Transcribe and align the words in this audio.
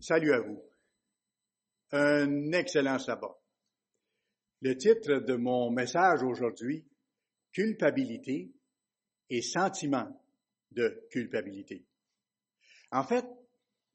Salut 0.00 0.32
à 0.32 0.40
vous. 0.40 0.62
Un 1.92 2.52
excellent 2.52 2.98
sabbat. 2.98 3.38
Le 4.62 4.74
titre 4.78 5.16
de 5.16 5.34
mon 5.34 5.70
message 5.70 6.22
aujourd'hui, 6.22 6.86
culpabilité 7.52 8.50
et 9.28 9.42
sentiment 9.42 10.08
de 10.70 11.06
culpabilité. 11.10 11.84
En 12.90 13.04
fait, 13.04 13.26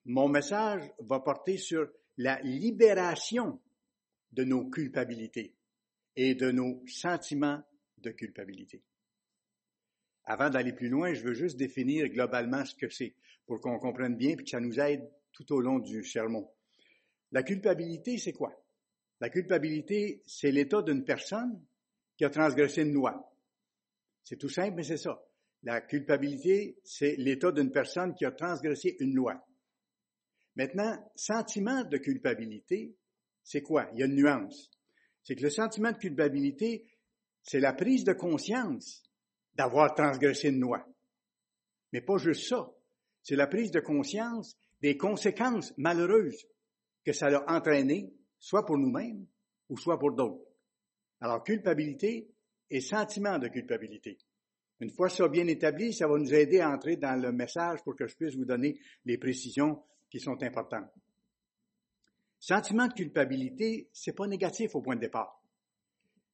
mon 0.05 0.30
message 0.30 0.84
va 1.00 1.22
porter 1.22 1.58
sur 1.58 1.90
la 2.18 2.40
libération 2.42 3.60
de 4.32 4.44
nos 4.44 4.70
culpabilités 4.70 5.56
et 6.16 6.36
de 6.36 6.52
nos 6.52 6.84
sentiments 6.86 7.64
de 7.98 8.12
culpabilité. 8.12 8.84
Avant 10.26 10.52
d'aller 10.52 10.73
plus 10.73 10.90
loin, 10.90 11.16
je 11.16 11.23
veux 11.23 11.34
juste 11.34 11.58
définir 11.58 12.09
globalement 12.09 12.64
ce 12.64 12.76
que 12.76 12.90
c'est 12.90 13.16
pour 13.48 13.59
qu'on 13.59 13.80
comprenne 13.80 14.16
bien 14.16 14.31
et 14.31 14.36
que 14.36 14.48
ça 14.48 14.59
nous 14.59 14.80
aide 14.80 15.09
tout 15.35 15.53
au 15.53 15.59
long 15.59 15.80
du 15.80 16.03
sermon. 16.03 16.49
La 17.31 17.44
culpabilité, 17.44 18.17
c'est 18.17 18.34
quoi? 18.34 18.53
La 19.20 19.30
culpabilité, 19.30 20.21
c'est 20.25 20.52
l'état 20.52 20.81
d'une 20.81 21.03
personne 21.03 21.61
qui 22.17 22.25
a 22.25 22.30
transgressé 22.30 22.81
une 22.81 22.94
loi. 22.94 23.31
C'est 24.23 24.38
tout 24.38 24.49
simple, 24.49 24.75
mais 24.77 24.84
c'est 24.84 24.98
ça. 24.98 25.21
La 25.63 25.81
culpabilité, 25.81 26.80
c'est 26.84 27.16
l'état 27.17 27.52
d'une 27.52 27.71
personne 27.71 28.16
qui 28.16 28.25
a 28.25 28.31
transgressé 28.31 28.95
une 28.99 29.13
loi. 29.13 29.45
Maintenant, 30.55 30.98
sentiment 31.16 31.83
de 31.83 31.97
culpabilité, 31.97 32.95
c'est 33.44 33.61
quoi? 33.61 33.89
Il 33.94 33.99
y 33.99 34.03
a 34.03 34.05
une 34.05 34.16
nuance. 34.16 34.72
C'est 35.23 35.36
que 35.36 35.44
le 35.44 35.49
sentiment 35.49 35.91
de 35.91 35.97
culpabilité, 35.97 36.88
c'est 37.44 37.59
la 37.59 37.73
prise 37.73 38.05
de 38.05 38.14
conscience 38.14 39.03
d'avoir 39.53 39.94
transgressé 39.94 40.49
une 40.49 40.59
loi. 40.59 40.86
Mais 41.92 42.02
pas 42.02 42.17
juste 42.17 42.47
ça. 42.47 42.72
C'est 43.22 43.36
la 43.36 43.47
prise 43.47 43.72
de 43.72 43.80
conscience 43.80 44.58
des 44.81 44.98
conséquences 44.98 45.73
malheureuses 45.78 46.45
que 47.04 47.14
ça 47.14 47.28
a 47.28 47.56
entraîné, 47.56 48.14
soit 48.40 48.66
pour 48.66 48.78
nous-mêmes 48.78 49.26
ou 49.70 49.78
soit 49.78 50.00
pour 50.00 50.14
d'autres. 50.14 50.44
Alors, 51.22 51.44
culpabilité 51.44 52.30
et 52.70 52.82
sentiment 52.82 53.40
de 53.40 53.48
culpabilité. 53.48 54.17
Une 54.80 54.92
fois 54.92 55.09
ça 55.09 55.28
bien 55.30 55.48
établi, 55.48 55.94
ça 55.94 56.08
va 56.08 56.17
nous 56.17 56.34
aider 56.34 56.59
à 56.59 56.70
entrer 56.70 56.98
dans 56.98 57.20
le 57.20 57.32
message 57.32 57.82
pour 57.84 57.95
que 57.95 58.08
je 58.08 58.16
puisse 58.16 58.36
vous 58.36 58.45
donner 58.45 58.78
les 59.06 59.17
précisions 59.17 59.82
qui 60.09 60.20
sont 60.20 60.42
importantes. 60.44 60.92
Sentiment 62.39 62.88
de 62.88 62.94
culpabilité, 62.94 63.89
c'est 63.94 64.16
pas 64.16 64.28
négatif 64.28 64.76
au 64.76 64.82
point 64.82 64.95
de 64.95 65.02
départ. 65.02 65.42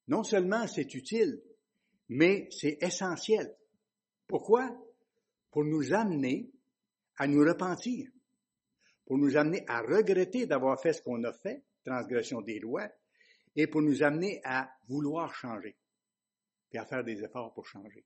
Non 0.07 0.23
seulement 0.23 0.67
c'est 0.67 0.93
utile, 0.95 1.41
mais 2.09 2.49
c'est 2.51 2.77
essentiel. 2.81 3.55
Pourquoi? 4.27 4.75
Pour 5.51 5.63
nous 5.63 5.93
amener 5.93 6.49
à 7.17 7.27
nous 7.27 7.41
repentir, 7.41 8.09
pour 9.11 9.17
nous 9.17 9.35
amener 9.35 9.65
à 9.67 9.81
regretter 9.81 10.45
d'avoir 10.45 10.81
fait 10.81 10.93
ce 10.93 11.01
qu'on 11.01 11.21
a 11.25 11.33
fait, 11.33 11.65
transgression 11.83 12.39
des 12.39 12.59
lois, 12.59 12.87
et 13.57 13.67
pour 13.67 13.81
nous 13.81 14.03
amener 14.03 14.39
à 14.45 14.71
vouloir 14.87 15.35
changer, 15.35 15.75
et 16.71 16.77
à 16.77 16.85
faire 16.85 17.03
des 17.03 17.21
efforts 17.21 17.53
pour 17.53 17.67
changer. 17.67 18.05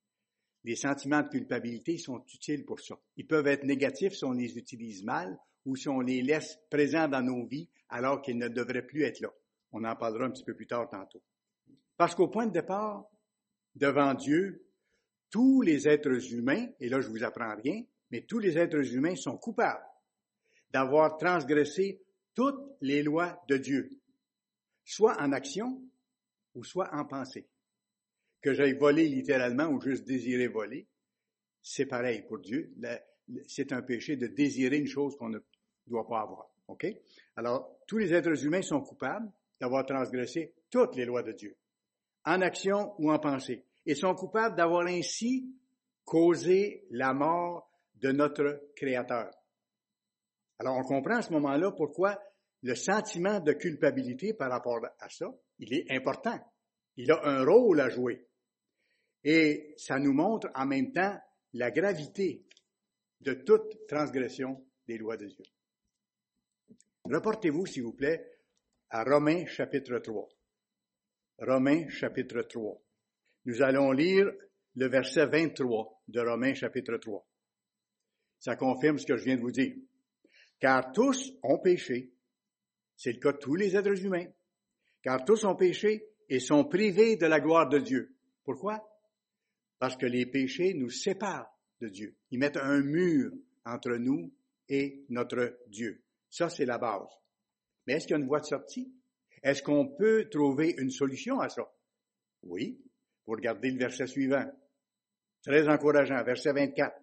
Les 0.63 0.75
sentiments 0.75 1.21
de 1.21 1.27
culpabilité 1.27 1.99
sont 1.99 2.25
utiles 2.33 2.65
pour 2.65 2.79
ça. 2.79 2.95
Ils 3.17 3.27
peuvent 3.27 3.45
être 3.45 3.65
négatifs 3.65 4.13
si 4.13 4.25
on 4.25 4.31
les 4.31 4.57
utilise 4.57 5.03
mal 5.03 5.37
ou 5.63 5.75
si 5.75 5.87
on 5.89 5.99
les 5.99 6.23
laisse 6.23 6.57
présents 6.71 7.07
dans 7.07 7.21
nos 7.21 7.45
vies 7.45 7.69
alors 7.89 8.23
qu'ils 8.23 8.39
ne 8.39 8.47
devraient 8.47 8.87
plus 8.87 9.03
être 9.03 9.19
là. 9.19 9.29
On 9.73 9.83
en 9.83 9.95
parlera 9.95 10.25
un 10.25 10.31
petit 10.31 10.43
peu 10.43 10.55
plus 10.55 10.65
tard 10.65 10.89
tantôt. 10.89 11.21
Parce 11.97 12.15
qu'au 12.15 12.29
point 12.29 12.47
de 12.47 12.51
départ, 12.51 13.05
devant 13.75 14.15
Dieu, 14.15 14.65
tous 15.29 15.61
les 15.61 15.87
êtres 15.87 16.33
humains, 16.33 16.65
et 16.79 16.89
là 16.89 16.99
je 16.99 17.09
vous 17.09 17.23
apprends 17.23 17.55
rien, 17.63 17.83
mais 18.09 18.21
tous 18.21 18.39
les 18.39 18.57
êtres 18.57 18.91
humains 18.95 19.15
sont 19.15 19.37
coupables 19.37 19.85
d'avoir 20.75 21.15
transgressé 21.17 22.01
toutes 22.33 22.75
les 22.81 23.01
lois 23.01 23.41
de 23.47 23.55
Dieu, 23.55 23.97
soit 24.83 25.15
en 25.21 25.31
action 25.31 25.81
ou 26.53 26.65
soit 26.65 26.93
en 26.93 27.05
pensée. 27.05 27.47
Que 28.41 28.53
j'aille 28.53 28.77
voler 28.77 29.07
littéralement 29.07 29.67
ou 29.67 29.79
juste 29.79 30.03
désirer 30.03 30.49
voler, 30.49 30.85
c'est 31.61 31.85
pareil 31.85 32.23
pour 32.27 32.39
Dieu. 32.39 32.75
C'est 33.47 33.71
un 33.71 33.83
péché 33.83 34.17
de 34.17 34.27
désirer 34.27 34.75
une 34.75 34.85
chose 34.85 35.15
qu'on 35.15 35.29
ne 35.29 35.39
doit 35.87 36.05
pas 36.05 36.19
avoir. 36.19 36.49
OK? 36.67 36.85
Alors, 37.37 37.79
tous 37.87 37.99
les 37.99 38.13
êtres 38.13 38.43
humains 38.45 38.61
sont 38.61 38.81
coupables 38.81 39.31
d'avoir 39.61 39.85
transgressé 39.85 40.55
toutes 40.69 40.97
les 40.97 41.05
lois 41.05 41.23
de 41.23 41.31
Dieu 41.31 41.55
en 42.25 42.41
action 42.41 42.95
ou 42.99 43.13
en 43.13 43.19
pensée, 43.19 43.63
et 43.85 43.95
sont 43.95 44.13
coupables 44.13 44.57
d'avoir 44.57 44.87
ainsi 44.87 45.55
causé 46.03 46.85
la 46.89 47.13
mort 47.13 47.71
de 48.01 48.11
notre 48.11 48.61
Créateur. 48.75 49.31
Alors 50.59 50.77
on 50.77 50.83
comprend 50.83 51.17
à 51.17 51.21
ce 51.21 51.33
moment-là 51.33 51.71
pourquoi 51.71 52.19
le 52.61 52.75
sentiment 52.75 53.39
de 53.39 53.53
culpabilité 53.53 54.33
par 54.33 54.49
rapport 54.49 54.79
à 54.99 55.09
ça, 55.09 55.27
il 55.59 55.73
est 55.73 55.91
important. 55.91 56.39
Il 56.97 57.11
a 57.11 57.19
un 57.23 57.43
rôle 57.43 57.79
à 57.79 57.89
jouer. 57.89 58.27
Et 59.23 59.73
ça 59.77 59.99
nous 59.99 60.13
montre 60.13 60.49
en 60.55 60.65
même 60.65 60.91
temps 60.91 61.15
la 61.53 61.71
gravité 61.71 62.45
de 63.21 63.33
toute 63.33 63.87
transgression 63.87 64.65
des 64.87 64.97
lois 64.97 65.17
de 65.17 65.25
Dieu. 65.25 65.43
Reportez-vous, 67.05 67.65
s'il 67.65 67.83
vous 67.83 67.93
plaît, 67.93 68.25
à 68.89 69.03
Romains 69.03 69.45
chapitre 69.45 69.99
3. 69.99 70.27
Romains 71.39 71.87
chapitre 71.89 72.41
3. 72.41 72.81
Nous 73.45 73.61
allons 73.61 73.91
lire 73.91 74.31
le 74.75 74.87
verset 74.87 75.27
23 75.27 76.01
de 76.07 76.19
Romains 76.19 76.53
chapitre 76.53 76.97
3. 76.97 77.27
Ça 78.39 78.55
confirme 78.55 78.97
ce 78.97 79.05
que 79.05 79.17
je 79.17 79.25
viens 79.25 79.35
de 79.35 79.41
vous 79.41 79.51
dire. 79.51 79.75
Car 80.59 80.91
tous 80.91 81.33
ont 81.43 81.59
péché. 81.59 82.13
C'est 82.95 83.13
le 83.13 83.19
cas 83.19 83.33
de 83.33 83.37
tous 83.37 83.55
les 83.55 83.75
êtres 83.75 84.03
humains. 84.03 84.27
Car 85.01 85.23
tous 85.25 85.43
ont 85.43 85.55
péché 85.55 86.07
et 86.29 86.39
sont 86.39 86.65
privés 86.65 87.17
de 87.17 87.25
la 87.25 87.39
gloire 87.39 87.69
de 87.69 87.79
Dieu. 87.79 88.15
Pourquoi? 88.43 88.83
Parce 89.79 89.97
que 89.97 90.05
les 90.05 90.25
péchés 90.25 90.73
nous 90.73 90.89
séparent 90.89 91.51
de 91.81 91.89
Dieu. 91.89 92.15
Ils 92.31 92.39
mettent 92.39 92.57
un 92.57 92.81
mur 92.81 93.31
entre 93.65 93.95
nous 93.97 94.33
et 94.69 95.05
notre 95.09 95.59
Dieu. 95.67 96.03
Ça, 96.29 96.49
c'est 96.49 96.65
la 96.65 96.77
base. 96.77 97.09
Mais 97.85 97.93
est-ce 97.93 98.07
qu'il 98.07 98.15
y 98.15 98.19
a 98.19 98.21
une 98.21 98.27
voie 98.27 98.39
de 98.39 98.45
sortie? 98.45 98.91
Est-ce 99.43 99.61
qu'on 99.61 99.87
peut 99.87 100.27
trouver 100.29 100.73
une 100.77 100.89
solution 100.89 101.39
à 101.39 101.49
ça? 101.49 101.71
Oui. 102.43 102.81
Vous 103.25 103.33
regardez 103.33 103.71
le 103.71 103.77
verset 103.77 104.07
suivant. 104.07 104.45
Très 105.43 105.67
encourageant, 105.67 106.23
verset 106.23 106.53
24. 106.53 106.95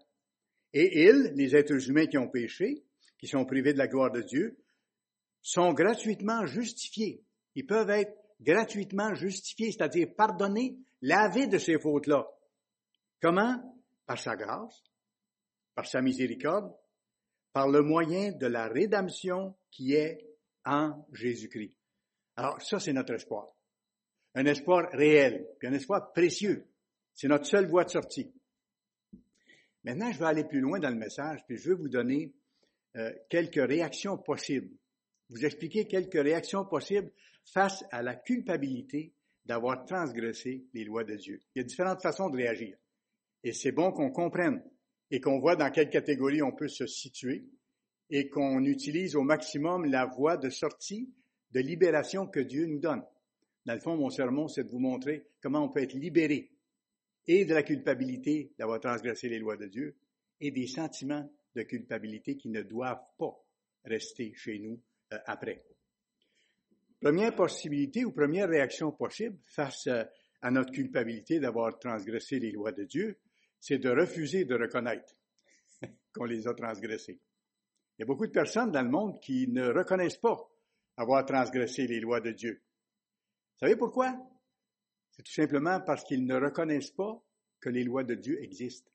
Et 0.73 1.05
ils, 1.05 1.33
les 1.35 1.55
êtres 1.55 1.89
humains 1.89 2.07
qui 2.07 2.19
ont 2.19 2.29
péché, 2.29 2.85
qui 3.23 3.29
sont 3.29 3.45
privés 3.45 3.73
de 3.73 3.79
la 3.79 3.87
gloire 3.87 4.11
de 4.11 4.21
Dieu, 4.21 4.59
sont 5.43 5.73
gratuitement 5.75 6.45
justifiés. 6.45 7.23
Ils 7.55 7.65
peuvent 7.65 7.91
être 7.91 8.13
gratuitement 8.41 9.15
justifiés, 9.15 9.71
c'est-à-dire 9.71 10.09
pardonnés, 10.17 10.77
lavés 11.03 11.47
de 11.47 11.59
ces 11.59 11.79
fautes-là. 11.79 12.27
Comment? 13.21 13.63
Par 14.07 14.19
sa 14.19 14.35
grâce, 14.35 14.83
par 15.77 15.87
sa 15.87 16.03
miséricorde, 16.03 16.75
par 17.53 17.69
le 17.69 17.83
moyen 17.83 18.33
de 18.33 18.47
la 18.49 18.67
rédemption 18.67 19.55
qui 19.71 19.95
est 19.95 20.27
en 20.65 21.07
Jésus-Christ. 21.13 21.79
Alors, 22.35 22.61
ça, 22.61 22.81
c'est 22.81 22.93
notre 22.93 23.15
espoir. 23.15 23.47
Un 24.35 24.47
espoir 24.47 24.89
réel, 24.91 25.47
puis 25.61 25.69
un 25.69 25.75
espoir 25.75 26.13
précieux. 26.13 26.67
C'est 27.15 27.29
notre 27.29 27.47
seule 27.47 27.69
voie 27.69 27.85
de 27.85 27.91
sortie. 27.91 28.35
Maintenant, 29.85 30.11
je 30.11 30.19
vais 30.19 30.27
aller 30.27 30.45
plus 30.45 30.61
loin 30.61 30.81
dans 30.81 30.91
le 30.91 30.97
message, 30.97 31.45
puis 31.47 31.57
je 31.57 31.69
veux 31.69 31.77
vous 31.77 31.89
donner 31.89 32.35
euh, 32.97 33.13
quelques 33.29 33.67
réactions 33.67 34.19
possibles. 34.19 34.71
Vous 35.31 35.45
expliquer 35.45 35.87
quelques 35.87 36.23
réactions 36.23 36.65
possibles 36.65 37.11
face 37.45 37.85
à 37.91 38.03
la 38.03 38.15
culpabilité 38.15 39.15
d'avoir 39.45 39.85
transgressé 39.85 40.67
les 40.75 40.85
lois 40.85 41.05
de 41.05 41.17
Dieu. 41.17 41.41
Il 41.55 41.61
y 41.61 41.65
a 41.65 41.67
différentes 41.67 42.03
façons 42.03 42.31
de 42.31 42.37
réagir. 42.37 42.77
Et 43.43 43.53
c'est 43.53 43.73
bon 43.73 43.93
qu'on 43.93 44.11
comprenne 44.11 44.63
et 45.11 45.21
qu'on 45.21 45.41
voit 45.41 45.57
dans 45.57 45.71
quelle 45.71 45.91
catégorie 45.91 46.43
on 46.43 46.53
peut 46.53 46.69
se 46.69 46.87
situer 46.87 47.47
et 48.11 48.29
qu'on 48.29 48.65
utilise 48.65 49.17
au 49.17 49.23
maximum 49.23 49.87
la 49.87 50.07
voie 50.07 50.37
de 50.37 50.51
sortie 50.51 51.13
de 51.51 51.61
libération 51.61 52.27
que 52.27 52.41
Dieu 52.41 52.67
nous 52.67 52.79
donne. 52.79 53.03
Dans 53.65 53.75
le 53.75 53.81
fond, 53.81 53.97
mon 53.97 54.11
sermon, 54.11 54.49
c'est 54.49 54.65
de 54.65 54.71
vous 54.71 54.79
montrer 54.79 55.27
comment 55.41 55.65
on 55.65 55.69
peut 55.69 55.83
être 55.83 55.95
libéré 55.95 56.51
et 57.27 57.45
de 57.45 57.55
la 57.55 57.63
culpabilité 57.63 58.53
d'avoir 58.59 58.81
transgressé 58.81 59.29
les 59.29 59.39
lois 59.39 59.57
de 59.57 59.67
Dieu 59.67 59.97
et 60.41 60.51
des 60.51 60.67
sentiments 60.67 61.31
de 61.55 61.63
culpabilité 61.63 62.37
qui 62.37 62.49
ne 62.49 62.63
doivent 62.63 63.07
pas 63.19 63.37
rester 63.85 64.33
chez 64.35 64.59
nous 64.59 64.81
euh, 65.13 65.19
après. 65.27 65.65
Première 67.01 67.35
possibilité 67.35 68.05
ou 68.05 68.13
première 68.13 68.49
réaction 68.49 68.93
possible 68.93 69.39
face 69.45 69.87
euh, 69.89 70.05
à 70.41 70.51
notre 70.51 70.73
culpabilité 70.73 71.41
d'avoir 71.41 71.79
transgressé 71.79 72.39
les 72.39 72.53
lois 72.53 72.73
de 72.73 72.85
Dieu, 72.85 73.19
c'est 73.61 73.79
de 73.79 73.91
refuser 73.91 74.45
de 74.45 74.55
reconnaître 74.55 75.15
qu'on 76.15 76.25
les 76.25 76.47
a 76.49 76.55
transgressées. 76.55 77.21
Il 77.99 78.03
y 78.03 78.05
a 78.05 78.07
beaucoup 78.07 78.27
de 78.27 78.33
personnes 78.33 78.73
dans 78.73 78.83
le 78.83 78.91
monde 78.91 79.21
qui 79.21 79.49
ne 79.49 79.69
reconnaissent 79.69 80.17
pas 80.17 80.37
avoir 80.97 81.25
transgressé 81.25 81.87
les 81.87 82.01
lois 82.01 82.21
de 82.21 82.33
Dieu. 82.33 82.63
Vous 83.55 83.59
savez 83.67 83.77
pourquoi? 83.77 84.17
C'est 85.13 85.23
tout 85.23 85.33
simplement 85.33 85.81
parce 85.81 86.05
qu'ils 86.05 86.25
ne 86.25 86.35
reconnaissent 86.35 86.91
pas 86.91 87.23
que 87.61 87.69
les 87.69 87.85
lois 87.85 88.03
de 88.03 88.15
Dieu 88.15 88.43
existent. 88.43 88.91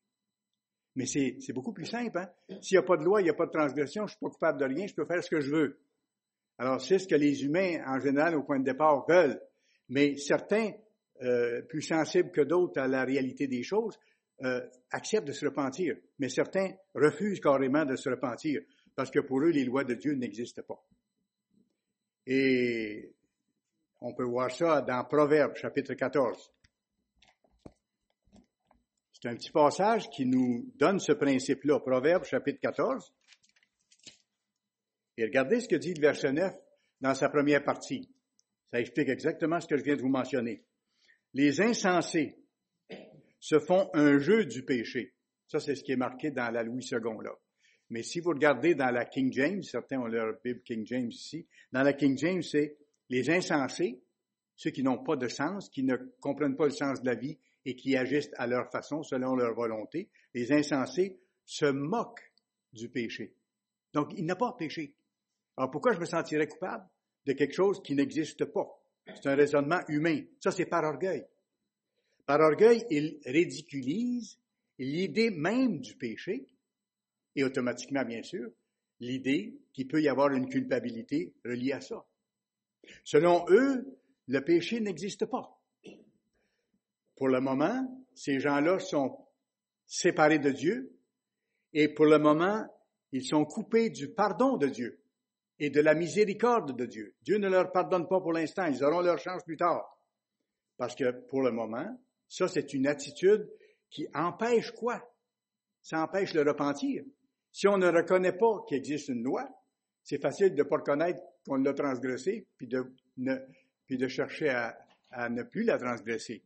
Mais 0.98 1.06
c'est, 1.06 1.54
beaucoup 1.54 1.74
plus 1.74 1.86
simple. 1.86 2.18
Hein? 2.18 2.28
S'il 2.60 2.76
n'y 2.76 2.84
a 2.84 2.86
pas 2.86 2.98
de 2.98 3.04
loi, 3.04 3.22
il 3.22 3.26
n'y 3.26 3.30
a 3.30 3.36
pas 3.36 3.46
de 3.46 3.52
transgression, 3.52 4.08
je 4.08 4.14
ne 4.14 4.18
suis 4.18 4.20
pas 4.20 4.30
coupable 4.32 4.60
de 4.60 4.66
rien, 4.66 4.88
je 4.88 4.96
peux 4.96 5.06
faire 5.06 5.24
ce 5.24 5.30
que 5.30 5.40
je 5.40 5.52
veux. 5.52 5.80
Alors, 6.58 6.82
c'est 6.82 6.98
ce 6.98 7.08
que 7.08 7.14
les 7.14 7.44
humains, 7.44 7.84
en 7.86 8.00
général, 8.00 8.36
au 8.36 8.42
point 8.42 8.58
de 8.58 8.64
départ, 8.66 9.06
veulent. 9.08 9.40
Mais 9.90 10.18
certains, 10.18 10.72
euh, 11.22 11.62
plus 11.70 11.84
sensibles 11.84 12.32
que 12.32 12.42
d'autres 12.42 12.82
à 12.82 12.88
la 12.88 13.04
réalité 13.04 13.46
des 13.46 13.62
choses, 13.62 14.00
euh, 14.44 14.60
acceptent 14.90 15.28
de 15.28 15.34
se 15.34 15.46
repentir. 15.46 15.96
Mais 16.18 16.30
certains 16.30 16.72
refusent 16.96 17.42
carrément 17.42 17.86
de 17.86 17.96
se 17.96 18.10
repentir, 18.10 18.62
parce 18.96 19.12
que 19.12 19.20
pour 19.20 19.42
eux, 19.42 19.52
les 19.52 19.66
lois 19.66 19.84
de 19.84 19.94
Dieu 19.94 20.16
n'existent 20.16 20.64
pas. 20.68 20.84
Et 22.26 23.14
on 24.02 24.16
peut 24.16 24.26
voir 24.26 24.50
ça 24.50 24.82
dans 24.82 25.04
Proverbes, 25.04 25.56
chapitre 25.58 25.94
14. 25.94 26.52
C'est 29.20 29.30
un 29.30 29.36
petit 29.36 29.50
passage 29.50 30.12
qui 30.12 30.28
nous 30.28 30.72
donne 30.76 31.00
ce 31.00 31.12
principe-là. 31.12 31.80
Proverbe, 31.80 32.24
chapitre 32.24 32.60
14. 32.62 33.12
Et 35.18 35.24
regardez 35.24 35.60
ce 35.60 35.68
que 35.68 35.76
dit 35.76 35.96
le 35.96 36.02
verset 36.02 36.34
9 36.34 36.54
dans 37.02 37.16
sa 37.16 37.28
première 37.30 37.64
partie. 37.64 38.08
Ça 38.72 38.80
explique 38.80 39.10
exactement 39.10 39.60
ce 39.60 39.66
que 39.66 39.76
je 39.76 39.84
viens 39.84 39.96
de 39.96 40.04
vous 40.04 40.10
mentionner. 40.10 40.64
Les 41.34 41.62
insensés 41.62 42.38
se 43.40 43.58
font 43.58 43.90
un 43.96 44.20
jeu 44.20 44.46
du 44.46 44.64
péché. 44.64 45.16
Ça, 45.48 45.60
c'est 45.60 45.74
ce 45.74 45.84
qui 45.84 45.94
est 45.94 45.98
marqué 45.98 46.30
dans 46.30 46.52
la 46.52 46.62
Louis 46.62 46.86
II, 46.92 47.00
là. 47.24 47.32
Mais 47.90 48.04
si 48.04 48.20
vous 48.20 48.32
regardez 48.32 48.76
dans 48.76 48.92
la 48.92 49.06
King 49.06 49.34
James, 49.34 49.64
certains 49.64 50.00
ont 50.00 50.06
leur 50.06 50.36
Bible 50.44 50.62
King 50.62 50.86
James 50.86 51.10
ici, 51.10 51.48
dans 51.72 51.82
la 51.82 51.94
King 51.94 52.16
James, 52.20 52.44
c'est 52.44 52.78
les 53.10 53.32
insensés, 53.32 54.00
ceux 54.56 54.70
qui 54.70 54.84
n'ont 54.84 55.04
pas 55.04 55.16
de 55.16 55.28
sens, 55.28 55.70
qui 55.70 55.82
ne 55.82 55.96
comprennent 56.20 56.58
pas 56.58 56.66
le 56.66 56.72
sens 56.72 57.02
de 57.02 57.08
la 57.08 57.16
vie 57.16 57.40
et 57.68 57.76
qui 57.76 57.98
agissent 57.98 58.32
à 58.38 58.48
leur 58.48 58.72
façon, 58.72 59.04
selon 59.04 59.36
leur 59.36 59.54
volonté, 59.54 60.08
les 60.34 60.54
insensés 60.54 61.20
se 61.44 61.66
moquent 61.66 62.32
du 62.72 62.88
péché. 62.88 63.36
Donc, 63.94 64.14
il 64.16 64.26
n'a 64.26 64.38
pas 64.38 64.56
péché. 64.58 64.96
Alors, 65.58 65.70
pourquoi 65.70 65.92
je 65.92 66.00
me 66.00 66.06
sentirais 66.06 66.48
coupable 66.48 66.88
de 67.26 67.34
quelque 67.34 67.54
chose 67.54 67.84
qui 67.84 67.94
n'existe 67.94 68.46
pas? 68.46 68.68
C'est 69.08 69.28
un 69.28 69.36
raisonnement 69.36 69.82
humain. 69.90 70.22
Ça, 70.40 70.52
c'est 70.52 70.66
par 70.66 70.86
orgueil. 70.86 71.26
Par 72.26 72.40
orgueil, 72.40 72.86
il 72.90 73.20
ridiculise 73.26 74.40
l'idée 74.80 75.30
même 75.30 75.82
du 75.82 75.94
péché 75.96 76.48
et 77.36 77.44
automatiquement, 77.44 78.06
bien 78.06 78.24
sûr, 78.24 78.50
l'idée 79.02 79.60
qu'il 79.74 79.90
peut 79.90 80.02
y 80.02 80.08
avoir 80.08 80.32
une 80.32 80.48
culpabilité 80.48 81.34
reliée 81.44 81.74
à 81.74 81.82
ça. 81.82 82.06
Selon 83.04 83.46
eux, 83.50 84.00
le 84.28 84.40
péché 84.40 84.80
n'existe 84.80 85.26
pas. 85.26 85.57
Pour 87.18 87.30
le 87.30 87.42
moment, 87.42 87.84
ces 88.14 88.40
gens-là 88.40 88.80
sont 88.80 89.18
séparés 89.88 90.40
de 90.40 90.52
Dieu 90.52 90.96
et 91.74 91.90
pour 91.94 92.06
le 92.06 92.20
moment, 92.20 92.64
ils 93.12 93.26
sont 93.26 93.44
coupés 93.44 93.90
du 93.90 94.14
pardon 94.14 94.58
de 94.58 94.68
Dieu 94.68 95.02
et 95.60 95.72
de 95.72 95.82
la 95.82 95.96
miséricorde 95.96 96.78
de 96.78 96.86
Dieu. 96.86 97.16
Dieu 97.24 97.40
ne 97.40 97.50
leur 97.50 97.72
pardonne 97.72 98.08
pas 98.08 98.22
pour 98.22 98.34
l'instant, 98.34 98.66
ils 98.66 98.84
auront 98.84 99.02
leur 99.02 99.18
chance 99.18 99.44
plus 99.44 99.58
tard. 99.58 100.00
Parce 100.78 100.96
que 100.96 101.10
pour 101.28 101.42
le 101.42 101.52
moment, 101.52 102.00
ça 102.30 102.48
c'est 102.48 102.74
une 102.74 102.86
attitude 102.86 103.50
qui 103.90 104.08
empêche 104.14 104.72
quoi? 104.72 105.02
Ça 105.82 106.04
empêche 106.04 106.36
le 106.36 106.44
repentir. 106.44 107.04
Si 107.52 107.68
on 107.68 107.80
ne 107.80 107.88
reconnaît 107.88 108.38
pas 108.38 108.64
qu'il 108.68 108.78
existe 108.78 109.08
une 109.08 109.24
loi, 109.24 109.50
c'est 110.04 110.22
facile 110.22 110.54
de 110.54 110.62
ne 110.62 110.70
pas 110.70 110.78
reconnaître 110.78 111.20
qu'on 111.48 111.56
l'a 111.56 111.74
transgressé, 111.74 112.46
puis 112.58 112.68
de, 112.68 112.84
puis 113.88 113.98
de 113.98 114.08
chercher 114.08 114.50
à 114.50 115.30
ne 115.30 115.42
plus 115.42 115.64
la 115.64 115.80
transgresser. 115.80 116.44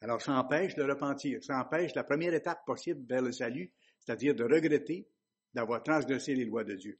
Alors, 0.00 0.20
ça 0.20 0.32
empêche 0.32 0.76
le 0.76 0.84
repentir. 0.84 1.42
Ça 1.42 1.58
empêche 1.58 1.94
la 1.94 2.04
première 2.04 2.34
étape 2.34 2.64
possible 2.66 3.06
vers 3.08 3.22
le 3.22 3.32
salut, 3.32 3.72
c'est-à-dire 4.00 4.34
de 4.34 4.44
regretter 4.44 5.08
d'avoir 5.54 5.82
transgressé 5.82 6.34
les 6.34 6.44
lois 6.44 6.64
de 6.64 6.74
Dieu. 6.74 6.98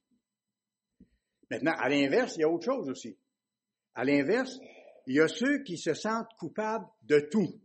Maintenant, 1.50 1.74
à 1.78 1.88
l'inverse, 1.88 2.36
il 2.36 2.40
y 2.40 2.44
a 2.44 2.48
autre 2.48 2.64
chose 2.64 2.88
aussi. 2.88 3.18
À 3.94 4.04
l'inverse, 4.04 4.58
il 5.06 5.16
y 5.16 5.20
a 5.20 5.28
ceux 5.28 5.62
qui 5.62 5.76
se 5.76 5.94
sentent 5.94 6.32
coupables 6.38 6.86
de 7.02 7.20
tout. 7.20 7.60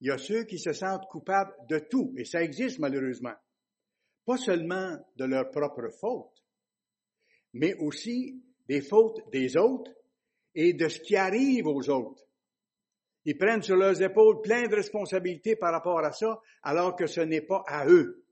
Il 0.00 0.08
y 0.08 0.10
a 0.10 0.18
ceux 0.18 0.44
qui 0.44 0.58
se 0.58 0.72
sentent 0.72 1.06
coupables 1.10 1.54
de 1.68 1.78
tout, 1.78 2.14
et 2.16 2.24
ça 2.24 2.42
existe 2.42 2.78
malheureusement. 2.78 3.34
Pas 4.24 4.38
seulement 4.38 4.96
de 5.16 5.24
leur 5.24 5.50
propre 5.50 5.90
faute, 6.00 6.42
mais 7.52 7.74
aussi 7.74 8.42
des 8.66 8.80
fautes 8.80 9.30
des 9.30 9.56
autres 9.56 9.92
et 10.54 10.72
de 10.72 10.88
ce 10.88 11.00
qui 11.00 11.16
arrive 11.16 11.66
aux 11.66 11.90
autres. 11.90 12.24
Ils 13.24 13.36
prennent 13.36 13.62
sur 13.62 13.76
leurs 13.76 14.00
épaules 14.00 14.40
plein 14.40 14.66
de 14.66 14.74
responsabilités 14.74 15.56
par 15.56 15.72
rapport 15.72 15.98
à 15.98 16.12
ça, 16.12 16.40
alors 16.62 16.96
que 16.96 17.06
ce 17.06 17.20
n'est 17.20 17.42
pas 17.42 17.62
à 17.66 17.86
eux. 17.86 18.24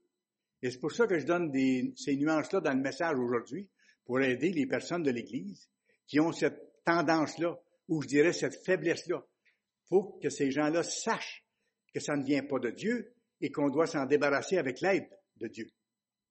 Et 0.61 0.71
c'est 0.71 0.79
pour 0.79 0.91
ça 0.91 1.07
que 1.07 1.19
je 1.19 1.25
donne 1.25 1.51
ces 1.95 2.15
nuances-là 2.15 2.59
dans 2.61 2.73
le 2.73 2.81
message 2.81 3.17
aujourd'hui, 3.17 3.69
pour 4.05 4.19
aider 4.21 4.51
les 4.51 4.65
personnes 4.65 5.03
de 5.03 5.11
l'Église 5.11 5.69
qui 6.07 6.19
ont 6.19 6.31
cette 6.31 6.83
tendance-là, 6.83 7.55
ou 7.87 8.01
je 8.01 8.07
dirais 8.07 8.33
cette 8.33 8.55
faiblesse-là. 8.65 9.23
Il 9.23 9.87
faut 9.89 10.19
que 10.21 10.29
ces 10.29 10.49
gens-là 10.51 10.83
sachent 10.83 11.45
que 11.93 11.99
ça 11.99 12.15
ne 12.15 12.23
vient 12.23 12.43
pas 12.43 12.59
de 12.59 12.71
Dieu 12.71 13.13
et 13.41 13.51
qu'on 13.51 13.69
doit 13.69 13.87
s'en 13.87 14.05
débarrasser 14.05 14.57
avec 14.57 14.81
l'aide 14.81 15.07
de 15.37 15.47
Dieu. 15.47 15.69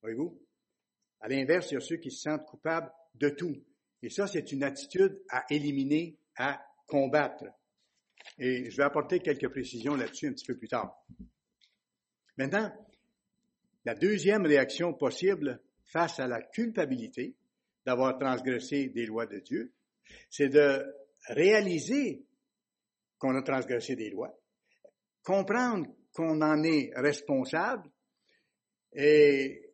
Voyez-vous? 0.03 0.41
À 1.21 1.29
l'inverse, 1.29 1.71
il 1.71 1.75
y 1.75 1.77
a 1.77 1.81
ceux 1.81 1.97
qui 1.97 2.11
se 2.11 2.23
sentent 2.23 2.45
coupables 2.47 2.91
de 3.15 3.31
tout. 3.31 3.57
Et 4.03 4.11
ça, 4.11 4.27
c'est 4.27 4.53
une 4.53 4.63
attitude 4.63 5.21
à 5.31 5.45
éliminer, 5.51 6.19
à 6.37 6.61
combattre. 6.87 7.45
Et 8.38 8.70
je 8.70 8.76
vais 8.76 8.85
apporter 8.85 9.20
quelques 9.20 9.49
précisions 9.49 9.94
là-dessus 9.97 10.29
un 10.29 10.32
petit 10.32 10.47
peu 10.47 10.56
plus 10.56 10.69
tard. 10.69 11.05
Maintenant, 12.37 12.73
la 13.85 13.94
deuxième 13.94 14.47
réaction 14.47 14.94
possible 14.94 15.61
face 15.87 16.20
à 16.20 16.29
la 16.29 16.43
culpabilité 16.43 17.35
d'avoir 17.85 18.19
transgressé 18.19 18.88
des 18.88 19.06
lois 19.06 19.26
de 19.26 19.38
Dieu, 19.38 19.73
c'est 20.31 20.49
de 20.49 20.85
réaliser 21.29 22.25
qu'on 23.19 23.35
a 23.35 23.43
transgressé 23.43 23.97
des 23.97 24.11
lois, 24.11 24.38
comprendre 25.25 25.87
qu'on 26.12 26.41
en 26.43 26.62
est 26.62 26.93
responsable 26.94 27.91
et 28.93 29.73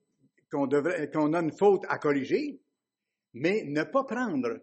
qu'on 0.50 0.66
a 0.70 1.40
une 1.40 1.56
faute 1.56 1.84
à 1.88 1.98
corriger, 1.98 2.60
mais 3.34 3.64
ne 3.64 3.82
pas 3.82 4.04
prendre 4.04 4.60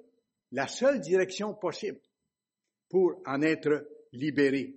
la 0.51 0.67
seule 0.67 0.99
direction 0.99 1.53
possible 1.53 1.99
pour 2.91 3.21
en 3.25 3.41
être 3.41 3.87
libéré, 4.11 4.75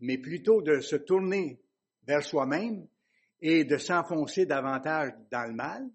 mais 0.00 0.18
plutôt 0.18 0.60
de 0.60 0.80
se 0.80 0.96
tourner 0.96 1.60
vers 2.06 2.22
soi-même 2.22 2.86
et 3.40 3.64
de 3.64 3.78
s'enfoncer 3.78 4.44
davantage 4.44 5.12
dans 5.30 5.48
le 5.48 5.54
mal, 5.54 5.88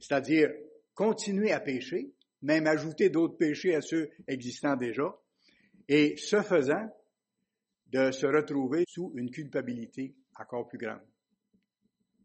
c'est-à-dire 0.00 0.50
continuer 0.94 1.52
à 1.52 1.60
pécher, 1.60 2.10
même 2.42 2.66
ajouter 2.66 3.10
d'autres 3.10 3.36
péchés 3.36 3.74
à 3.74 3.82
ceux 3.82 4.10
existants 4.26 4.76
déjà, 4.76 5.14
et 5.86 6.16
ce 6.16 6.42
faisant, 6.42 6.88
de 7.86 8.10
se 8.10 8.26
retrouver 8.26 8.84
sous 8.86 9.12
une 9.16 9.30
culpabilité 9.30 10.14
encore 10.38 10.68
plus 10.68 10.78
grande. 10.78 11.00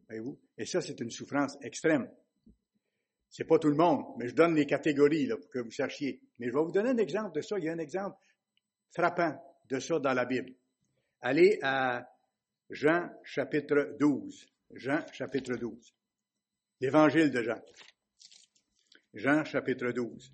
Voyez-vous? 0.07 0.37
Et 0.57 0.65
ça, 0.65 0.81
c'est 0.81 0.99
une 0.99 1.09
souffrance 1.09 1.57
extrême. 1.61 2.09
C'est 3.33 3.45
pas 3.45 3.57
tout 3.57 3.69
le 3.69 3.75
monde, 3.75 4.05
mais 4.19 4.27
je 4.27 4.35
donne 4.35 4.53
les 4.53 4.67
catégories 4.67 5.25
là, 5.25 5.37
pour 5.37 5.49
que 5.49 5.57
vous 5.57 5.71
sachiez. 5.71 6.21
Mais 6.37 6.49
je 6.49 6.53
vais 6.53 6.61
vous 6.61 6.71
donner 6.71 6.91
un 6.91 6.97
exemple 6.97 7.35
de 7.35 7.41
ça. 7.41 7.57
Il 7.57 7.65
y 7.65 7.69
a 7.69 7.73
un 7.73 7.79
exemple 7.79 8.15
frappant 8.91 9.35
de 9.67 9.79
ça 9.79 9.97
dans 9.97 10.13
la 10.13 10.25
Bible. 10.25 10.53
Allez 11.19 11.57
à 11.63 12.07
Jean 12.69 13.09
chapitre 13.23 13.97
12. 13.99 14.45
Jean 14.75 15.03
chapitre 15.11 15.55
12. 15.55 15.95
L'évangile 16.79 17.31
de 17.31 17.41
Jean. 17.41 17.59
Jean 19.15 19.43
chapitre 19.45 19.91
12. 19.91 20.31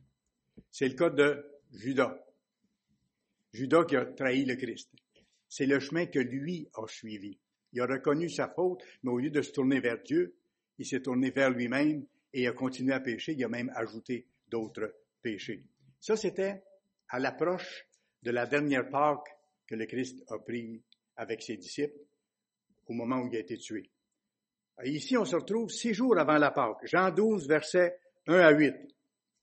C'est 0.70 0.89
le 0.89 0.96
cas 0.96 1.10
de 1.10 1.62
Judas. 1.72 2.22
Judas 3.53 3.86
qui 3.86 3.96
a 3.96 4.08
trahi 4.08 4.44
le 4.44 4.58
Christ. 4.58 4.91
C'est 5.48 5.68
le 5.68 5.79
chemin 5.79 6.06
que 6.08 6.20
lui 6.20 6.68
a 6.74 6.86
suivi. 6.88 7.39
Il 7.72 7.79
a 7.79 7.86
reconnu 7.86 8.27
sa 8.29 8.50
faute, 8.50 8.84
mais 9.03 9.12
au 9.12 9.20
lieu 9.20 9.29
de 9.29 9.41
se 9.41 9.53
tourner 9.53 9.79
vers 9.79 10.03
Dieu, 10.03 10.36
il 10.77 10.86
s'est 10.86 11.01
tourné 11.01 11.32
vers 11.32 11.50
lui-même 11.50 12.06
et 12.34 12.48
a 12.48 12.52
continué 12.54 12.94
à 12.94 13.00
pécher, 13.00 13.34
il 13.34 13.44
a 13.44 13.50
même 13.50 13.72
ajouté 13.76 14.28
d'autres 14.48 14.94
péchés. 15.22 15.64
Ça, 16.00 16.16
c'était 16.16 16.64
à 17.10 17.20
l'approche 17.20 17.86
de 18.22 18.32
la 18.32 18.46
dernière 18.46 18.90
Pâque 18.90 19.28
que 19.68 19.76
le 19.76 19.86
Christ 19.86 20.24
a 20.30 20.40
pris 20.40 20.84
avec 21.16 21.42
ses 21.42 21.58
disciples 21.58 22.00
au 22.88 22.94
moment 22.94 23.20
où 23.20 23.28
il 23.28 23.36
a 23.36 23.40
été 23.40 23.58
tué. 23.58 23.90
ici, 24.84 25.18
on 25.18 25.26
se 25.26 25.36
retrouve 25.36 25.70
six 25.70 25.94
jours 25.94 26.18
avant 26.18 26.38
la 26.38 26.52
Pâque. 26.52 26.86
Jean 26.86 27.12
12, 27.12 27.48
versets 27.48 28.00
1 28.28 28.34
à 28.40 28.52
8. 28.52 28.76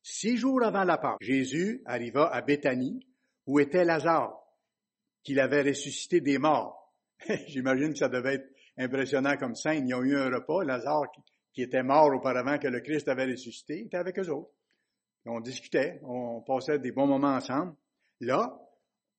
Six 0.03 0.37
jours 0.37 0.63
avant 0.63 0.85
la 0.85 0.99
Pâque, 0.99 1.19
Jésus 1.21 1.83
arriva 1.85 2.27
à 2.33 2.41
Béthanie, 2.43 3.07
où 3.47 3.61
était 3.61 3.85
Lazare, 3.85 4.37
qu'il 5.23 5.41
avait 5.41 5.63
ressuscité 5.63 6.21
des 6.21 6.39
morts. 6.39 6.95
J'imagine 7.49 7.93
que 7.93 7.99
ça 7.99 8.09
devait 8.09 8.35
être 8.35 8.49
impressionnant 8.79 9.37
comme 9.37 9.55
scène. 9.55 9.89
Ils 9.89 9.95
ont 9.95 10.03
eu 10.03 10.17
un 10.17 10.31
repas, 10.31 10.65
Lazare 10.65 11.11
qui 11.57 11.63
était 11.63 11.83
mort 11.83 12.15
auparavant 12.15 12.59
que 12.59 12.69
le 12.69 12.81
Christ 12.81 13.09
avait 13.09 13.25
ressuscité, 13.25 13.81
était 13.81 13.97
avec 13.97 14.19
eux 14.19 14.29
autres. 14.29 14.53
On 15.25 15.41
discutait, 15.41 15.99
on 16.03 16.43
passait 16.43 16.79
des 16.79 16.93
bons 16.93 17.07
moments 17.07 17.35
ensemble. 17.35 17.75
Là, 18.21 18.61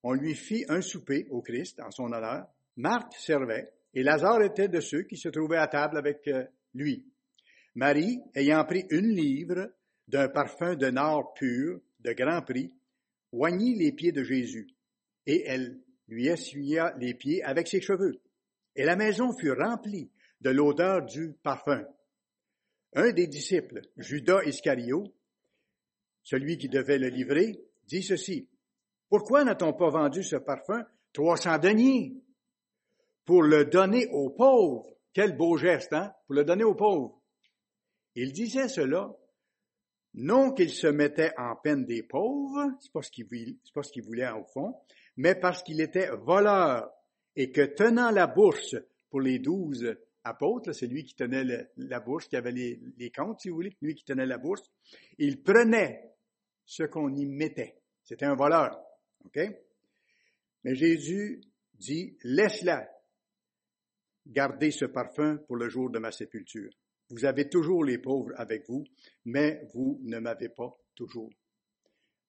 on 0.04 0.14
lui 0.14 0.36
fit 0.36 0.64
un 0.70 0.82
souper 0.82 1.26
au 1.32 1.42
Christ 1.42 1.80
en 1.80 1.90
son 1.90 2.14
honneur. 2.14 2.46
Marthe 2.76 3.14
servait 3.14 3.74
et 3.96 4.04
Lazare 4.04 4.44
était 4.44 4.68
de 4.68 4.80
ceux 4.80 5.02
qui 5.02 5.18
se 5.18 5.30
trouvaient 5.30 5.58
à 5.58 5.68
table 5.68 5.98
avec 5.98 6.28
euh, 6.28 6.46
lui. 6.76 7.12
Marie, 7.74 8.22
ayant 8.36 8.64
pris 8.66 8.86
une 8.92 9.10
livre 9.10 9.72
d'un 10.08 10.30
parfum 10.30 10.76
de 10.76 10.92
nard 10.92 11.34
pur, 11.34 11.82
de 12.02 12.14
grand 12.14 12.44
prix, 12.44 12.72
oignit 13.32 13.76
les 13.76 13.94
pieds 13.94 14.12
de 14.12 14.24
Jésus, 14.24 14.68
et 15.26 15.44
elle 15.48 15.80
lui 16.08 16.28
essuya 16.28 16.94
les 17.00 17.16
pieds 17.16 17.44
avec 17.44 17.68
ses 17.68 17.82
cheveux. 17.82 18.22
Et 18.76 18.86
la 18.86 18.96
maison 18.96 19.36
fut 19.36 19.52
remplie 19.52 20.12
de 20.40 20.52
l'odeur 20.52 21.04
du 21.04 21.34
parfum. 21.42 21.84
Un 22.94 23.12
des 23.12 23.28
disciples, 23.28 23.82
Judas 23.98 24.44
Iscario, 24.46 25.14
celui 26.24 26.58
qui 26.58 26.70
devait 26.70 26.98
le 26.98 27.10
livrer, 27.10 27.60
dit 27.88 28.04
ceci. 28.04 28.50
Pourquoi 29.10 29.44
n'a-t-on 29.44 29.74
pas 29.74 29.90
vendu 29.90 30.24
ce 30.24 30.36
parfum 30.36 30.86
trois 31.14 31.38
cents 31.38 31.58
deniers? 31.58 32.16
Pour 33.26 33.44
le 33.44 33.66
donner 33.66 34.08
aux 34.08 34.30
pauvres? 34.30 34.88
Quel 35.14 35.36
beau 35.36 35.58
geste, 35.58 35.94
hein? 35.94 36.14
Pour 36.26 36.36
le 36.36 36.44
donner 36.44 36.64
aux 36.64 36.76
pauvres. 36.76 37.22
Il 38.16 38.32
disait 38.34 38.68
cela 38.68 39.16
non 40.14 40.52
qu'il 40.52 40.72
se 40.72 40.88
mettait 40.88 41.32
en 41.38 41.56
peine 41.56 41.86
des 41.86 42.02
pauvres, 42.02 42.72
c'est 42.80 42.92
pas 42.92 43.04
ce 43.04 43.12
qu'il 43.12 43.26
voulait, 43.26 43.56
pas 43.74 43.84
ce 43.84 43.92
qu'il 43.92 44.04
voulait 44.04 44.30
au 44.32 44.46
fond, 44.46 44.74
mais 45.16 45.36
parce 45.36 45.62
qu'il 45.62 45.80
était 45.80 46.10
voleur 46.10 46.90
et 47.36 47.52
que 47.52 47.62
tenant 47.62 48.10
la 48.10 48.26
bourse 48.26 48.76
pour 49.12 49.22
les 49.22 49.38
douze 49.38 49.96
apôtres, 50.28 50.74
c'est 50.74 50.88
lui 50.88 51.04
qui 51.04 51.16
tenait 51.16 51.44
la 51.78 52.00
bourse, 52.00 52.28
qui 52.28 52.36
avait 52.36 52.52
les, 52.52 53.12
comptes, 53.12 53.42
si 53.42 53.50
vous 53.50 53.56
voulez, 53.56 53.76
lui 53.82 53.96
qui 53.96 54.04
tenait 54.04 54.26
la 54.26 54.38
bourse, 54.38 54.70
il 55.18 55.42
prenait 55.42 56.14
ce 56.66 56.84
qu'on 56.84 57.14
y 57.14 57.26
mettait. 57.26 57.82
C'était 58.04 58.26
un 58.26 58.36
voleur. 58.36 58.80
OK? 59.26 59.40
Mais 60.64 60.76
Jésus 60.76 61.42
dit, 61.74 62.18
laisse-la 62.24 62.90
garder 64.26 64.72
ce 64.72 64.86
parfum 64.86 65.38
pour 65.48 65.56
le 65.56 65.70
jour 65.70 65.90
de 65.90 66.00
ma 66.00 66.12
sépulture. 66.12 66.72
Vous 67.10 67.26
avez 67.26 67.48
toujours 67.48 67.84
les 67.84 67.98
pauvres 67.98 68.34
avec 68.36 68.68
vous, 68.68 68.84
mais 69.26 69.62
vous 69.74 70.00
ne 70.04 70.20
m'avez 70.20 70.50
pas 70.50 70.76
toujours. 70.94 71.32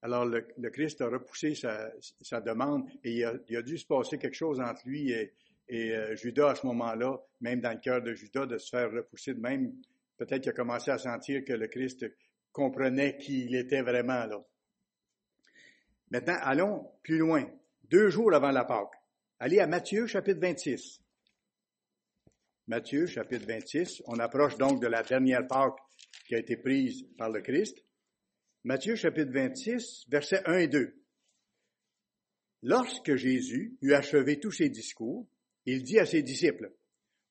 Alors 0.03 0.25
le, 0.25 0.71
Christ 0.71 1.01
a 1.01 1.09
repoussé 1.09 1.55
sa, 1.55 2.41
demande 2.41 2.89
et 3.03 3.25
il 3.49 3.57
a, 3.57 3.63
dû 3.63 3.77
se 3.77 3.87
passer 3.87 4.19
quelque 4.19 4.37
chose 4.37 4.61
entre 4.61 4.83
lui 4.87 5.11
et, 5.11 5.35
euh, 5.71 6.17
Judas 6.17 6.51
à 6.51 6.55
ce 6.55 6.67
moment-là, 6.67 7.19
même 7.41 7.61
dans 7.61 7.73
le 7.73 7.79
cœur 7.81 8.03
de 8.03 8.15
Judas, 8.15 8.47
de 8.47 8.59
se 8.59 8.71
faire 8.71 8.91
repousser 8.91 9.35
de 9.35 9.41
même. 9.41 9.75
Peut-être 10.17 10.43
qu'il 10.43 10.51
a 10.51 10.55
commencé 10.55 10.91
à 10.91 10.99
sentir 10.99 11.45
que 11.45 11.53
le 11.53 11.69
Christ 11.69 12.07
comprenait 12.53 13.17
qui 13.19 13.45
il 13.45 13.55
était 13.55 13.83
vraiment 13.83 14.27
là. 14.27 14.45
Maintenant, 16.11 16.39
allons 16.41 16.91
plus 17.03 17.19
loin. 17.19 17.45
Deux 17.85 18.09
jours 18.09 18.35
avant 18.35 18.51
la 18.51 18.65
Pâque. 18.65 18.95
Allez 19.39 19.61
à 19.61 19.67
Matthieu 19.67 20.07
chapitre 20.07 20.41
26. 20.41 21.01
Matthieu, 22.67 23.07
chapitre 23.07 23.47
26. 23.47 24.03
On 24.07 24.19
approche 24.19 24.57
donc 24.59 24.81
de 24.83 24.87
la 24.87 25.03
dernière 25.03 25.47
Pâque 25.47 25.79
qui 26.27 26.35
a 26.35 26.39
été 26.39 26.57
prise 26.57 27.07
par 27.17 27.31
le 27.31 27.41
Christ. 27.41 27.79
Matthieu, 28.65 28.97
chapitre 28.97 29.33
26, 29.33 30.07
versets 30.09 30.43
1 30.45 30.59
et 30.59 30.69
2. 30.69 30.95
Lorsque 32.63 33.15
Jésus 33.15 33.79
eut 33.81 33.95
achevé 33.95 34.41
tous 34.41 34.51
ses 34.51 34.69
discours, 34.69 35.27
il 35.73 35.83
dit 35.83 35.99
à 35.99 36.07
ses 36.07 36.23
disciples, 36.23 36.73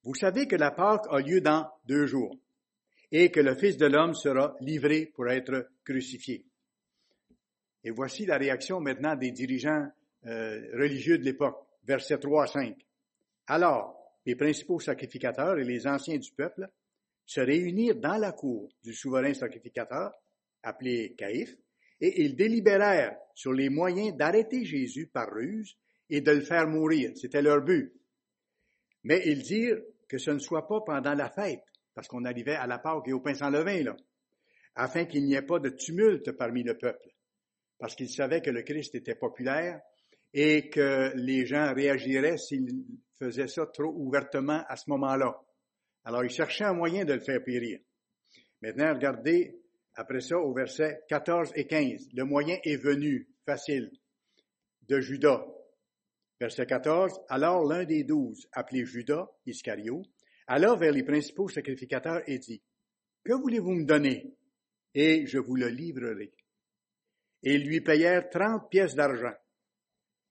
Vous 0.04 0.14
savez 0.14 0.48
que 0.48 0.56
la 0.56 0.72
Pâque 0.72 1.06
a 1.10 1.20
lieu 1.20 1.42
dans 1.42 1.68
deux 1.86 2.06
jours, 2.06 2.38
et 3.12 3.32
que 3.32 3.40
le 3.40 3.56
Fils 3.56 3.78
de 3.78 3.88
l'homme 3.88 4.14
sera 4.14 4.56
livré 4.62 5.08
pour 5.08 5.28
être 5.28 5.70
crucifié. 5.84 6.46
Et 7.84 7.90
voici 7.90 8.26
la 8.26 8.38
réaction 8.38 8.80
maintenant 8.80 9.16
des 9.16 9.32
dirigeants 9.32 9.88
euh, 10.26 10.62
religieux 10.74 11.18
de 11.18 11.24
l'époque, 11.24 11.58
versets 11.84 12.20
3 12.20 12.44
à 12.44 12.48
5. 12.48 12.76
Alors, 13.48 13.98
les 14.26 14.36
principaux 14.36 14.80
sacrificateurs 14.80 15.58
et 15.58 15.64
les 15.64 15.88
anciens 15.88 16.18
du 16.18 16.32
peuple 16.32 16.70
se 17.26 17.40
réunirent 17.40 17.96
dans 17.96 18.18
la 18.18 18.34
cour 18.34 18.70
du 18.84 18.94
souverain 18.94 19.34
sacrificateur, 19.34 20.12
appelé 20.64 21.16
Caïphe, 21.18 21.56
et 22.00 22.24
ils 22.24 22.36
délibérèrent 22.36 23.18
sur 23.34 23.54
les 23.54 23.70
moyens 23.70 24.16
d'arrêter 24.16 24.64
Jésus 24.64 25.08
par 25.08 25.34
ruse 25.34 25.76
et 26.10 26.22
de 26.22 26.32
le 26.32 26.42
faire 26.42 26.68
mourir. 26.68 27.12
C'était 27.16 27.42
leur 27.42 27.62
but. 27.62 27.94
Mais 29.08 29.22
ils 29.26 29.42
dirent 29.42 29.82
que 30.10 30.18
ce 30.18 30.32
ne 30.32 30.40
soit 30.40 30.68
pas 30.68 30.82
pendant 30.82 31.14
la 31.14 31.30
fête, 31.30 31.64
parce 31.96 32.10
qu'on 32.10 32.26
arrivait 32.26 32.56
à 32.56 32.68
la 32.68 32.78
Pâque 32.78 33.08
et 33.08 33.14
au 33.14 33.22
pain 33.22 33.34
sans 33.34 33.50
levain, 33.50 33.96
afin 34.76 35.06
qu'il 35.06 35.24
n'y 35.24 35.34
ait 35.34 35.42
pas 35.42 35.60
de 35.60 35.70
tumulte 35.70 36.34
parmi 36.34 36.62
le 36.62 36.78
peuple, 36.78 37.08
parce 37.80 37.96
qu'ils 37.96 38.10
savaient 38.10 38.42
que 38.42 38.50
le 38.50 38.64
Christ 38.64 38.96
était 38.96 39.16
populaire 39.16 39.80
et 40.34 40.70
que 40.70 41.14
les 41.16 41.46
gens 41.46 41.74
réagiraient 41.74 42.38
s'ils 42.38 42.84
faisaient 43.18 43.48
ça 43.48 43.66
trop 43.68 43.94
ouvertement 43.96 44.66
à 44.68 44.76
ce 44.76 44.90
moment-là. 44.90 45.40
Alors, 46.04 46.26
ils 46.26 46.30
cherchaient 46.30 46.66
un 46.66 46.74
moyen 46.74 47.06
de 47.06 47.14
le 47.14 47.22
faire 47.22 47.42
périr. 47.42 47.80
Maintenant, 48.62 48.94
regardez 48.94 49.58
après 49.96 50.20
ça 50.20 50.38
au 50.38 50.54
verset 50.54 51.00
14 51.08 51.54
et 51.56 51.66
15. 51.66 52.10
Le 52.14 52.26
moyen 52.26 52.58
est 52.62 52.76
venu, 52.76 53.30
facile, 53.46 53.90
de 54.90 55.00
Judas. 55.00 55.46
Verset 56.40 56.66
14. 56.68 57.22
Alors 57.30 57.66
l'un 57.66 57.84
des 57.84 58.04
douze, 58.04 58.48
appelé 58.52 58.86
Judas 58.86 59.28
Iscario, 59.46 60.04
alla 60.46 60.76
vers 60.76 60.92
les 60.92 61.04
principaux 61.04 61.50
sacrificateurs 61.50 62.22
et 62.28 62.40
dit, 62.40 62.62
Que 63.24 63.34
voulez-vous 63.34 63.74
me 63.74 63.86
donner? 63.86 64.36
Et 64.94 65.26
je 65.26 65.40
vous 65.40 65.56
le 65.56 65.68
livrerai. 65.68 66.34
Et 67.44 67.56
ils 67.56 67.68
lui 67.68 67.82
payèrent 67.82 68.30
trente 68.30 68.70
pièces 68.70 68.96
d'argent. 68.96 69.34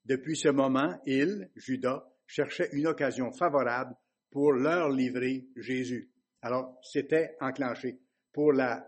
Depuis 0.05 0.37
ce 0.37 0.49
moment, 0.49 1.01
il, 1.07 1.51
Judas, 1.57 2.05
cherchait 2.27 2.71
une 2.73 2.87
occasion 2.87 3.33
favorable 3.33 3.95
pour 4.31 4.53
leur 4.53 4.91
livrer 4.91 5.47
Jésus. 5.57 6.11
Alors, 6.43 6.79
c'était 6.83 7.37
enclenché 7.41 8.01
pour 8.33 8.53
la 8.53 8.87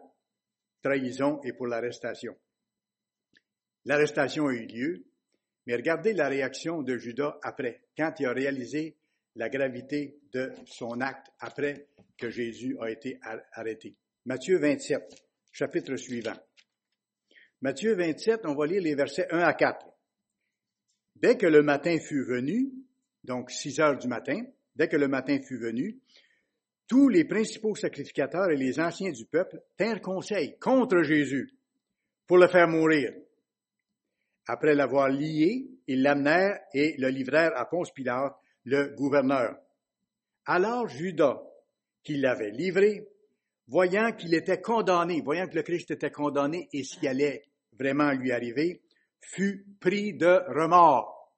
trahison 0.83 1.41
et 1.43 1.53
pour 1.53 1.67
l'arrestation. 1.67 2.37
L'arrestation 3.85 4.49
a 4.49 4.53
eu 4.53 4.67
lieu, 4.67 5.07
mais 5.69 5.77
regardez 5.77 6.15
la 6.15 6.29
réaction 6.29 6.81
de 6.81 6.97
Judas 6.97 7.39
après, 7.43 7.83
quand 7.95 8.15
il 8.19 8.25
a 8.25 8.33
réalisé 8.33 8.97
la 9.37 9.51
gravité 9.51 10.19
de 10.33 10.51
son 10.65 11.03
acte 11.03 11.27
après 11.41 11.89
que 12.17 12.31
Jésus 12.31 12.79
a 12.81 12.91
été 12.91 13.21
arrêté. 13.53 13.95
Matthieu 14.25 14.59
27, 14.59 15.15
chapitre 15.53 15.97
suivant. 15.97 16.39
Matthieu 17.61 17.95
27, 17.95 18.47
on 18.47 18.55
va 18.55 18.67
lire 18.67 18.81
les 18.81 18.95
versets 18.95 19.27
1 19.31 19.41
à 19.41 19.53
4. 19.53 19.87
Dès 21.17 21.37
que 21.37 21.47
le 21.47 21.63
matin 21.63 21.99
fut 21.99 22.25
venu, 22.25 22.73
donc 23.23 23.51
6 23.51 23.79
heures 23.81 23.99
du 23.99 24.09
matin, 24.09 24.41
dès 24.75 24.89
que 24.89 24.97
le 24.97 25.07
matin 25.07 25.39
fut 25.43 25.59
venu, 25.59 25.99
tous 26.87 27.11
les 27.11 27.27
principaux 27.27 27.75
sacrificateurs 27.75 28.51
et 28.51 28.57
les 28.57 28.81
anciens 28.81 29.13
du 29.13 29.27
peuple 29.27 29.61
tinrent 29.77 30.01
conseil 30.01 30.59
contre 30.59 31.03
Jésus 31.03 31.51
pour 32.27 32.39
le 32.39 32.49
faire 32.49 32.69
mourir. 32.69 33.13
Après 34.49 34.75
l'avoir 34.75 35.11
lié, 35.11 35.69
ils 35.87 36.03
l'amenèrent 36.03 36.59
et 36.73 36.97
le 36.97 37.09
livrèrent 37.09 37.55
à 37.55 37.67
Ponce 37.67 37.93
Pilate, 37.93 38.35
le 38.65 38.95
gouverneur. 38.97 39.59
Alors 40.47 40.89
Judas, 40.89 41.43
qui 42.03 42.17
l'avait 42.17 42.51
livré, 42.51 43.07
voyant 43.67 44.13
qu'il 44.13 44.33
était 44.35 44.63
condamné, 44.63 45.21
voyant 45.21 45.47
que 45.47 45.55
le 45.55 45.63
Christ 45.63 45.91
était 45.91 46.11
condamné 46.11 46.67
et 46.73 46.83
ce 46.83 46.99
qui 46.99 47.07
allait 47.07 47.45
vraiment 47.79 48.11
lui 48.13 48.33
arriver, 48.33 48.81
fut 49.21 49.67
pris 49.81 50.15
de 50.15 50.41
remords 50.49 51.31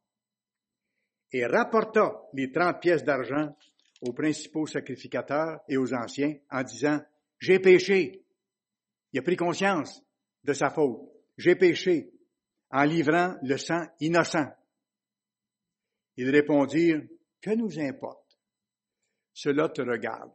et 1.32 1.46
rapporta 1.46 2.22
les 2.32 2.52
trente 2.52 2.80
pièces 2.80 3.04
d'argent 3.04 3.56
aux 4.02 4.12
principaux 4.12 4.66
sacrificateurs 4.68 5.60
et 5.68 5.76
aux 5.76 5.92
anciens 5.92 6.36
en 6.48 6.62
disant, 6.62 7.00
j'ai 7.40 7.58
péché. 7.58 8.24
Il 9.12 9.18
a 9.18 9.22
pris 9.22 9.36
conscience 9.36 10.00
de 10.44 10.52
sa 10.52 10.70
faute. 10.70 11.00
J'ai 11.36 11.56
péché 11.56 12.12
en 12.70 12.84
livrant 12.84 13.36
le 13.42 13.56
sang 13.56 13.84
innocent. 14.00 14.46
Ils 16.16 16.30
répondirent, 16.30 17.02
que 17.40 17.50
nous 17.50 17.78
importe? 17.78 18.38
Cela 19.32 19.68
te 19.68 19.80
regarde. 19.80 20.32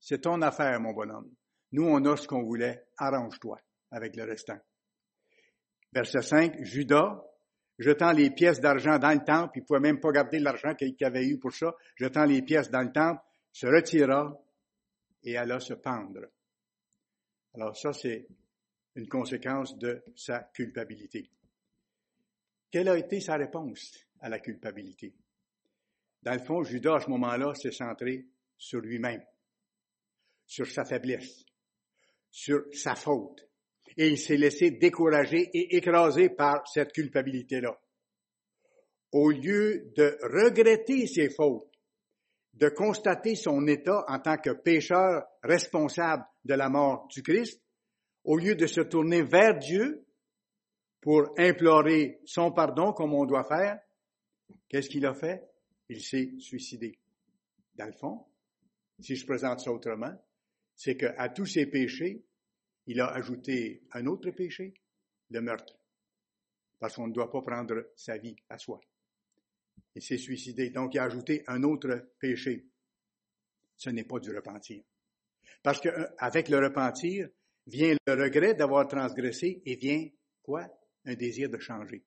C'est 0.00 0.22
ton 0.22 0.42
affaire, 0.42 0.80
mon 0.80 0.92
bonhomme. 0.92 1.30
Nous, 1.72 1.84
on 1.84 2.04
a 2.06 2.16
ce 2.16 2.26
qu'on 2.26 2.42
voulait. 2.42 2.86
Arrange-toi 2.96 3.60
avec 3.90 4.16
le 4.16 4.24
restant. 4.24 4.58
Verset 5.92 6.22
5, 6.22 6.64
Judas, 6.64 7.22
jetant 7.78 8.12
les 8.12 8.30
pièces 8.30 8.60
d'argent 8.60 8.98
dans 8.98 9.12
le 9.12 9.24
temple, 9.24 9.58
il 9.58 9.60
ne 9.62 9.66
pouvait 9.66 9.80
même 9.80 10.00
pas 10.00 10.10
garder 10.10 10.38
l'argent 10.38 10.74
qu'il 10.74 10.94
avait 11.04 11.26
eu 11.26 11.38
pour 11.38 11.52
ça, 11.52 11.74
jetant 11.96 12.24
les 12.24 12.42
pièces 12.42 12.70
dans 12.70 12.82
le 12.82 12.92
temple, 12.92 13.22
se 13.52 13.66
retira 13.66 14.36
et 15.22 15.36
alla 15.36 15.60
se 15.60 15.74
pendre. 15.74 16.26
Alors 17.54 17.76
ça, 17.76 17.92
c'est 17.92 18.26
une 18.94 19.08
conséquence 19.08 19.78
de 19.78 20.02
sa 20.16 20.40
culpabilité. 20.54 21.30
Quelle 22.70 22.88
a 22.88 22.98
été 22.98 23.20
sa 23.20 23.36
réponse 23.36 24.06
à 24.20 24.28
la 24.28 24.38
culpabilité? 24.40 25.14
Dans 26.22 26.34
le 26.34 26.44
fond, 26.44 26.62
Judas, 26.62 26.96
à 26.96 27.00
ce 27.00 27.10
moment-là, 27.10 27.54
s'est 27.54 27.72
centré 27.72 28.26
sur 28.56 28.80
lui-même, 28.80 29.24
sur 30.46 30.66
sa 30.66 30.84
faiblesse, 30.84 31.44
sur 32.30 32.64
sa 32.72 32.94
faute 32.94 33.48
et 33.98 34.08
il 34.08 34.18
s'est 34.18 34.36
laissé 34.36 34.70
décourager 34.70 35.50
et 35.52 35.76
écraser 35.76 36.28
par 36.28 36.66
cette 36.68 36.92
culpabilité-là. 36.92 37.76
Au 39.10 39.30
lieu 39.30 39.92
de 39.96 40.16
regretter 40.22 41.06
ses 41.06 41.30
fautes, 41.30 41.72
de 42.54 42.68
constater 42.68 43.34
son 43.34 43.66
état 43.66 44.04
en 44.08 44.20
tant 44.20 44.36
que 44.36 44.50
pécheur 44.50 45.24
responsable 45.42 46.24
de 46.44 46.54
la 46.54 46.68
mort 46.68 47.08
du 47.08 47.22
Christ, 47.22 47.60
au 48.24 48.36
lieu 48.36 48.54
de 48.54 48.66
se 48.66 48.82
tourner 48.82 49.22
vers 49.22 49.58
Dieu 49.58 50.06
pour 51.00 51.32
implorer 51.38 52.20
son 52.24 52.52
pardon 52.52 52.92
comme 52.92 53.14
on 53.14 53.24
doit 53.24 53.44
faire, 53.44 53.80
qu'est-ce 54.68 54.88
qu'il 54.88 55.06
a 55.06 55.14
fait? 55.14 55.44
Il 55.88 56.00
s'est 56.02 56.34
suicidé. 56.38 56.98
Dans 57.74 57.86
le 57.86 57.92
fond, 57.92 58.26
si 59.00 59.16
je 59.16 59.24
présente 59.24 59.60
ça 59.60 59.72
autrement, 59.72 60.12
c'est 60.74 60.96
qu'à 60.96 61.28
tous 61.28 61.46
ses 61.46 61.66
péchés, 61.66 62.24
il 62.86 63.00
a 63.00 63.08
ajouté 63.08 63.82
un 63.92 64.06
autre 64.06 64.30
péché, 64.30 64.74
le 65.30 65.40
meurtre. 65.40 65.78
Parce 66.78 66.94
qu'on 66.94 67.08
ne 67.08 67.12
doit 67.12 67.30
pas 67.30 67.42
prendre 67.42 67.90
sa 67.96 68.16
vie 68.16 68.36
à 68.48 68.58
soi. 68.58 68.80
Il 69.94 70.02
s'est 70.02 70.18
suicidé. 70.18 70.70
Donc, 70.70 70.94
il 70.94 70.98
a 70.98 71.04
ajouté 71.04 71.42
un 71.48 71.62
autre 71.64 72.12
péché. 72.18 72.66
Ce 73.76 73.90
n'est 73.90 74.04
pas 74.04 74.18
du 74.20 74.34
repentir. 74.34 74.82
Parce 75.62 75.80
qu'avec 75.80 76.50
euh, 76.50 76.60
le 76.60 76.66
repentir 76.66 77.28
vient 77.66 77.96
le 78.06 78.12
regret 78.24 78.54
d'avoir 78.54 78.86
transgressé 78.88 79.62
et 79.64 79.76
vient 79.76 80.08
quoi? 80.42 80.66
Un 81.04 81.14
désir 81.14 81.48
de 81.48 81.58
changer 81.58 82.04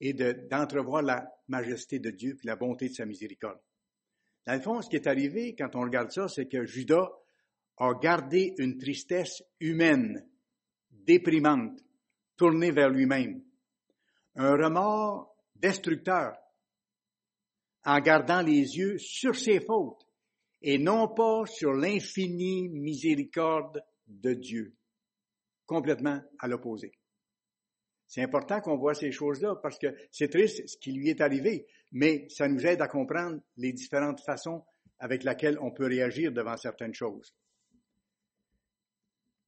et 0.00 0.12
d'entrevoir 0.12 1.02
la 1.02 1.26
majesté 1.48 1.98
de 1.98 2.10
Dieu 2.10 2.36
et 2.42 2.46
la 2.46 2.56
bonté 2.56 2.88
de 2.88 2.94
sa 2.94 3.06
miséricorde. 3.06 3.60
Dans 4.46 4.54
le 4.54 4.60
fond, 4.60 4.82
ce 4.82 4.88
qui 4.88 4.96
est 4.96 5.06
arrivé 5.06 5.54
quand 5.56 5.74
on 5.74 5.80
regarde 5.80 6.10
ça, 6.10 6.28
c'est 6.28 6.46
que 6.46 6.64
Judas 6.64 7.10
a 7.78 7.94
gardé 7.94 8.54
une 8.58 8.78
tristesse 8.78 9.42
humaine, 9.60 10.28
déprimante, 10.90 11.80
tournée 12.36 12.70
vers 12.70 12.90
lui-même, 12.90 13.42
un 14.34 14.52
remords 14.52 15.34
destructeur, 15.54 16.36
en 17.84 18.00
gardant 18.00 18.42
les 18.42 18.76
yeux 18.76 18.98
sur 18.98 19.34
ses 19.36 19.60
fautes 19.60 20.06
et 20.60 20.78
non 20.78 21.08
pas 21.08 21.44
sur 21.46 21.72
l'infinie 21.72 22.68
miséricorde 22.68 23.82
de 24.06 24.34
Dieu, 24.34 24.76
complètement 25.66 26.20
à 26.38 26.48
l'opposé. 26.48 26.92
C'est 28.08 28.22
important 28.22 28.60
qu'on 28.60 28.76
voit 28.76 28.94
ces 28.94 29.10
choses-là 29.10 29.56
parce 29.62 29.78
que 29.78 29.88
c'est 30.10 30.30
triste 30.30 30.66
ce 30.66 30.76
qui 30.78 30.92
lui 30.92 31.08
est 31.10 31.20
arrivé, 31.20 31.66
mais 31.92 32.26
ça 32.28 32.48
nous 32.48 32.64
aide 32.64 32.80
à 32.80 32.88
comprendre 32.88 33.40
les 33.56 33.72
différentes 33.72 34.20
façons 34.20 34.64
avec 34.98 35.24
lesquelles 35.24 35.58
on 35.60 35.72
peut 35.72 35.86
réagir 35.86 36.32
devant 36.32 36.56
certaines 36.56 36.94
choses. 36.94 37.34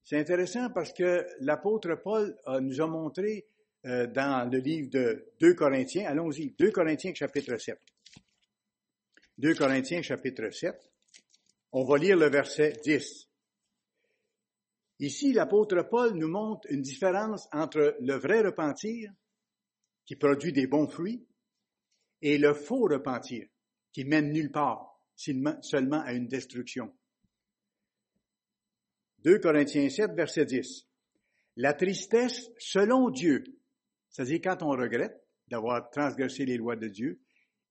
C'est 0.04 0.18
intéressant 0.18 0.70
parce 0.70 0.92
que 0.92 1.26
l'apôtre 1.40 1.94
Paul 2.02 2.36
nous 2.60 2.80
a 2.80 2.86
montré 2.86 3.46
euh, 3.86 4.06
dans 4.08 4.50
le 4.50 4.58
livre 4.58 4.90
de 4.90 5.32
2 5.40 5.54
Corinthiens, 5.54 6.06
allons-y, 6.06 6.50
2 6.58 6.72
Corinthiens 6.72 7.14
chapitre 7.14 7.56
7. 7.56 7.78
2 9.38 9.54
Corinthiens 9.54 10.02
chapitre 10.02 10.50
7, 10.50 10.74
on 11.70 11.84
va 11.84 11.96
lire 11.96 12.16
le 12.16 12.28
verset 12.28 12.72
10. 12.82 13.27
Ici, 15.00 15.32
l'apôtre 15.32 15.82
Paul 15.88 16.14
nous 16.14 16.28
montre 16.28 16.66
une 16.70 16.82
différence 16.82 17.48
entre 17.52 17.96
le 18.00 18.14
vrai 18.14 18.40
repentir, 18.40 19.12
qui 20.04 20.16
produit 20.16 20.52
des 20.52 20.66
bons 20.66 20.88
fruits, 20.88 21.24
et 22.20 22.38
le 22.38 22.52
faux 22.52 22.88
repentir, 22.88 23.46
qui 23.92 24.04
mène 24.04 24.32
nulle 24.32 24.50
part, 24.50 25.00
seulement 25.14 26.00
à 26.00 26.12
une 26.12 26.26
destruction. 26.26 26.92
2 29.24 29.38
Corinthiens 29.38 29.88
7, 29.88 30.12
verset 30.12 30.46
10. 30.46 30.86
La 31.56 31.74
tristesse 31.74 32.50
selon 32.58 33.10
Dieu, 33.10 33.44
c'est-à-dire 34.10 34.40
quand 34.42 34.62
on 34.62 34.70
regrette 34.70 35.24
d'avoir 35.48 35.90
transgressé 35.90 36.44
les 36.44 36.56
lois 36.56 36.76
de 36.76 36.88
Dieu 36.88 37.20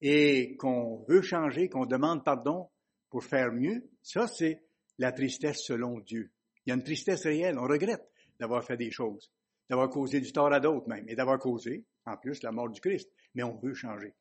et 0.00 0.56
qu'on 0.56 1.04
veut 1.08 1.22
changer, 1.22 1.68
qu'on 1.68 1.86
demande 1.86 2.24
pardon 2.24 2.70
pour 3.10 3.24
faire 3.24 3.52
mieux, 3.52 3.88
ça 4.02 4.26
c'est 4.26 4.62
la 4.98 5.12
tristesse 5.12 5.62
selon 5.64 6.00
Dieu. 6.00 6.30
Il 6.68 6.72
y 6.72 6.72
a 6.72 6.74
une 6.74 6.84
tristesse 6.84 7.22
réelle. 7.22 7.58
On 7.58 7.66
regrette 7.66 8.06
d'avoir 8.38 8.62
fait 8.62 8.76
des 8.76 8.90
choses, 8.90 9.32
d'avoir 9.70 9.88
causé 9.88 10.20
du 10.20 10.30
tort 10.32 10.52
à 10.52 10.60
d'autres 10.60 10.86
même, 10.86 11.08
et 11.08 11.14
d'avoir 11.14 11.38
causé, 11.38 11.86
en 12.04 12.18
plus, 12.18 12.42
la 12.42 12.52
mort 12.52 12.68
du 12.68 12.78
Christ. 12.78 13.08
Mais 13.34 13.42
on 13.42 13.56
veut 13.56 13.72
changer. 13.72 14.12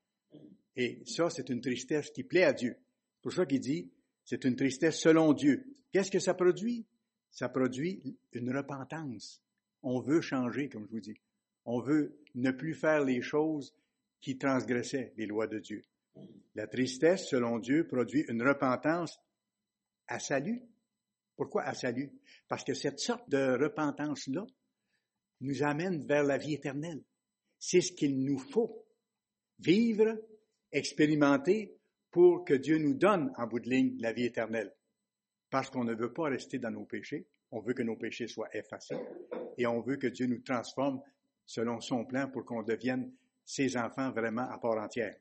Et 0.77 1.03
ça, 1.05 1.29
c'est 1.29 1.49
une 1.49 1.59
tristesse 1.59 2.09
qui 2.09 2.23
plaît 2.23 2.45
à 2.45 2.53
Dieu. 2.53 2.77
C'est 3.15 3.21
pour 3.21 3.33
ça 3.33 3.45
qu'il 3.45 3.59
dit, 3.59 3.91
c'est 4.23 4.45
une 4.45 4.55
tristesse 4.55 4.97
selon 4.97 5.33
Dieu. 5.33 5.65
Qu'est-ce 5.91 6.09
que 6.09 6.19
ça 6.19 6.35
produit? 6.35 6.85
Ça 7.31 7.49
produit 7.49 8.17
une 8.31 8.55
repentance. 8.55 9.41
On 9.83 9.99
veut 9.99 10.21
changer, 10.21 10.69
comme 10.69 10.85
je 10.85 10.91
vous 10.91 11.01
dis. 11.01 11.19
On 11.65 11.81
veut 11.81 12.17
ne 12.33 12.51
plus 12.51 12.75
faire 12.75 13.03
les 13.03 13.21
choses 13.21 13.75
qui 14.21 14.37
transgressaient 14.37 15.11
les 15.17 15.25
lois 15.25 15.47
de 15.47 15.59
Dieu. 15.59 15.83
La 16.55 16.65
tristesse, 16.65 17.27
selon 17.27 17.59
Dieu, 17.59 17.85
produit 17.85 18.23
une 18.29 18.41
repentance 18.41 19.19
à 20.07 20.19
salut. 20.19 20.61
Pourquoi? 21.37 21.63
À 21.63 21.73
salut? 21.73 22.11
Parce 22.47 22.63
que 22.63 22.73
cette 22.73 22.99
sorte 22.99 23.29
de 23.29 23.57
repentance-là 23.63 24.45
nous 25.41 25.63
amène 25.63 26.05
vers 26.05 26.23
la 26.23 26.37
vie 26.37 26.55
éternelle. 26.55 27.03
C'est 27.59 27.81
ce 27.81 27.93
qu'il 27.93 28.23
nous 28.23 28.39
faut. 28.39 28.83
Vivre, 29.59 30.19
expérimenter 30.71 31.77
pour 32.11 32.43
que 32.43 32.55
Dieu 32.55 32.79
nous 32.79 32.95
donne 32.95 33.31
en 33.37 33.47
bout 33.47 33.59
de 33.59 33.69
ligne 33.69 33.97
la 33.99 34.13
vie 34.13 34.25
éternelle. 34.25 34.73
Parce 35.49 35.69
qu'on 35.69 35.83
ne 35.83 35.95
veut 35.95 36.11
pas 36.11 36.29
rester 36.29 36.59
dans 36.59 36.71
nos 36.71 36.85
péchés. 36.85 37.27
On 37.51 37.61
veut 37.61 37.73
que 37.73 37.83
nos 37.83 37.95
péchés 37.95 38.27
soient 38.27 38.53
effacés 38.53 38.99
et 39.57 39.65
on 39.67 39.81
veut 39.81 39.97
que 39.97 40.07
Dieu 40.07 40.25
nous 40.25 40.41
transforme 40.41 41.01
selon 41.45 41.79
son 41.79 42.03
plan 42.03 42.29
pour 42.29 42.43
qu'on 42.43 42.63
devienne 42.63 43.13
ses 43.45 43.77
enfants 43.77 44.11
vraiment 44.11 44.49
à 44.49 44.57
part 44.57 44.77
entière. 44.77 45.15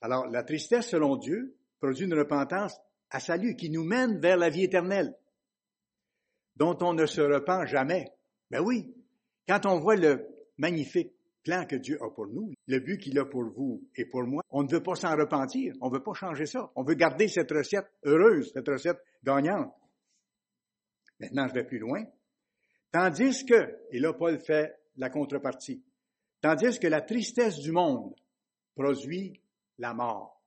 Alors, 0.00 0.26
la 0.26 0.42
tristesse 0.42 0.90
selon 0.90 1.16
Dieu 1.16 1.56
produit 1.80 2.04
une 2.04 2.14
repentance 2.14 2.78
à 3.10 3.20
salut 3.20 3.56
qui 3.56 3.70
nous 3.70 3.84
mène 3.84 4.20
vers 4.20 4.36
la 4.36 4.50
vie 4.50 4.64
éternelle 4.64 5.16
dont 6.58 6.76
on 6.82 6.92
ne 6.92 7.06
se 7.06 7.20
repent 7.20 7.64
jamais. 7.66 8.12
Ben 8.50 8.60
oui, 8.60 8.92
quand 9.46 9.64
on 9.66 9.78
voit 9.78 9.96
le 9.96 10.26
magnifique 10.58 11.12
plan 11.44 11.64
que 11.64 11.76
Dieu 11.76 11.98
a 12.02 12.10
pour 12.10 12.26
nous, 12.26 12.52
le 12.66 12.80
but 12.80 12.98
qu'il 12.98 13.18
a 13.18 13.24
pour 13.24 13.44
vous 13.44 13.88
et 13.96 14.04
pour 14.04 14.24
moi, 14.24 14.42
on 14.50 14.64
ne 14.64 14.68
veut 14.68 14.82
pas 14.82 14.96
s'en 14.96 15.16
repentir, 15.16 15.74
on 15.80 15.88
ne 15.88 15.94
veut 15.94 16.02
pas 16.02 16.14
changer 16.14 16.46
ça. 16.46 16.70
On 16.74 16.82
veut 16.82 16.94
garder 16.94 17.28
cette 17.28 17.50
recette 17.50 17.86
heureuse, 18.04 18.50
cette 18.52 18.68
recette 18.68 18.98
gagnante. 19.22 19.72
Maintenant, 21.20 21.48
je 21.48 21.54
vais 21.54 21.64
plus 21.64 21.78
loin. 21.78 22.04
Tandis 22.90 23.44
que, 23.44 23.78
et 23.90 24.00
là 24.00 24.12
Paul 24.12 24.38
fait 24.40 24.74
la 24.96 25.10
contrepartie, 25.10 25.84
tandis 26.40 26.78
que 26.78 26.88
la 26.88 27.02
tristesse 27.02 27.58
du 27.58 27.70
monde 27.70 28.14
produit 28.74 29.40
la 29.78 29.94
mort. 29.94 30.42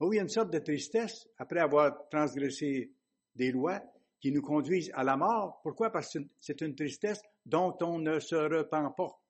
Oh, 0.00 0.12
il 0.12 0.16
y 0.16 0.18
a 0.18 0.22
une 0.22 0.28
sorte 0.28 0.52
de 0.52 0.58
tristesse 0.58 1.26
après 1.38 1.60
avoir 1.60 2.08
transgressé 2.08 2.92
des 3.34 3.50
lois, 3.50 3.82
qui 4.20 4.32
nous 4.32 4.42
conduisent 4.42 4.90
à 4.94 5.04
la 5.04 5.16
mort. 5.16 5.60
Pourquoi? 5.62 5.90
Parce 5.90 6.12
que 6.12 6.18
c'est 6.40 6.60
une 6.60 6.74
tristesse 6.74 7.20
dont 7.46 7.76
on 7.80 7.98
ne 7.98 8.18
se 8.18 8.34
repent 8.34 8.94
pas, 8.96 9.20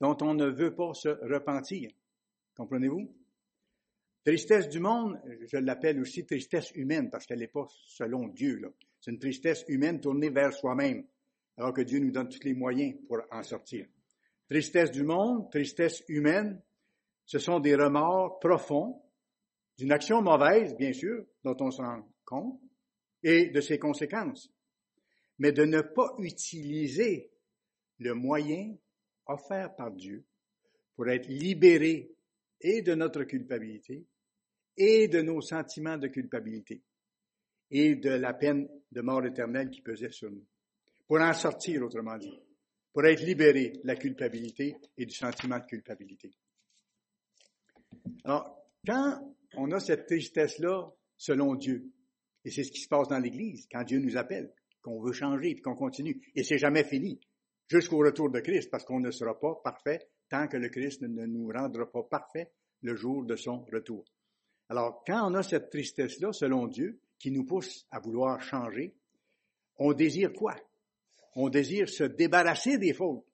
dont 0.00 0.16
on 0.22 0.34
ne 0.34 0.46
veut 0.46 0.74
pas 0.74 0.94
se 0.94 1.08
repentir. 1.32 1.90
Comprenez-vous? 2.56 3.14
Tristesse 4.24 4.68
du 4.68 4.80
monde, 4.80 5.18
je 5.46 5.56
l'appelle 5.56 6.00
aussi 6.00 6.26
tristesse 6.26 6.70
humaine 6.72 7.08
parce 7.10 7.24
qu'elle 7.24 7.38
n'est 7.38 7.48
pas 7.48 7.66
selon 7.86 8.28
Dieu. 8.28 8.60
C'est 9.00 9.12
une 9.12 9.18
tristesse 9.18 9.64
humaine 9.68 10.00
tournée 10.00 10.28
vers 10.28 10.52
soi-même, 10.52 11.06
alors 11.56 11.72
que 11.72 11.80
Dieu 11.80 12.00
nous 12.00 12.10
donne 12.10 12.28
tous 12.28 12.44
les 12.44 12.52
moyens 12.54 12.94
pour 13.08 13.18
en 13.30 13.42
sortir. 13.42 13.86
Tristesse 14.48 14.90
du 14.90 15.04
monde, 15.04 15.50
tristesse 15.50 16.02
humaine, 16.08 16.60
ce 17.24 17.38
sont 17.38 17.60
des 17.60 17.76
remords 17.76 18.40
profonds 18.40 19.00
d'une 19.78 19.92
action 19.92 20.20
mauvaise, 20.20 20.76
bien 20.76 20.92
sûr, 20.92 21.24
dont 21.42 21.56
on 21.60 21.70
se 21.70 21.80
rend 21.80 22.06
compte, 22.26 22.60
et 23.22 23.50
de 23.50 23.60
ses 23.60 23.78
conséquences, 23.78 24.50
mais 25.38 25.52
de 25.52 25.64
ne 25.64 25.80
pas 25.80 26.14
utiliser 26.18 27.30
le 27.98 28.14
moyen 28.14 28.76
offert 29.26 29.74
par 29.76 29.90
Dieu 29.92 30.24
pour 30.96 31.08
être 31.08 31.28
libéré 31.28 32.12
et 32.60 32.82
de 32.82 32.94
notre 32.94 33.24
culpabilité 33.24 34.04
et 34.76 35.08
de 35.08 35.20
nos 35.22 35.40
sentiments 35.40 35.98
de 35.98 36.08
culpabilité 36.08 36.82
et 37.70 37.94
de 37.94 38.10
la 38.10 38.34
peine 38.34 38.68
de 38.90 39.00
mort 39.00 39.24
éternelle 39.24 39.70
qui 39.70 39.82
pesait 39.82 40.10
sur 40.10 40.30
nous. 40.30 40.44
Pour 41.06 41.20
en 41.20 41.32
sortir, 41.32 41.82
autrement 41.82 42.18
dit, 42.18 42.40
pour 42.92 43.04
être 43.04 43.22
libéré 43.22 43.70
de 43.70 43.86
la 43.86 43.96
culpabilité 43.96 44.76
et 44.96 45.06
du 45.06 45.14
sentiment 45.14 45.58
de 45.58 45.66
culpabilité. 45.66 46.30
Alors, 48.24 48.56
quand 48.86 49.34
on 49.54 49.70
a 49.72 49.80
cette 49.80 50.06
tristesse-là, 50.06 50.90
selon 51.16 51.54
Dieu, 51.54 51.90
et 52.44 52.50
c'est 52.50 52.64
ce 52.64 52.72
qui 52.72 52.80
se 52.80 52.88
passe 52.88 53.08
dans 53.08 53.18
l'Église 53.18 53.66
quand 53.70 53.84
Dieu 53.84 53.98
nous 53.98 54.16
appelle, 54.16 54.52
qu'on 54.82 55.00
veut 55.00 55.12
changer 55.12 55.50
et 55.50 55.60
qu'on 55.60 55.74
continue. 55.74 56.20
Et 56.34 56.42
c'est 56.42 56.58
jamais 56.58 56.84
fini 56.84 57.20
jusqu'au 57.68 57.98
retour 57.98 58.30
de 58.30 58.40
Christ 58.40 58.70
parce 58.70 58.84
qu'on 58.84 59.00
ne 59.00 59.10
sera 59.10 59.38
pas 59.38 59.60
parfait 59.62 60.08
tant 60.28 60.48
que 60.48 60.56
le 60.56 60.68
Christ 60.68 61.02
ne 61.02 61.26
nous 61.26 61.48
rendra 61.48 61.90
pas 61.90 62.02
parfait 62.04 62.52
le 62.82 62.94
jour 62.96 63.24
de 63.24 63.36
son 63.36 63.64
retour. 63.64 64.04
Alors, 64.68 65.02
quand 65.06 65.30
on 65.30 65.34
a 65.34 65.42
cette 65.42 65.70
tristesse-là, 65.70 66.32
selon 66.32 66.66
Dieu, 66.66 67.00
qui 67.18 67.30
nous 67.30 67.44
pousse 67.44 67.86
à 67.90 68.00
vouloir 68.00 68.40
changer, 68.40 68.94
on 69.76 69.92
désire 69.92 70.32
quoi? 70.32 70.56
On 71.34 71.48
désire 71.48 71.88
se 71.88 72.04
débarrasser 72.04 72.78
des 72.78 72.94
fautes. 72.94 73.26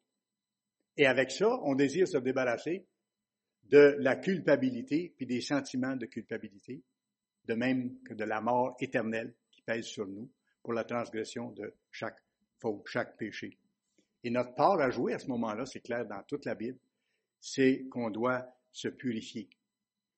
Et 0.97 1.07
avec 1.07 1.31
ça, 1.31 1.49
on 1.63 1.75
désire 1.75 2.09
se 2.09 2.19
débarrasser 2.19 2.87
de 3.65 3.97
la 3.99 4.17
culpabilité 4.17 5.13
puis 5.17 5.27
des 5.27 5.41
sentiments 5.41 5.97
de 5.97 6.07
culpabilité 6.07 6.83
de 7.47 7.55
même 7.55 7.99
que 8.03 8.15
de 8.15 8.25
la 8.25 8.41
mort 8.41 8.77
éternelle 8.81 9.35
qui 9.51 9.63
pèse 9.63 9.85
sur 9.87 10.07
nous 10.07 10.29
pour 10.63 10.73
la 10.73 10.85
transgression 10.85 11.51
de 11.53 11.73
chaque 11.91 12.23
faute, 12.59 12.87
chaque 12.87 13.17
péché. 13.17 13.59
Et 14.25 14.31
notre 14.31 14.55
part 14.55 14.81
à 14.81 14.91
jouer 14.91 15.15
à 15.15 15.19
ce 15.19 15.29
moment-là, 15.29 15.67
c'est 15.67 15.81
clair 15.81 16.07
dans 16.07 16.23
toute 16.25 16.45
la 16.45 16.55
Bible, 16.55 16.79
c'est 17.41 17.87
qu'on 17.91 18.11
doit 18.11 18.45
se 18.73 18.89
purifier. 18.89 19.49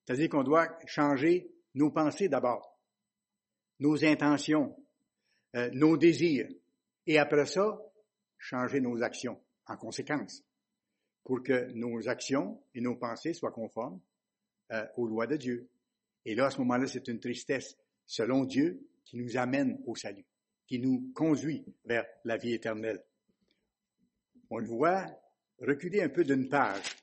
C'est-à-dire 0.03 0.29
qu'on 0.29 0.43
doit 0.43 0.67
changer 0.87 1.51
nos 1.75 1.91
pensées 1.91 2.29
d'abord, 2.29 2.79
nos 3.79 4.03
intentions, 4.03 4.75
euh, 5.55 5.69
nos 5.73 5.97
désirs, 5.97 6.49
et 7.05 7.19
après 7.19 7.45
ça, 7.45 7.79
changer 8.37 8.81
nos 8.81 9.03
actions 9.03 9.39
en 9.67 9.77
conséquence, 9.77 10.43
pour 11.23 11.43
que 11.43 11.71
nos 11.73 12.09
actions 12.09 12.61
et 12.73 12.81
nos 12.81 12.95
pensées 12.95 13.33
soient 13.33 13.51
conformes 13.51 14.01
euh, 14.71 14.85
aux 14.97 15.07
lois 15.07 15.27
de 15.27 15.37
Dieu. 15.37 15.69
Et 16.25 16.35
là, 16.35 16.47
à 16.47 16.51
ce 16.51 16.59
moment-là, 16.59 16.87
c'est 16.87 17.07
une 17.07 17.19
tristesse 17.19 17.77
selon 18.05 18.45
Dieu 18.45 18.79
qui 19.05 19.17
nous 19.17 19.37
amène 19.37 19.81
au 19.85 19.95
salut, 19.95 20.25
qui 20.67 20.79
nous 20.79 21.11
conduit 21.13 21.65
vers 21.85 22.05
la 22.25 22.37
vie 22.37 22.53
éternelle. 22.53 23.03
On 24.49 24.57
le 24.57 24.67
voit 24.67 25.05
reculer 25.59 26.01
un 26.01 26.09
peu 26.09 26.23
d'une 26.23 26.49
page. 26.49 26.95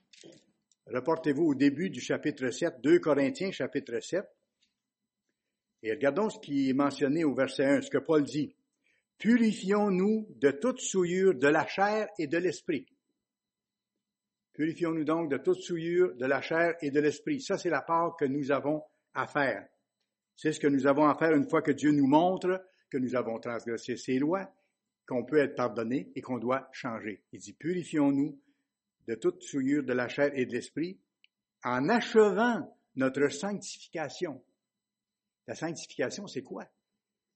Reportez-vous 0.86 1.44
au 1.44 1.54
début 1.54 1.90
du 1.90 2.00
chapitre 2.00 2.50
7, 2.50 2.80
2 2.80 3.00
Corinthiens 3.00 3.50
chapitre 3.50 4.00
7. 4.00 4.24
Et 5.82 5.92
regardons 5.92 6.30
ce 6.30 6.38
qui 6.38 6.70
est 6.70 6.74
mentionné 6.74 7.24
au 7.24 7.34
verset 7.34 7.64
1, 7.64 7.82
ce 7.82 7.90
que 7.90 7.98
Paul 7.98 8.24
dit. 8.24 8.54
Purifions-nous 9.18 10.28
de 10.36 10.50
toute 10.50 10.80
souillure 10.80 11.34
de 11.34 11.48
la 11.48 11.66
chair 11.66 12.08
et 12.18 12.26
de 12.26 12.38
l'esprit. 12.38 12.86
Purifions-nous 14.52 15.04
donc 15.04 15.30
de 15.30 15.38
toute 15.38 15.60
souillure 15.60 16.14
de 16.14 16.26
la 16.26 16.40
chair 16.40 16.74
et 16.80 16.90
de 16.90 17.00
l'esprit. 17.00 17.40
Ça, 17.40 17.58
c'est 17.58 17.70
la 17.70 17.82
part 17.82 18.16
que 18.16 18.24
nous 18.24 18.50
avons 18.50 18.82
à 19.16 19.26
faire. 19.26 19.66
C'est 20.36 20.52
ce 20.52 20.60
que 20.60 20.66
nous 20.66 20.86
avons 20.86 21.08
à 21.08 21.16
faire 21.16 21.32
une 21.32 21.48
fois 21.48 21.62
que 21.62 21.72
Dieu 21.72 21.92
nous 21.92 22.06
montre 22.06 22.62
que 22.90 22.98
nous 22.98 23.16
avons 23.16 23.38
transgressé 23.40 23.96
ses 23.96 24.18
lois, 24.18 24.52
qu'on 25.06 25.24
peut 25.24 25.38
être 25.38 25.54
pardonné 25.54 26.10
et 26.14 26.22
qu'on 26.22 26.38
doit 26.38 26.68
changer. 26.72 27.22
Il 27.32 27.40
dit, 27.40 27.52
purifions-nous 27.52 28.40
de 29.06 29.14
toute 29.14 29.42
souillure 29.42 29.84
de 29.84 29.92
la 29.92 30.08
chair 30.08 30.30
et 30.34 30.46
de 30.46 30.52
l'esprit 30.52 30.98
en 31.64 31.88
achevant 31.88 32.76
notre 32.96 33.28
sanctification. 33.28 34.42
La 35.46 35.54
sanctification, 35.54 36.26
c'est 36.26 36.42
quoi? 36.42 36.66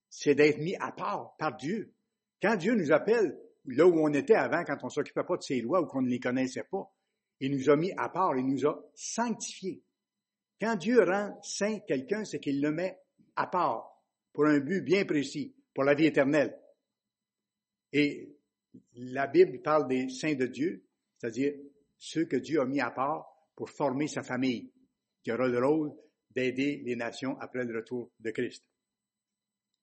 C'est 0.09 0.35
d'être 0.35 0.59
mis 0.59 0.75
à 0.75 0.91
part 0.91 1.35
par 1.37 1.55
Dieu. 1.55 1.93
Quand 2.41 2.55
Dieu 2.55 2.75
nous 2.75 2.91
appelle 2.91 3.37
là 3.65 3.87
où 3.87 3.99
on 3.99 4.13
était 4.13 4.35
avant, 4.35 4.63
quand 4.63 4.83
on 4.83 4.89
s'occupait 4.89 5.23
pas 5.23 5.37
de 5.37 5.43
ses 5.43 5.61
lois 5.61 5.81
ou 5.81 5.85
qu'on 5.85 6.01
ne 6.01 6.09
les 6.09 6.19
connaissait 6.19 6.63
pas, 6.63 6.91
il 7.39 7.55
nous 7.55 7.69
a 7.69 7.75
mis 7.75 7.91
à 7.93 8.09
part, 8.09 8.35
il 8.37 8.45
nous 8.45 8.65
a 8.67 8.83
sanctifiés. 8.93 9.81
Quand 10.61 10.75
Dieu 10.75 11.01
rend 11.01 11.41
saint 11.41 11.79
quelqu'un, 11.79 12.23
c'est 12.23 12.39
qu'il 12.39 12.61
le 12.61 12.71
met 12.71 12.99
à 13.35 13.47
part 13.47 13.99
pour 14.31 14.45
un 14.45 14.59
but 14.59 14.81
bien 14.81 15.05
précis, 15.05 15.55
pour 15.73 15.83
la 15.83 15.95
vie 15.95 16.05
éternelle. 16.05 16.55
Et 17.91 18.37
la 18.93 19.25
Bible 19.25 19.59
parle 19.63 19.87
des 19.87 20.07
saints 20.09 20.35
de 20.35 20.45
Dieu, 20.45 20.85
c'est-à-dire 21.17 21.55
ceux 21.97 22.25
que 22.25 22.35
Dieu 22.35 22.61
a 22.61 22.65
mis 22.65 22.79
à 22.79 22.91
part 22.91 23.25
pour 23.55 23.71
former 23.71 24.07
sa 24.07 24.21
famille, 24.21 24.71
qui 25.23 25.31
aura 25.31 25.47
le 25.47 25.65
rôle 25.65 25.93
d'aider 26.29 26.83
les 26.85 26.95
nations 26.95 27.39
après 27.39 27.65
le 27.65 27.79
retour 27.79 28.11
de 28.19 28.29
Christ. 28.29 28.63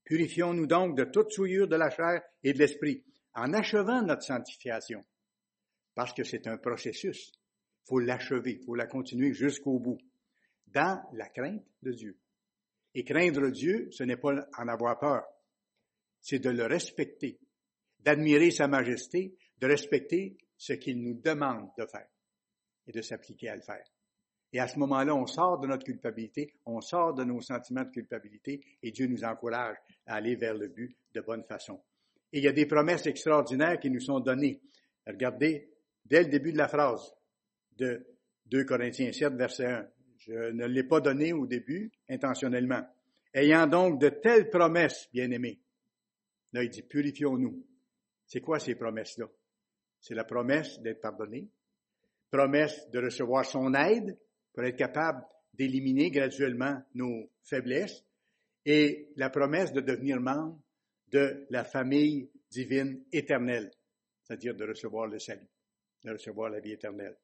Purifions-nous 0.04 0.68
donc 0.68 0.96
de 0.96 1.04
toute 1.04 1.32
souillure 1.32 1.66
de 1.66 1.76
la 1.76 1.90
chair 1.90 2.22
et 2.44 2.52
de 2.52 2.58
l'esprit, 2.58 3.04
en 3.34 3.52
achevant 3.52 4.02
notre 4.02 4.22
sanctification, 4.22 5.04
parce 5.96 6.12
que 6.12 6.22
c'est 6.22 6.46
un 6.46 6.56
processus. 6.56 7.32
Il 7.82 7.88
faut 7.88 7.98
l'achever, 7.98 8.58
il 8.60 8.64
faut 8.64 8.76
la 8.76 8.86
continuer 8.86 9.34
jusqu'au 9.34 9.80
bout, 9.80 9.98
dans 10.72 11.02
la 11.12 11.28
crainte 11.28 11.64
de 11.82 11.92
Dieu. 11.92 12.18
Et 12.94 13.04
craindre 13.04 13.50
Dieu, 13.50 13.88
ce 13.90 14.02
n'est 14.04 14.16
pas 14.16 14.48
en 14.58 14.68
avoir 14.68 14.98
peur, 14.98 15.24
c'est 16.20 16.38
de 16.38 16.50
le 16.50 16.66
respecter, 16.66 17.38
d'admirer 18.00 18.50
sa 18.50 18.68
majesté, 18.68 19.36
de 19.58 19.66
respecter 19.66 20.36
ce 20.56 20.72
qu'il 20.72 21.00
nous 21.00 21.14
demande 21.14 21.70
de 21.78 21.86
faire 21.86 22.08
et 22.86 22.92
de 22.92 23.02
s'appliquer 23.02 23.48
à 23.50 23.56
le 23.56 23.62
faire. 23.62 23.84
Et 24.52 24.60
à 24.60 24.66
ce 24.66 24.78
moment-là, 24.78 25.14
on 25.14 25.26
sort 25.26 25.60
de 25.60 25.66
notre 25.66 25.84
culpabilité, 25.84 26.54
on 26.64 26.80
sort 26.80 27.14
de 27.14 27.22
nos 27.22 27.40
sentiments 27.40 27.84
de 27.84 27.90
culpabilité 27.90 28.64
et 28.82 28.90
Dieu 28.90 29.06
nous 29.06 29.24
encourage 29.24 29.76
à 30.06 30.14
aller 30.14 30.36
vers 30.36 30.54
le 30.54 30.68
but 30.68 30.96
de 31.12 31.20
bonne 31.20 31.44
façon. 31.44 31.82
Et 32.32 32.38
il 32.38 32.44
y 32.44 32.48
a 32.48 32.52
des 32.52 32.66
promesses 32.66 33.06
extraordinaires 33.06 33.78
qui 33.78 33.90
nous 33.90 34.00
sont 34.00 34.20
données. 34.20 34.60
Regardez, 35.06 35.70
dès 36.04 36.22
le 36.22 36.30
début 36.30 36.52
de 36.52 36.58
la 36.58 36.68
phrase 36.68 37.14
de 37.76 38.06
2 38.46 38.64
Corinthiens 38.64 39.12
7, 39.12 39.34
verset 39.34 39.66
1. 39.66 39.88
Je 40.18 40.50
ne 40.52 40.66
l'ai 40.66 40.84
pas 40.84 41.00
donné 41.00 41.32
au 41.32 41.46
début 41.46 41.90
intentionnellement. 42.08 42.82
Ayant 43.32 43.66
donc 43.66 44.00
de 44.00 44.08
telles 44.08 44.50
promesses, 44.50 45.08
bien-aimés. 45.12 45.60
Là, 46.52 46.64
il 46.64 46.70
dit, 46.70 46.82
purifions-nous. 46.82 47.64
C'est 48.26 48.40
quoi 48.40 48.58
ces 48.58 48.74
promesses-là? 48.74 49.26
C'est 50.00 50.14
la 50.14 50.24
promesse 50.24 50.80
d'être 50.80 51.00
pardonné, 51.00 51.48
promesse 52.30 52.88
de 52.90 53.00
recevoir 53.00 53.44
son 53.44 53.74
aide 53.74 54.18
pour 54.52 54.64
être 54.64 54.76
capable 54.76 55.24
d'éliminer 55.54 56.10
graduellement 56.10 56.82
nos 56.94 57.30
faiblesses 57.42 58.04
et 58.64 59.08
la 59.16 59.30
promesse 59.30 59.72
de 59.72 59.80
devenir 59.80 60.20
membre 60.20 60.60
de 61.08 61.46
la 61.50 61.64
famille 61.64 62.30
divine 62.50 63.02
éternelle, 63.12 63.70
c'est-à-dire 64.22 64.54
de 64.54 64.64
recevoir 64.66 65.06
le 65.06 65.18
salut, 65.18 65.48
de 66.04 66.12
recevoir 66.12 66.50
la 66.50 66.60
vie 66.60 66.72
éternelle. 66.72 67.16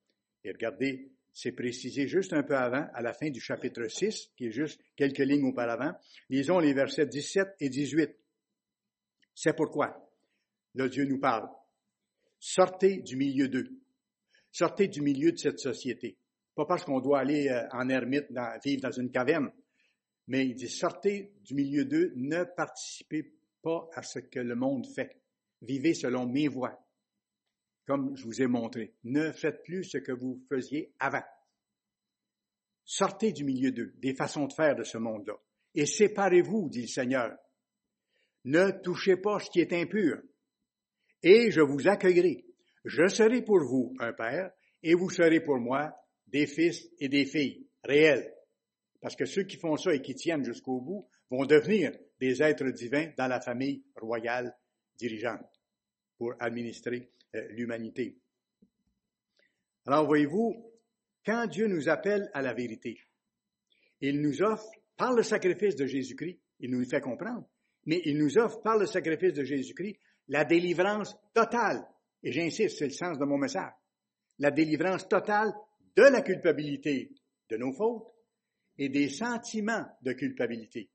Et 0.42 0.52
regardez, 0.52 1.10
c'est 1.34 1.50
précisé 1.52 2.06
juste 2.06 2.32
un 2.32 2.44
peu 2.44 2.56
avant, 2.56 2.86
à 2.94 3.02
la 3.02 3.12
fin 3.12 3.28
du 3.28 3.40
chapitre 3.40 3.88
6, 3.88 4.30
qui 4.36 4.46
est 4.46 4.50
juste 4.52 4.80
quelques 4.94 5.18
lignes 5.18 5.44
auparavant. 5.44 5.92
Lisons 6.30 6.60
les 6.60 6.72
versets 6.72 7.06
17 7.06 7.56
et 7.58 7.68
18. 7.68 8.16
C'est 9.34 9.56
pourquoi, 9.56 10.08
le 10.74 10.88
Dieu 10.88 11.04
nous 11.04 11.18
parle. 11.18 11.48
Sortez 12.38 13.02
du 13.02 13.16
milieu 13.16 13.48
d'eux. 13.48 13.68
Sortez 14.52 14.86
du 14.86 15.00
milieu 15.00 15.32
de 15.32 15.36
cette 15.36 15.58
société. 15.58 16.16
Pas 16.54 16.66
parce 16.66 16.84
qu'on 16.84 17.00
doit 17.00 17.18
aller 17.18 17.48
euh, 17.48 17.66
en 17.72 17.88
ermite, 17.88 18.26
vivre 18.64 18.82
dans 18.82 18.92
une 18.92 19.10
caverne, 19.10 19.50
mais 20.28 20.46
il 20.46 20.54
dit, 20.54 20.68
sortez 20.68 21.32
du 21.42 21.54
milieu 21.54 21.84
d'eux, 21.84 22.12
ne 22.14 22.44
participez 22.44 23.34
pas 23.60 23.88
à 23.94 24.02
ce 24.02 24.20
que 24.20 24.38
le 24.38 24.54
monde 24.54 24.86
fait. 24.94 25.20
Vivez 25.62 25.94
selon 25.94 26.26
mes 26.26 26.46
voies, 26.46 26.78
comme 27.86 28.16
je 28.16 28.24
vous 28.24 28.42
ai 28.42 28.46
montré. 28.46 28.94
Ne 29.04 29.32
faites 29.32 29.62
plus 29.62 29.84
ce 29.84 29.98
que 29.98 30.12
vous 30.12 30.42
faisiez 30.48 30.92
avant. 30.98 31.22
Sortez 32.84 33.32
du 33.32 33.44
milieu 33.44 33.70
d'eux, 33.72 33.94
des 33.98 34.14
façons 34.14 34.46
de 34.46 34.52
faire 34.52 34.76
de 34.76 34.84
ce 34.84 34.98
monde-là, 34.98 35.34
et 35.74 35.86
séparez-vous, 35.86 36.68
dit 36.68 36.82
le 36.82 36.88
Seigneur. 36.88 37.36
Ne 38.44 38.70
touchez 38.82 39.16
pas 39.16 39.38
ce 39.38 39.50
qui 39.50 39.60
est 39.60 39.72
impur, 39.72 40.20
et 41.22 41.50
je 41.50 41.62
vous 41.62 41.88
accueillerai. 41.88 42.44
Je 42.84 43.08
serai 43.08 43.42
pour 43.42 43.60
vous 43.60 43.94
un 43.98 44.12
père, 44.12 44.52
et 44.82 44.94
vous 44.94 45.08
serez 45.08 45.40
pour 45.40 45.58
moi 45.58 45.94
des 46.26 46.46
fils 46.46 46.86
et 46.98 47.08
des 47.08 47.24
filles 47.24 47.66
réels. 47.82 48.34
Parce 49.00 49.16
que 49.16 49.24
ceux 49.24 49.44
qui 49.44 49.56
font 49.56 49.76
ça 49.76 49.94
et 49.94 50.02
qui 50.02 50.14
tiennent 50.14 50.44
jusqu'au 50.44 50.80
bout 50.80 51.08
vont 51.30 51.46
devenir 51.46 51.92
des 52.20 52.42
êtres 52.42 52.68
divins 52.70 53.12
dans 53.16 53.26
la 53.26 53.40
famille 53.40 53.82
royale 53.96 54.54
dirigeante 54.96 55.60
pour 56.18 56.34
administrer 56.38 57.10
l'humanité. 57.50 58.18
Alors 59.86 60.06
voyez-vous, 60.06 60.72
quand 61.24 61.46
Dieu 61.46 61.66
nous 61.66 61.88
appelle 61.88 62.30
à 62.32 62.42
la 62.42 62.54
vérité, 62.54 62.98
il 64.00 64.20
nous 64.20 64.42
offre, 64.42 64.68
par 64.96 65.12
le 65.12 65.22
sacrifice 65.22 65.74
de 65.76 65.86
Jésus-Christ, 65.86 66.40
il 66.60 66.70
nous 66.70 66.80
le 66.80 66.86
fait 66.86 67.00
comprendre, 67.00 67.48
mais 67.86 68.00
il 68.04 68.18
nous 68.18 68.38
offre, 68.38 68.62
par 68.62 68.78
le 68.78 68.86
sacrifice 68.86 69.32
de 69.32 69.44
Jésus-Christ, 69.44 69.98
la 70.28 70.44
délivrance 70.44 71.16
totale. 71.34 71.86
Et 72.22 72.32
j'insiste, 72.32 72.78
c'est 72.78 72.86
le 72.86 72.92
sens 72.92 73.18
de 73.18 73.24
mon 73.24 73.38
message. 73.38 73.72
La 74.38 74.50
délivrance 74.50 75.08
totale 75.08 75.52
de 75.96 76.02
la 76.02 76.22
culpabilité 76.22 77.10
de 77.50 77.56
nos 77.56 77.72
fautes 77.72 78.14
et 78.78 78.88
des 78.88 79.08
sentiments 79.08 79.86
de 80.02 80.12
culpabilité 80.12 80.90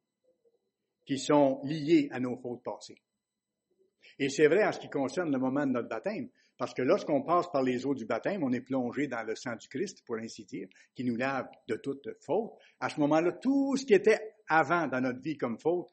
qui 1.06 1.18
sont 1.18 1.62
liés 1.64 2.10
à 2.12 2.20
nos 2.20 2.38
fautes 2.38 2.64
passées. 2.64 3.02
Et 4.18 4.30
c'est 4.30 4.48
vrai 4.48 4.66
en 4.66 4.72
ce 4.72 4.80
qui 4.80 4.90
concerne 4.90 5.32
le 5.32 5.40
moment 5.40 5.66
de 5.66 5.72
notre 5.72 5.90
baptême, 5.90 6.30
parce 6.58 6.74
que 6.74 6.82
lorsqu'on 6.82 7.22
passe 7.22 7.50
par 7.52 7.64
les 7.64 7.86
eaux 7.86 7.96
du 7.96 8.06
baptême, 8.06 8.44
on 8.44 8.52
est 8.52 8.62
plongé 8.62 9.08
dans 9.08 9.24
le 9.24 9.36
sang 9.36 9.56
du 9.56 9.68
Christ, 9.70 10.04
pour 10.06 10.18
ainsi 10.18 10.44
dire, 10.44 10.68
qui 10.94 11.06
nous 11.06 11.16
lave 11.16 11.48
de 11.68 11.76
toute 11.76 12.10
faute. 12.22 12.52
À 12.80 12.90
ce 12.90 13.00
moment-là, 13.00 13.32
tout 13.34 13.78
ce 13.78 13.86
qui 13.86 13.94
était 13.94 14.36
avant 14.48 14.88
dans 14.88 15.00
notre 15.00 15.22
vie 15.22 15.38
comme 15.38 15.58
faute 15.58 15.90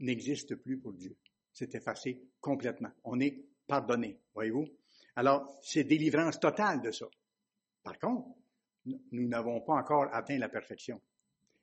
n'existe 0.00 0.56
plus 0.56 0.78
pour 0.78 0.92
Dieu. 0.92 1.16
C'est 1.52 1.74
effacé 1.74 2.20
complètement. 2.40 2.90
On 3.04 3.20
est 3.20 3.44
pardonné, 3.66 4.18
voyez-vous? 4.34 4.66
Alors, 5.14 5.58
c'est 5.62 5.84
délivrance 5.84 6.40
totale 6.40 6.80
de 6.80 6.90
ça. 6.90 7.06
Par 7.84 7.98
contre, 7.98 8.28
nous 9.12 9.28
n'avons 9.28 9.60
pas 9.60 9.74
encore 9.74 10.08
atteint 10.12 10.38
la 10.38 10.48
perfection. 10.48 11.00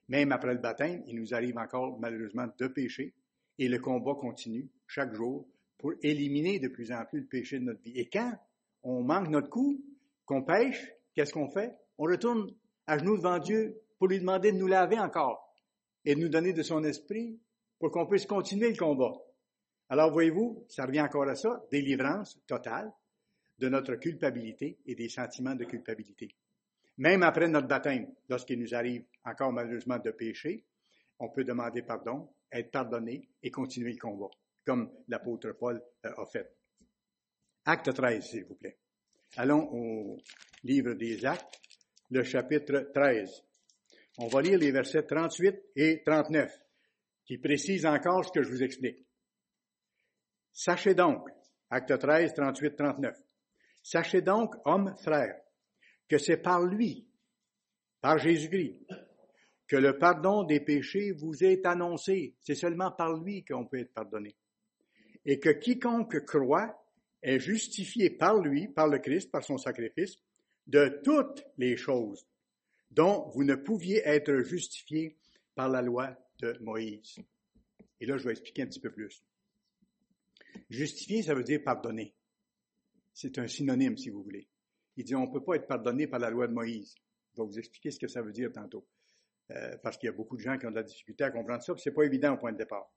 Même 0.08 0.31
après 0.31 0.53
le 0.53 0.60
baptême, 0.60 1.03
il 1.08 1.15
nous 1.15 1.34
arrive 1.34 1.58
encore 1.58 1.99
malheureusement 1.99 2.47
de 2.58 2.67
pécher 2.67 3.13
et 3.58 3.67
le 3.67 3.79
combat 3.79 4.15
continue 4.15 4.69
chaque 4.88 5.13
jour 5.13 5.47
pour 5.77 5.93
éliminer 6.01 6.59
de 6.59 6.67
plus 6.67 6.91
en 6.91 7.05
plus 7.05 7.21
le 7.21 7.27
péché 7.27 7.59
de 7.59 7.65
notre 7.65 7.81
vie. 7.81 7.97
Et 7.97 8.09
quand 8.09 8.33
on 8.83 9.03
manque 9.03 9.29
notre 9.29 9.49
coup, 9.49 9.83
qu'on 10.25 10.43
pêche, 10.43 10.91
qu'est-ce 11.13 11.33
qu'on 11.33 11.49
fait? 11.49 11.75
On 11.97 12.05
retourne 12.05 12.51
à 12.88 12.97
genoux 12.97 13.17
devant 13.17 13.39
Dieu 13.39 13.81
pour 13.97 14.07
lui 14.07 14.19
demander 14.19 14.51
de 14.51 14.57
nous 14.57 14.67
laver 14.67 14.99
encore. 14.99 15.41
et 16.05 16.15
de 16.15 16.19
nous 16.19 16.29
donner 16.29 16.53
de 16.53 16.61
son 16.61 16.83
esprit 16.83 17.39
pour 17.79 17.91
qu'on 17.91 18.05
puisse 18.05 18.25
continuer 18.25 18.69
le 18.69 18.77
combat. 18.77 19.13
Alors, 19.89 20.11
voyez-vous, 20.11 20.65
ça 20.69 20.85
revient 20.85 21.01
encore 21.01 21.27
à 21.27 21.35
ça, 21.35 21.63
délivrance 21.71 22.39
totale 22.47 22.91
de 23.57 23.69
notre 23.69 23.95
culpabilité 23.95 24.77
et 24.85 24.95
des 24.95 25.09
sentiments 25.09 25.55
de 25.55 25.65
culpabilité. 25.65 26.29
Même 26.97 27.23
après 27.23 27.47
notre 27.47 27.67
baptême, 27.67 28.07
lorsqu'il 28.29 28.59
nous 28.59 28.73
arrive 28.73 29.05
encore 29.23 29.51
malheureusement 29.51 29.99
de 29.99 30.11
pécher, 30.11 30.63
on 31.19 31.29
peut 31.29 31.43
demander 31.43 31.81
pardon, 31.81 32.29
être 32.51 32.71
pardonné 32.71 33.27
et 33.43 33.51
continuer 33.51 33.93
le 33.93 33.99
combat, 33.99 34.29
comme 34.65 34.91
l'apôtre 35.08 35.51
Paul 35.54 35.82
euh, 36.06 36.10
a 36.17 36.25
fait. 36.25 36.56
Acte 37.65 37.93
13, 37.93 38.23
s'il 38.23 38.45
vous 38.45 38.56
plaît. 38.56 38.78
Allons 39.38 39.69
au 39.71 40.17
livre 40.63 40.93
des 40.93 41.25
Actes, 41.25 41.60
le 42.10 42.23
chapitre 42.23 42.91
13. 42.93 43.43
On 44.17 44.28
va 44.28 44.41
lire 44.41 44.58
les 44.58 44.71
versets 44.71 45.04
38 45.04 45.56
et 45.75 46.04
39, 46.04 46.51
qui 47.25 47.38
précisent 47.38 47.86
encore 47.86 48.23
ce 48.25 48.32
que 48.32 48.43
je 48.43 48.49
vous 48.49 48.63
explique. 48.63 49.06
Sachez 50.54 50.93
donc, 50.93 51.28
acte 51.69 51.97
13, 51.97 52.34
38, 52.34 52.75
39, 52.78 53.17
sachez 53.84 54.21
donc, 54.21 54.56
hommes 54.63 54.95
frères, 55.04 55.41
que 56.08 56.17
c'est 56.17 56.38
par 56.38 56.63
lui, 56.63 57.08
par 57.99 58.17
Jésus-Christ, 58.19 58.86
que 59.67 59.75
le 59.75 59.97
pardon 59.97 60.43
des 60.43 60.60
péchés 60.60 61.12
vous 61.12 61.43
est 61.43 61.65
annoncé. 61.65 62.36
C'est 62.39 62.56
seulement 62.56 62.91
par 62.91 63.13
lui 63.17 63.43
qu'on 63.43 63.65
peut 63.65 63.80
être 63.80 63.93
pardonné. 63.93 64.36
Et 65.25 65.39
que 65.39 65.49
quiconque 65.49 66.23
croit 66.25 66.83
est 67.21 67.39
justifié 67.39 68.09
par 68.09 68.39
lui, 68.39 68.67
par 68.67 68.88
le 68.88 68.99
Christ, 68.99 69.31
par 69.31 69.43
son 69.43 69.57
sacrifice, 69.57 70.19
de 70.67 70.99
toutes 71.03 71.43
les 71.57 71.77
choses 71.77 72.27
dont 72.91 73.29
vous 73.33 73.43
ne 73.43 73.55
pouviez 73.55 74.01
être 74.05 74.41
justifié 74.43 75.17
par 75.53 75.69
la 75.69 75.81
loi 75.81 76.15
de 76.39 76.57
Moïse. 76.61 77.17
Et 77.99 78.05
là, 78.05 78.17
je 78.17 78.25
vais 78.25 78.31
expliquer 78.31 78.63
un 78.63 78.67
petit 78.67 78.79
peu 78.79 78.91
plus. 78.91 79.23
Justifier, 80.69 81.23
ça 81.23 81.33
veut 81.33 81.43
dire 81.43 81.63
pardonner. 81.63 82.13
C'est 83.13 83.38
un 83.38 83.47
synonyme, 83.47 83.97
si 83.97 84.09
vous 84.09 84.23
voulez. 84.23 84.47
Il 84.97 85.03
dit, 85.03 85.15
on 85.15 85.27
ne 85.27 85.31
peut 85.31 85.43
pas 85.43 85.55
être 85.55 85.67
pardonné 85.67 86.07
par 86.07 86.19
la 86.19 86.29
loi 86.29 86.47
de 86.47 86.53
Moïse. 86.53 86.95
Je 87.33 87.41
vais 87.41 87.47
vous 87.47 87.59
expliquer 87.59 87.91
ce 87.91 87.99
que 87.99 88.07
ça 88.07 88.21
veut 88.21 88.31
dire 88.31 88.51
tantôt. 88.51 88.85
Euh, 89.51 89.77
parce 89.83 89.97
qu'il 89.97 90.07
y 90.07 90.09
a 90.09 90.13
beaucoup 90.13 90.38
de 90.38 90.41
gens 90.41 90.57
qui 90.57 90.65
ont 90.65 90.71
de 90.71 90.75
la 90.75 90.83
difficulté 90.83 91.23
à 91.23 91.31
comprendre 91.31 91.61
ça, 91.61 91.73
puis 91.73 91.81
c'est 91.81 91.91
pas 91.91 92.03
évident 92.03 92.33
au 92.33 92.38
point 92.38 92.51
de 92.51 92.57
départ. 92.57 92.91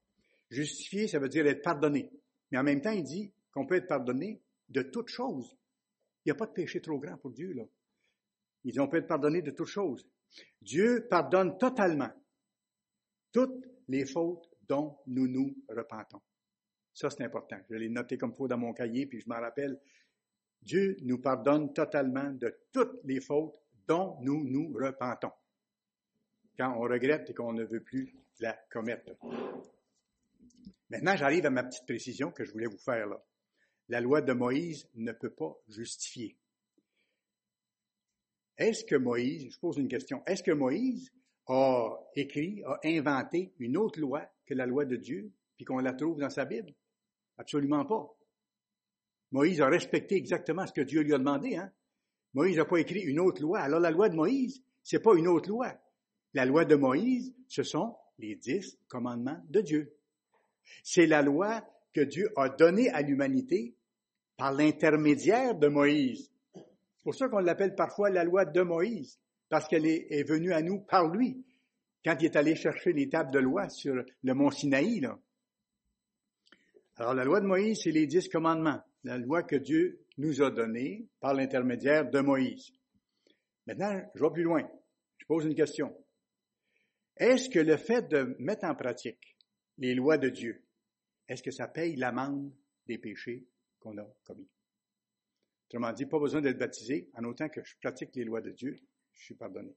Justifier, 0.50 1.08
ça 1.08 1.18
veut 1.18 1.28
dire 1.28 1.46
être 1.46 1.62
pardonné. 1.62 2.10
Mais 2.50 2.58
en 2.58 2.62
même 2.62 2.80
temps, 2.80 2.90
il 2.90 3.04
dit 3.04 3.32
qu'on 3.52 3.66
peut 3.66 3.76
être 3.76 3.88
pardonné 3.88 4.42
de 4.68 4.82
toutes 4.82 5.08
choses. 5.08 5.56
Il 6.24 6.28
n'y 6.28 6.32
a 6.32 6.34
pas 6.34 6.46
de 6.46 6.52
péché 6.52 6.80
trop 6.80 6.98
grand 6.98 7.16
pour 7.18 7.30
Dieu, 7.30 7.52
là. 7.52 7.64
Il 8.64 8.72
dit 8.72 8.80
on 8.80 8.88
peut 8.88 8.98
être 8.98 9.06
pardonné 9.06 9.42
de 9.42 9.50
toutes 9.50 9.68
choses. 9.68 10.06
Dieu 10.60 11.06
pardonne 11.08 11.56
totalement 11.58 12.10
toutes 13.32 13.64
les 13.88 14.04
fautes 14.04 14.50
dont 14.68 14.98
nous 15.06 15.28
nous 15.28 15.56
repentons. 15.68 16.20
Ça, 16.92 17.10
c'est 17.10 17.22
important. 17.22 17.58
Je 17.70 17.76
l'ai 17.76 17.88
noté 17.88 18.18
comme 18.18 18.34
faut 18.34 18.48
dans 18.48 18.58
mon 18.58 18.72
cahier, 18.72 19.06
puis 19.06 19.20
je 19.20 19.28
m'en 19.28 19.40
rappelle. 19.40 19.80
Dieu 20.60 20.96
nous 21.02 21.18
pardonne 21.18 21.72
totalement 21.72 22.30
de 22.32 22.54
toutes 22.72 23.00
les 23.04 23.20
fautes 23.20 23.54
dont 23.86 24.18
nous 24.20 24.44
nous 24.44 24.72
repentons. 24.74 25.32
Quand 26.56 26.74
on 26.76 26.80
regrette 26.80 27.30
et 27.30 27.34
qu'on 27.34 27.52
ne 27.52 27.64
veut 27.64 27.82
plus 27.82 28.14
la 28.40 28.54
commettre. 28.70 29.12
Maintenant, 30.90 31.16
j'arrive 31.16 31.46
à 31.46 31.50
ma 31.50 31.64
petite 31.64 31.84
précision 31.84 32.30
que 32.30 32.44
je 32.44 32.52
voulais 32.52 32.66
vous 32.66 32.78
faire 32.78 33.06
là. 33.06 33.22
La 33.88 34.00
loi 34.00 34.20
de 34.20 34.32
Moïse 34.32 34.88
ne 34.94 35.12
peut 35.12 35.30
pas 35.30 35.56
justifier. 35.68 36.36
Est-ce 38.56 38.84
que 38.84 38.96
Moïse, 38.96 39.52
je 39.52 39.58
pose 39.58 39.78
une 39.78 39.88
question, 39.88 40.22
est-ce 40.26 40.42
que 40.42 40.50
Moïse 40.50 41.12
a 41.46 41.96
écrit, 42.16 42.62
a 42.64 42.78
inventé 42.84 43.52
une 43.58 43.76
autre 43.76 44.00
loi 44.00 44.28
que 44.46 44.54
la 44.54 44.66
loi 44.66 44.84
de 44.84 44.96
Dieu, 44.96 45.30
puis 45.56 45.64
qu'on 45.64 45.78
la 45.78 45.92
trouve 45.92 46.18
dans 46.18 46.30
sa 46.30 46.44
Bible? 46.44 46.74
Absolument 47.38 47.84
pas. 47.84 48.14
Moïse 49.30 49.60
a 49.60 49.68
respecté 49.68 50.16
exactement 50.16 50.66
ce 50.66 50.72
que 50.72 50.80
Dieu 50.80 51.02
lui 51.02 51.14
a 51.14 51.18
demandé. 51.18 51.56
Hein? 51.56 51.70
Moïse 52.34 52.56
n'a 52.56 52.64
pas 52.64 52.78
écrit 52.78 53.00
une 53.00 53.20
autre 53.20 53.42
loi. 53.42 53.60
Alors 53.60 53.80
la 53.80 53.90
loi 53.90 54.08
de 54.08 54.16
Moïse, 54.16 54.62
c'est 54.82 55.00
pas 55.02 55.14
une 55.14 55.28
autre 55.28 55.48
loi. 55.48 55.74
La 56.34 56.44
loi 56.44 56.64
de 56.64 56.74
Moïse, 56.74 57.34
ce 57.46 57.62
sont 57.62 57.96
les 58.18 58.34
dix 58.34 58.78
commandements 58.88 59.40
de 59.48 59.60
Dieu. 59.60 59.97
C'est 60.82 61.06
la 61.06 61.22
loi 61.22 61.62
que 61.92 62.00
Dieu 62.00 62.30
a 62.36 62.48
donnée 62.48 62.90
à 62.90 63.02
l'humanité 63.02 63.74
par 64.36 64.52
l'intermédiaire 64.52 65.54
de 65.54 65.68
Moïse. 65.68 66.30
C'est 66.54 67.04
pour 67.04 67.14
ça 67.14 67.28
qu'on 67.28 67.38
l'appelle 67.38 67.74
parfois 67.74 68.10
la 68.10 68.24
loi 68.24 68.44
de 68.44 68.62
Moïse, 68.62 69.18
parce 69.48 69.66
qu'elle 69.68 69.86
est, 69.86 70.28
venue 70.28 70.52
à 70.52 70.62
nous 70.62 70.80
par 70.80 71.08
lui. 71.08 71.44
Quand 72.04 72.16
il 72.20 72.26
est 72.26 72.36
allé 72.36 72.54
chercher 72.54 72.92
les 72.92 73.08
tables 73.08 73.32
de 73.32 73.38
loi 73.38 73.68
sur 73.68 73.94
le 73.94 74.34
mont 74.34 74.50
Sinaï, 74.50 75.02
alors, 76.98 77.14
la 77.14 77.24
loi 77.24 77.40
de 77.40 77.46
Moïse, 77.46 77.82
c'est 77.84 77.92
les 77.92 78.08
dix 78.08 78.28
commandements, 78.28 78.82
la 79.04 79.18
loi 79.18 79.44
que 79.44 79.54
Dieu 79.54 80.00
nous 80.16 80.42
a 80.42 80.50
donnée 80.50 81.06
par 81.20 81.32
l'intermédiaire 81.32 82.10
de 82.10 82.18
Moïse. 82.18 82.72
Maintenant, 83.66 84.02
je 84.16 84.20
vais 84.20 84.30
plus 84.32 84.42
loin. 84.42 84.68
Je 85.18 85.26
pose 85.26 85.44
une 85.44 85.54
question. 85.54 85.94
Est-ce 87.16 87.50
que 87.50 87.60
le 87.60 87.76
fait 87.76 88.08
de 88.08 88.34
mettre 88.40 88.64
en 88.64 88.74
pratique 88.74 89.36
les 89.78 89.94
lois 89.94 90.18
de 90.18 90.28
Dieu, 90.28 90.62
est-ce 91.28 91.42
que 91.42 91.50
ça 91.50 91.68
paye 91.68 91.96
l'amende 91.96 92.52
des 92.86 92.98
péchés 92.98 93.46
qu'on 93.78 93.96
a 93.98 94.06
commis? 94.24 94.48
Autrement 95.66 95.92
dit, 95.92 96.06
pas 96.06 96.18
besoin 96.18 96.40
d'être 96.40 96.58
baptisé, 96.58 97.10
en 97.14 97.24
autant 97.24 97.48
que 97.48 97.62
je 97.62 97.74
pratique 97.80 98.14
les 98.14 98.24
lois 98.24 98.40
de 98.40 98.50
Dieu, 98.50 98.78
je 99.12 99.24
suis 99.24 99.34
pardonné. 99.34 99.74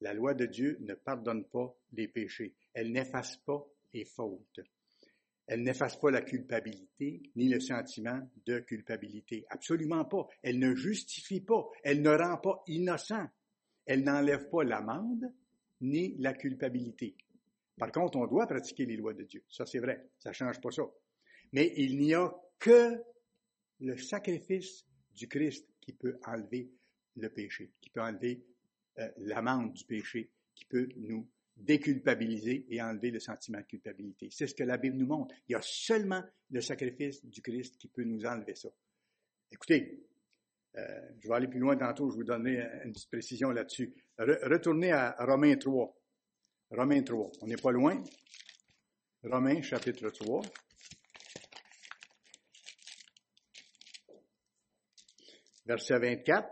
La 0.00 0.12
loi 0.12 0.34
de 0.34 0.46
Dieu 0.46 0.76
ne 0.80 0.94
pardonne 0.94 1.44
pas 1.44 1.74
les 1.92 2.08
péchés. 2.08 2.54
Elle 2.72 2.90
n'efface 2.90 3.36
pas 3.38 3.64
les 3.92 4.04
fautes. 4.04 4.60
Elle 5.46 5.62
n'efface 5.62 5.96
pas 5.96 6.10
la 6.10 6.22
culpabilité 6.22 7.22
ni 7.36 7.48
le 7.48 7.60
sentiment 7.60 8.20
de 8.44 8.58
culpabilité. 8.60 9.44
Absolument 9.50 10.04
pas. 10.04 10.26
Elle 10.42 10.58
ne 10.58 10.74
justifie 10.74 11.40
pas. 11.40 11.68
Elle 11.82 12.02
ne 12.02 12.10
rend 12.10 12.38
pas 12.38 12.62
innocent. 12.66 13.26
Elle 13.86 14.02
n'enlève 14.02 14.48
pas 14.48 14.64
l'amende 14.64 15.32
ni 15.80 16.16
la 16.18 16.32
culpabilité. 16.32 17.14
Par 17.78 17.90
contre, 17.90 18.18
on 18.18 18.26
doit 18.26 18.46
pratiquer 18.46 18.86
les 18.86 18.96
lois 18.96 19.14
de 19.14 19.24
Dieu. 19.24 19.42
Ça, 19.48 19.66
c'est 19.66 19.80
vrai. 19.80 20.08
Ça 20.18 20.30
ne 20.30 20.34
change 20.34 20.60
pas 20.60 20.70
ça. 20.70 20.84
Mais 21.52 21.72
il 21.76 21.98
n'y 21.98 22.14
a 22.14 22.32
que 22.58 23.02
le 23.80 23.96
sacrifice 23.96 24.86
du 25.14 25.28
Christ 25.28 25.68
qui 25.80 25.92
peut 25.92 26.18
enlever 26.26 26.70
le 27.16 27.28
péché, 27.28 27.72
qui 27.80 27.90
peut 27.90 28.00
enlever 28.00 28.44
euh, 28.98 29.08
l'amende 29.18 29.72
du 29.72 29.84
péché, 29.84 30.30
qui 30.54 30.64
peut 30.64 30.88
nous 30.96 31.28
déculpabiliser 31.56 32.66
et 32.68 32.82
enlever 32.82 33.10
le 33.10 33.20
sentiment 33.20 33.58
de 33.58 33.64
culpabilité. 33.64 34.28
C'est 34.30 34.46
ce 34.46 34.54
que 34.54 34.64
la 34.64 34.76
Bible 34.76 34.96
nous 34.96 35.06
montre. 35.06 35.34
Il 35.48 35.52
y 35.52 35.54
a 35.54 35.62
seulement 35.62 36.22
le 36.50 36.60
sacrifice 36.60 37.24
du 37.24 37.42
Christ 37.42 37.76
qui 37.78 37.88
peut 37.88 38.02
nous 38.02 38.24
enlever 38.24 38.54
ça. 38.54 38.70
Écoutez, 39.52 40.00
euh, 40.76 41.08
je 41.20 41.28
vais 41.28 41.34
aller 41.34 41.48
plus 41.48 41.60
loin 41.60 41.76
tantôt, 41.76 42.10
je 42.10 42.16
vous 42.16 42.24
donner 42.24 42.66
une 42.84 42.92
petite 42.92 43.10
précision 43.10 43.50
là-dessus. 43.50 43.94
retournez 44.18 44.90
à 44.90 45.14
Romains 45.20 45.56
3. 45.56 45.94
Romains 46.70 47.02
3. 47.02 47.30
On 47.42 47.46
n'est 47.46 47.56
pas 47.56 47.72
loin. 47.72 48.02
Romains 49.22 49.62
chapitre 49.62 50.10
3. 50.10 50.42
Verset 55.66 55.98
24. 55.98 56.48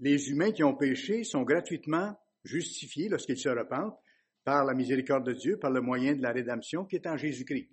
Les 0.00 0.30
humains 0.30 0.52
qui 0.52 0.64
ont 0.64 0.76
péché 0.76 1.24
sont 1.24 1.42
gratuitement 1.42 2.18
justifiés 2.44 3.08
lorsqu'ils 3.08 3.38
se 3.38 3.48
repentent 3.48 3.98
par 4.44 4.64
la 4.64 4.74
miséricorde 4.74 5.26
de 5.26 5.34
Dieu, 5.34 5.58
par 5.58 5.70
le 5.70 5.80
moyen 5.80 6.14
de 6.14 6.22
la 6.22 6.32
rédemption 6.32 6.84
qui 6.86 6.96
est 6.96 7.06
en 7.06 7.16
Jésus-Christ. 7.16 7.68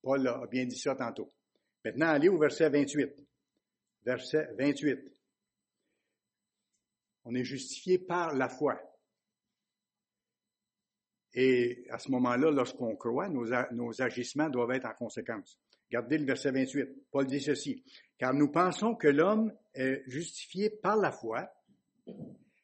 Paul 0.00 0.26
a 0.26 0.46
bien 0.50 0.64
dit 0.64 0.78
ça 0.78 0.94
tantôt. 0.94 1.28
Maintenant, 1.84 2.08
allez 2.08 2.28
au 2.28 2.38
verset 2.38 2.70
28. 2.70 3.10
Verset 4.04 4.48
28. 4.58 4.98
On 7.24 7.34
est 7.34 7.44
justifié 7.44 7.98
par 7.98 8.34
la 8.34 8.48
foi. 8.48 8.80
Et 11.34 11.86
à 11.90 11.98
ce 11.98 12.10
moment-là, 12.10 12.50
lorsqu'on 12.50 12.94
croit, 12.96 13.28
nos, 13.28 14.02
agissements 14.02 14.50
doivent 14.50 14.72
être 14.72 14.86
en 14.86 14.94
conséquence. 14.94 15.58
Regardez 15.90 16.18
le 16.18 16.26
verset 16.26 16.50
28. 16.50 17.10
Paul 17.10 17.26
dit 17.26 17.40
ceci. 17.40 17.82
Car 18.18 18.34
nous 18.34 18.50
pensons 18.50 18.94
que 18.94 19.08
l'homme 19.08 19.52
est 19.74 20.02
justifié 20.06 20.70
par 20.70 20.96
la 20.96 21.10
foi 21.10 21.50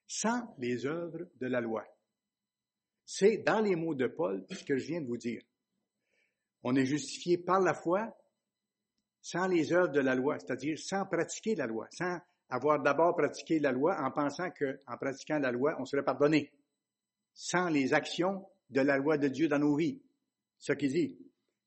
sans 0.07 0.55
les 0.59 0.87
œuvres 0.87 1.27
de 1.41 1.47
la 1.47 1.61
loi. 1.61 1.85
C'est 3.05 3.39
dans 3.39 3.61
les 3.61 3.75
mots 3.75 3.95
de 3.95 4.07
Paul 4.07 4.45
ce 4.51 4.65
que 4.65 4.77
je 4.77 4.87
viens 4.87 5.01
de 5.01 5.07
vous 5.07 5.17
dire. 5.17 5.43
On 6.63 6.75
est 6.77 6.87
justifié 6.87 7.39
par 7.39 7.61
la 7.61 7.75
foi 7.75 8.15
sans 9.21 9.47
les 9.47 9.73
œuvres 9.73 9.93
de 9.93 10.01
la 10.01 10.15
loi, 10.15 10.39
c'est-à-dire 10.39 10.79
sans 10.79 11.05
pratiquer 11.07 11.55
la 11.55 11.67
loi, 11.67 11.87
sans 11.91 12.19
avoir 12.49 12.81
d'abord 12.83 13.15
pratiqué 13.15 13.59
la 13.59 13.73
loi 13.73 13.99
en 14.01 14.11
pensant 14.11 14.51
qu'en 14.51 14.97
pratiquant 14.99 15.39
la 15.39 15.53
loi, 15.53 15.77
on 15.79 15.85
serait 15.85 16.05
pardonné, 16.05 16.51
sans 17.35 17.69
les 17.69 17.93
actions 17.93 18.47
de 18.71 18.81
la 18.81 18.99
loi 18.99 19.19
de 19.19 19.29
Dieu 19.29 19.49
dans 19.49 19.59
nos 19.59 19.77
vies. 19.77 20.01
Ce 20.59 20.73
qu'il 20.73 20.93
dit. 20.93 21.19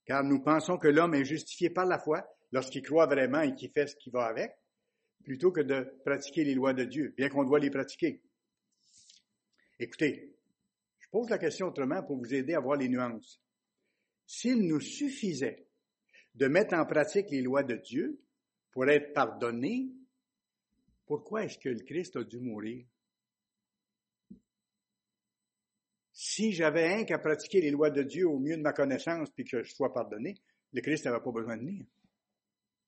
Car 0.05 0.23
nous 0.23 0.41
pensons 0.41 0.77
que 0.77 0.87
l'homme 0.87 1.13
est 1.13 1.25
justifié 1.25 1.69
par 1.69 1.85
la 1.85 1.99
foi 1.99 2.27
lorsqu'il 2.51 2.81
croit 2.81 3.05
vraiment 3.05 3.41
et 3.41 3.55
qu'il 3.55 3.71
fait 3.71 3.87
ce 3.87 3.95
qui 3.95 4.09
va 4.09 4.25
avec, 4.25 4.51
plutôt 5.23 5.51
que 5.51 5.61
de 5.61 5.93
pratiquer 6.03 6.43
les 6.43 6.55
lois 6.55 6.73
de 6.73 6.83
Dieu, 6.83 7.13
bien 7.15 7.29
qu'on 7.29 7.43
doit 7.43 7.59
les 7.59 7.69
pratiquer. 7.69 8.21
Écoutez, 9.79 10.35
je 10.99 11.07
pose 11.09 11.29
la 11.29 11.37
question 11.37 11.67
autrement 11.67 12.03
pour 12.03 12.17
vous 12.17 12.33
aider 12.33 12.53
à 12.53 12.59
voir 12.59 12.77
les 12.77 12.89
nuances. 12.89 13.41
S'il 14.25 14.67
nous 14.67 14.79
suffisait 14.79 15.67
de 16.35 16.47
mettre 16.47 16.73
en 16.73 16.85
pratique 16.85 17.29
les 17.29 17.41
lois 17.41 17.63
de 17.63 17.75
Dieu 17.75 18.19
pour 18.71 18.87
être 18.87 19.13
pardonnés, 19.13 19.91
pourquoi 21.05 21.43
est-ce 21.43 21.57
que 21.57 21.69
le 21.69 21.83
Christ 21.83 22.15
a 22.15 22.23
dû 22.23 22.39
mourir? 22.39 22.85
Si 26.23 26.51
j'avais 26.51 26.87
un 26.87 27.03
qu'à 27.03 27.17
pratiquer 27.17 27.61
les 27.61 27.71
lois 27.71 27.89
de 27.89 28.03
Dieu 28.03 28.29
au 28.29 28.37
mieux 28.37 28.55
de 28.55 28.61
ma 28.61 28.73
connaissance 28.73 29.31
puis 29.31 29.43
que 29.43 29.63
je 29.63 29.73
sois 29.73 29.91
pardonné, 29.91 30.39
le 30.71 30.79
Christ 30.79 31.05
n'avait 31.05 31.19
pas 31.19 31.31
besoin 31.31 31.57
de 31.57 31.63
venir. 31.63 31.83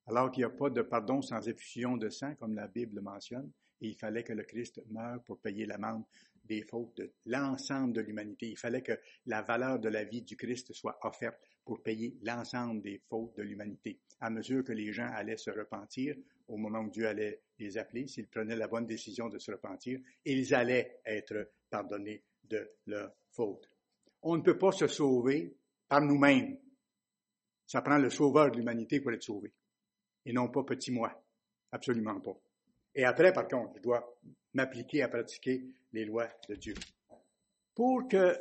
Alors 0.05 0.29
qu'il 0.29 0.41
n'y 0.41 0.45
a 0.45 0.55
pas 0.55 0.69
de 0.69 0.83
pardon 0.83 1.19
sans 1.23 1.41
effusion 1.47 1.97
de 1.97 2.09
sang, 2.09 2.35
comme 2.35 2.53
la 2.53 2.67
Bible 2.67 2.97
le 2.97 3.01
mentionne, 3.01 3.51
il 3.81 3.95
fallait 3.95 4.21
que 4.21 4.33
le 4.33 4.43
Christ 4.43 4.83
meure 4.87 5.23
pour 5.23 5.39
payer 5.39 5.65
l'amende 5.65 6.03
des 6.43 6.61
fautes 6.61 6.95
de 6.97 7.11
l'ensemble 7.25 7.93
de 7.93 8.01
l'humanité. 8.01 8.49
Il 8.51 8.57
fallait 8.57 8.83
que 8.83 8.99
la 9.25 9.41
valeur 9.41 9.79
de 9.79 9.89
la 9.89 10.03
vie 10.03 10.21
du 10.21 10.37
Christ 10.37 10.71
soit 10.71 10.99
offerte 11.01 11.39
pour 11.65 11.81
payer 11.81 12.15
l'ensemble 12.21 12.83
des 12.83 13.01
fautes 13.09 13.35
de 13.35 13.41
l'humanité. 13.41 13.99
À 14.19 14.29
mesure 14.29 14.63
que 14.63 14.73
les 14.73 14.93
gens 14.93 15.09
allaient 15.11 15.37
se 15.37 15.49
repentir, 15.49 16.15
au 16.47 16.57
moment 16.57 16.81
où 16.81 16.91
Dieu 16.91 17.07
allait 17.07 17.41
les 17.57 17.79
appeler, 17.79 18.07
s'ils 18.07 18.27
prenaient 18.27 18.55
la 18.55 18.67
bonne 18.67 18.85
décision 18.85 19.27
de 19.27 19.39
se 19.39 19.51
repentir, 19.51 19.99
ils 20.23 20.53
allaient 20.53 20.99
être 21.03 21.49
pardonnés 21.71 22.23
de 22.49 22.71
leurs 22.88 23.13
fautes. 23.32 23.69
On 24.21 24.38
ne 24.38 24.41
peut 24.41 24.58
pas 24.58 24.71
se 24.71 24.88
sauver 24.88 25.56
par 25.88 26.01
nous-mêmes. 26.01 26.58
Ça 27.65 27.82
prend 27.82 27.97
le 27.97 28.10
sauveur 28.10 28.51
de 28.51 28.58
l'humanité 28.58 28.99
pour 28.99 29.12
être 29.12 29.23
sauvé. 29.23 29.51
Et 30.25 30.34
non 30.34 30.49
pas 30.49 30.63
petit 30.63 30.91
moi. 30.91 31.12
Absolument 31.71 32.19
pas. 32.19 32.38
Et 32.95 33.03
après, 33.03 33.34
par 33.34 33.47
contre, 33.47 33.73
je 33.77 33.82
dois 33.82 34.17
m'appliquer 34.53 35.01
à 35.01 35.08
pratiquer 35.08 35.63
les 35.91 36.06
lois 36.06 36.29
de 36.47 36.56
Dieu. 36.56 36.75
Pour 37.73 38.08
que 38.08 38.38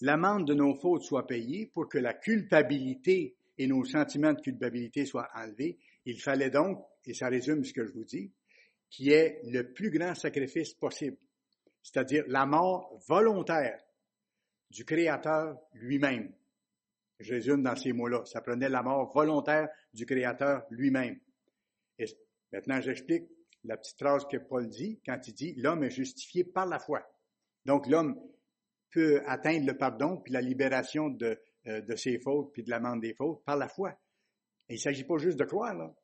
l'amende 0.00 0.46
de 0.46 0.54
nos 0.54 0.74
fautes 0.74 1.02
soit 1.02 1.26
payée, 1.26 1.66
pour 1.66 1.88
que 1.88 1.98
la 1.98 2.14
culpabilité 2.14 3.34
et 3.58 3.66
nos 3.66 3.84
sentiments 3.84 4.32
de 4.32 4.40
culpabilité 4.40 5.04
soient 5.04 5.28
enlevés, 5.34 5.78
il 6.06 6.20
fallait 6.20 6.50
donc, 6.50 6.82
et 7.04 7.14
ça 7.14 7.28
résume 7.28 7.64
ce 7.64 7.72
que 7.72 7.84
je 7.84 7.92
vous 7.92 8.04
dis, 8.04 8.30
qu'il 8.88 9.06
y 9.06 9.10
ait 9.10 9.40
le 9.44 9.72
plus 9.72 9.90
grand 9.90 10.14
sacrifice 10.14 10.74
possible, 10.74 11.16
c'est-à-dire 11.82 12.24
la 12.28 12.46
mort 12.46 12.98
volontaire 13.08 13.80
du 14.70 14.84
Créateur 14.84 15.58
lui-même. 15.72 16.32
Je 17.18 17.34
résume 17.34 17.62
dans 17.62 17.76
ces 17.76 17.92
mots-là. 17.92 18.24
Ça 18.24 18.40
prenait 18.40 18.68
la 18.68 18.82
mort 18.82 19.12
volontaire 19.12 19.68
du 19.92 20.06
Créateur 20.06 20.64
lui-même. 20.70 21.18
Et 21.98 22.06
maintenant, 22.52 22.80
j'explique 22.80 23.28
la 23.64 23.76
petite 23.76 23.98
phrase 23.98 24.26
que 24.26 24.38
Paul 24.38 24.68
dit 24.68 25.00
quand 25.04 25.20
il 25.26 25.34
dit 25.34 25.54
l'homme 25.56 25.84
est 25.84 25.90
justifié 25.90 26.44
par 26.44 26.66
la 26.66 26.78
foi. 26.78 27.02
Donc 27.66 27.86
l'homme 27.86 28.18
peut 28.90 29.22
atteindre 29.26 29.66
le 29.66 29.76
pardon 29.76 30.16
puis 30.16 30.32
la 30.32 30.40
libération 30.40 31.10
de, 31.10 31.38
euh, 31.66 31.96
ses 31.96 32.18
fautes 32.18 32.52
puis 32.52 32.62
de 32.62 32.70
l'amende 32.70 33.02
des 33.02 33.14
fautes 33.14 33.44
par 33.44 33.56
la 33.56 33.68
foi. 33.68 33.94
Il 34.68 34.74
ne 34.74 34.78
s'agit 34.78 35.04
pas 35.04 35.18
juste 35.18 35.38
de 35.38 35.44
croire. 35.44 35.74
Là. 35.74 35.94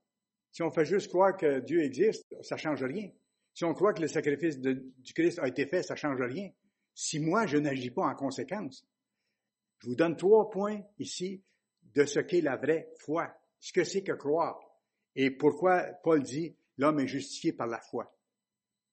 Si 0.52 0.62
on 0.62 0.70
fait 0.70 0.84
juste 0.84 1.08
croire 1.08 1.36
que 1.36 1.60
Dieu 1.60 1.82
existe, 1.82 2.34
ça 2.42 2.56
change 2.56 2.82
rien. 2.82 3.10
Si 3.56 3.64
on 3.64 3.72
croit 3.72 3.94
que 3.94 4.02
le 4.02 4.08
sacrifice 4.08 4.60
du 4.60 5.14
Christ 5.14 5.38
a 5.38 5.48
été 5.48 5.64
fait, 5.64 5.82
ça 5.82 5.94
ne 5.94 5.98
change 5.98 6.20
rien. 6.20 6.50
Si 6.94 7.18
moi, 7.18 7.46
je 7.46 7.56
n'agis 7.56 7.90
pas 7.90 8.02
en 8.02 8.14
conséquence. 8.14 8.86
Je 9.78 9.86
vous 9.86 9.94
donne 9.94 10.14
trois 10.14 10.50
points 10.50 10.82
ici 10.98 11.42
de 11.94 12.04
ce 12.04 12.20
qu'est 12.20 12.42
la 12.42 12.58
vraie 12.58 12.92
foi, 12.98 13.34
ce 13.58 13.72
que 13.72 13.82
c'est 13.82 14.02
que 14.02 14.12
croire. 14.12 14.60
Et 15.14 15.30
pourquoi 15.30 15.84
Paul 16.02 16.22
dit 16.22 16.54
L'homme 16.76 17.00
est 17.00 17.06
justifié 17.06 17.54
par 17.54 17.66
la 17.66 17.80
foi. 17.80 18.14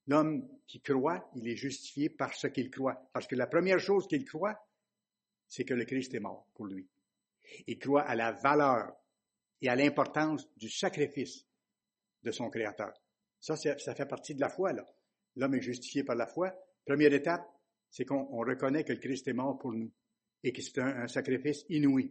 L'homme 0.08 0.48
qui 0.66 0.82
croit, 0.82 1.30
il 1.36 1.46
est 1.50 1.58
justifié 1.58 2.10
par 2.10 2.34
ce 2.34 2.48
qu'il 2.48 2.72
croit. 2.72 3.10
Parce 3.12 3.28
que 3.28 3.36
la 3.36 3.48
première 3.48 3.80
chose 3.80 4.08
qu'il 4.08 4.24
croit, 4.24 4.58
c'est 5.50 5.66
que 5.66 5.74
le 5.74 5.84
Christ 5.84 6.14
est 6.14 6.22
mort 6.22 6.48
pour 6.54 6.68
lui. 6.68 6.88
Il 7.68 7.80
croit 7.80 8.04
à 8.04 8.16
la 8.16 8.32
valeur 8.32 8.96
et 9.60 9.68
à 9.68 9.76
l'importance 9.76 10.48
du 10.56 10.70
sacrifice 10.70 11.46
de 12.24 12.32
son 12.32 12.50
Créateur. 12.50 12.94
Ça, 13.44 13.58
ça 13.58 13.94
fait 13.94 14.06
partie 14.06 14.34
de 14.34 14.40
la 14.40 14.48
foi, 14.48 14.72
là. 14.72 14.86
L'homme 15.36 15.56
est 15.56 15.62
justifié 15.62 16.06
par 16.06 16.16
la 16.16 16.28
foi. 16.28 16.54
Première 16.86 17.12
étape, 17.12 17.46
c'est 17.92 18.06
qu'on 18.06 18.26
reconnaît 18.38 18.86
que 18.86 18.94
le 18.94 19.00
Christ 19.00 19.28
est 19.28 19.34
mort 19.34 19.58
pour 19.58 19.74
nous 19.74 19.92
et 20.46 20.54
que 20.54 20.62
c'est 20.62 20.80
un 20.80 21.08
sacrifice 21.08 21.66
inouï. 21.68 22.10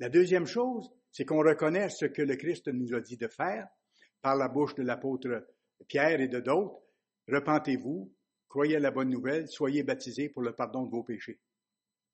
La 0.00 0.10
deuxième 0.10 0.44
chose, 0.44 0.90
c'est 1.10 1.24
qu'on 1.24 1.38
reconnaît 1.38 1.88
ce 1.88 2.04
que 2.04 2.20
le 2.20 2.36
Christ 2.36 2.68
nous 2.68 2.92
a 2.92 3.00
dit 3.00 3.16
de 3.16 3.26
faire 3.26 3.68
par 4.20 4.36
la 4.36 4.48
bouche 4.48 4.74
de 4.74 4.82
l'apôtre 4.82 5.46
Pierre 5.88 6.20
et 6.20 6.28
de 6.28 6.40
d'autres, 6.40 6.78
repentez-vous, 7.26 8.12
croyez 8.46 8.76
à 8.76 8.80
la 8.80 8.90
bonne 8.90 9.08
nouvelle, 9.08 9.48
soyez 9.48 9.82
baptisés 9.82 10.28
pour 10.28 10.42
le 10.42 10.52
pardon 10.52 10.84
de 10.84 10.90
vos 10.90 11.02
péchés. 11.02 11.40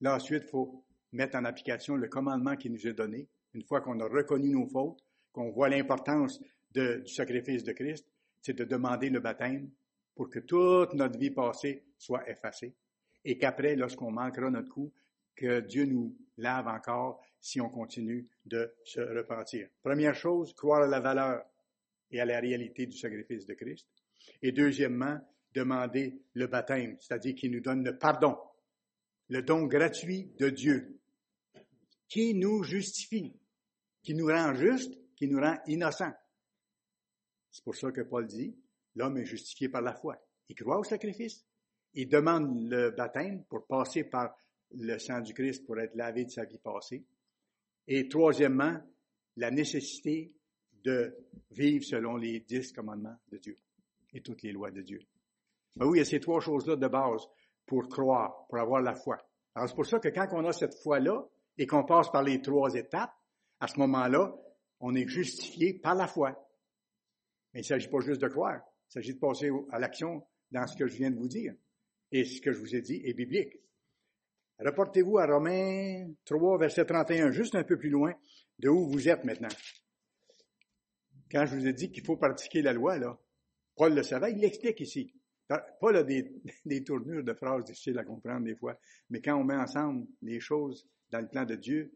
Là, 0.00 0.14
ensuite, 0.14 0.44
il 0.44 0.50
faut 0.50 0.84
mettre 1.10 1.36
en 1.36 1.44
application 1.44 1.96
le 1.96 2.06
commandement 2.06 2.54
qui 2.54 2.70
nous 2.70 2.86
est 2.86 2.92
donné. 2.92 3.28
Une 3.54 3.64
fois 3.64 3.80
qu'on 3.80 3.98
a 3.98 4.06
reconnu 4.06 4.50
nos 4.50 4.68
fautes, 4.68 5.00
qu'on 5.32 5.50
voit 5.50 5.68
l'importance 5.68 6.40
du 6.70 7.08
sacrifice 7.08 7.64
de 7.64 7.72
Christ, 7.72 8.06
c'est 8.46 8.52
de 8.52 8.64
demander 8.64 9.10
le 9.10 9.18
baptême 9.18 9.68
pour 10.14 10.30
que 10.30 10.38
toute 10.38 10.94
notre 10.94 11.18
vie 11.18 11.32
passée 11.32 11.84
soit 11.98 12.28
effacée. 12.30 12.76
Et 13.24 13.38
qu'après, 13.38 13.74
lorsqu'on 13.74 14.12
manquera 14.12 14.50
notre 14.50 14.70
coup, 14.70 14.92
que 15.34 15.58
Dieu 15.60 15.84
nous 15.84 16.16
lave 16.36 16.68
encore 16.68 17.20
si 17.40 17.60
on 17.60 17.68
continue 17.68 18.28
de 18.44 18.72
se 18.84 19.00
repentir. 19.00 19.68
Première 19.82 20.14
chose, 20.14 20.54
croire 20.54 20.84
à 20.84 20.86
la 20.86 21.00
valeur 21.00 21.44
et 22.12 22.20
à 22.20 22.24
la 22.24 22.38
réalité 22.38 22.86
du 22.86 22.96
sacrifice 22.96 23.46
de 23.46 23.54
Christ. 23.54 23.88
Et 24.40 24.52
deuxièmement, 24.52 25.18
demander 25.52 26.16
le 26.34 26.46
baptême, 26.46 26.96
c'est-à-dire 27.00 27.34
qu'il 27.34 27.50
nous 27.50 27.60
donne 27.60 27.84
le 27.84 27.98
pardon, 27.98 28.36
le 29.28 29.42
don 29.42 29.66
gratuit 29.66 30.30
de 30.38 30.50
Dieu, 30.50 31.00
qui 32.08 32.32
nous 32.34 32.62
justifie, 32.62 33.34
qui 34.04 34.14
nous 34.14 34.28
rend 34.28 34.54
juste, 34.54 34.96
qui 35.16 35.26
nous 35.26 35.40
rend 35.40 35.56
innocents. 35.66 36.14
C'est 37.56 37.64
pour 37.64 37.74
ça 37.74 37.90
que 37.90 38.02
Paul 38.02 38.26
dit, 38.26 38.54
l'homme 38.96 39.16
est 39.16 39.24
justifié 39.24 39.70
par 39.70 39.80
la 39.80 39.94
foi. 39.94 40.22
Il 40.50 40.54
croit 40.54 40.78
au 40.78 40.84
sacrifice, 40.84 41.42
il 41.94 42.06
demande 42.06 42.68
le 42.68 42.90
baptême 42.90 43.44
pour 43.44 43.66
passer 43.66 44.04
par 44.04 44.36
le 44.72 44.98
sang 44.98 45.22
du 45.22 45.32
Christ 45.32 45.64
pour 45.64 45.78
être 45.78 45.94
lavé 45.94 46.26
de 46.26 46.30
sa 46.30 46.44
vie 46.44 46.58
passée. 46.58 47.02
Et 47.88 48.08
troisièmement, 48.08 48.78
la 49.36 49.50
nécessité 49.50 50.34
de 50.84 51.16
vivre 51.50 51.82
selon 51.82 52.16
les 52.16 52.40
dix 52.40 52.72
commandements 52.72 53.16
de 53.28 53.38
Dieu 53.38 53.56
et 54.12 54.20
toutes 54.20 54.42
les 54.42 54.52
lois 54.52 54.70
de 54.70 54.82
Dieu. 54.82 55.00
Ben 55.76 55.86
oui, 55.86 55.96
il 55.96 56.00
y 56.00 56.02
a 56.02 56.04
ces 56.04 56.20
trois 56.20 56.40
choses-là 56.40 56.76
de 56.76 56.88
base 56.88 57.22
pour 57.64 57.88
croire, 57.88 58.46
pour 58.48 58.58
avoir 58.58 58.82
la 58.82 58.92
foi. 58.92 59.16
Alors 59.54 59.66
c'est 59.66 59.74
pour 59.74 59.86
ça 59.86 59.98
que 59.98 60.08
quand 60.08 60.28
on 60.32 60.44
a 60.44 60.52
cette 60.52 60.74
foi-là 60.74 61.26
et 61.56 61.66
qu'on 61.66 61.84
passe 61.84 62.10
par 62.10 62.22
les 62.22 62.42
trois 62.42 62.74
étapes, 62.74 63.14
à 63.60 63.66
ce 63.66 63.78
moment-là, 63.78 64.36
on 64.80 64.94
est 64.94 65.08
justifié 65.08 65.72
par 65.72 65.94
la 65.94 66.06
foi. 66.06 66.45
Mais 67.56 67.62
il 67.62 67.64
ne 67.64 67.68
s'agit 67.68 67.88
pas 67.88 68.00
juste 68.00 68.20
de 68.20 68.28
croire, 68.28 68.60
il 68.90 68.92
s'agit 68.92 69.14
de 69.14 69.18
passer 69.18 69.50
à 69.70 69.78
l'action 69.78 70.22
dans 70.50 70.66
ce 70.66 70.76
que 70.76 70.86
je 70.86 70.94
viens 70.94 71.10
de 71.10 71.16
vous 71.16 71.26
dire. 71.26 71.54
Et 72.12 72.22
ce 72.22 72.42
que 72.42 72.52
je 72.52 72.58
vous 72.58 72.76
ai 72.76 72.82
dit 72.82 73.00
est 73.02 73.14
biblique. 73.14 73.56
Reportez-vous 74.58 75.16
à 75.16 75.24
Romains 75.24 76.06
3, 76.26 76.58
verset 76.58 76.84
31, 76.84 77.30
juste 77.30 77.54
un 77.54 77.64
peu 77.64 77.78
plus 77.78 77.88
loin 77.88 78.12
de 78.58 78.68
où 78.68 78.86
vous 78.90 79.08
êtes 79.08 79.24
maintenant. 79.24 79.48
Quand 81.30 81.46
je 81.46 81.56
vous 81.56 81.66
ai 81.66 81.72
dit 81.72 81.90
qu'il 81.90 82.04
faut 82.04 82.18
pratiquer 82.18 82.60
la 82.60 82.74
loi, 82.74 82.98
là, 82.98 83.18
Paul 83.74 83.94
le 83.94 84.02
savait, 84.02 84.32
il 84.32 84.38
l'explique 84.40 84.80
ici. 84.80 85.14
Paul 85.80 85.96
a 85.96 86.02
des, 86.02 86.30
des 86.66 86.84
tournures 86.84 87.24
de 87.24 87.32
phrases 87.32 87.64
difficiles 87.64 87.98
à 87.98 88.04
comprendre 88.04 88.44
des 88.44 88.56
fois, 88.56 88.78
mais 89.08 89.22
quand 89.22 89.34
on 89.34 89.44
met 89.44 89.56
ensemble 89.56 90.06
les 90.20 90.40
choses 90.40 90.86
dans 91.08 91.20
le 91.20 91.28
plan 91.28 91.46
de 91.46 91.54
Dieu, 91.54 91.90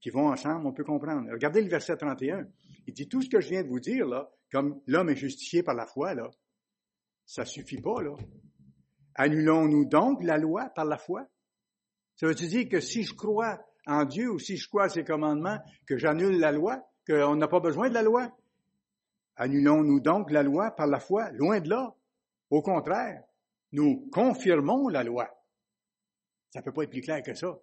qui 0.00 0.10
vont 0.10 0.28
ensemble, 0.28 0.66
on 0.66 0.72
peut 0.72 0.84
comprendre. 0.84 1.30
Regardez 1.30 1.62
le 1.62 1.68
verset 1.68 1.96
31. 1.96 2.46
Il 2.86 2.94
dit 2.94 3.08
tout 3.08 3.22
ce 3.22 3.28
que 3.28 3.40
je 3.40 3.50
viens 3.50 3.62
de 3.62 3.68
vous 3.68 3.80
dire, 3.80 4.06
là, 4.06 4.30
comme 4.50 4.80
l'homme 4.86 5.10
est 5.10 5.16
justifié 5.16 5.62
par 5.62 5.74
la 5.74 5.86
foi, 5.86 6.14
là, 6.14 6.30
ça 7.26 7.44
suffit 7.44 7.80
pas, 7.80 8.02
là. 8.02 8.16
Annulons-nous 9.14 9.84
donc 9.84 10.22
la 10.22 10.38
loi 10.38 10.70
par 10.70 10.84
la 10.84 10.96
foi? 10.96 11.28
Ça 12.16 12.26
veut 12.26 12.34
dire 12.34 12.68
que 12.68 12.80
si 12.80 13.02
je 13.02 13.14
crois 13.14 13.60
en 13.86 14.04
Dieu 14.04 14.30
ou 14.30 14.38
si 14.38 14.56
je 14.56 14.68
crois 14.68 14.84
à 14.84 14.88
ses 14.88 15.04
commandements, 15.04 15.58
que 15.86 15.96
j'annule 15.96 16.38
la 16.38 16.52
loi, 16.52 16.82
qu'on 17.06 17.36
n'a 17.36 17.48
pas 17.48 17.60
besoin 17.60 17.88
de 17.88 17.94
la 17.94 18.02
loi? 18.02 18.30
Annulons-nous 19.36 20.00
donc 20.00 20.30
la 20.30 20.42
loi 20.42 20.70
par 20.70 20.86
la 20.86 21.00
foi? 21.00 21.30
Loin 21.32 21.60
de 21.60 21.68
là? 21.68 21.94
Au 22.50 22.62
contraire, 22.62 23.22
nous 23.72 24.08
confirmons 24.12 24.88
la 24.88 25.04
loi. 25.04 25.28
Ça 26.50 26.60
ne 26.60 26.64
peut 26.64 26.72
pas 26.72 26.82
être 26.82 26.90
plus 26.90 27.00
clair 27.00 27.22
que 27.22 27.34
ça. 27.34 27.58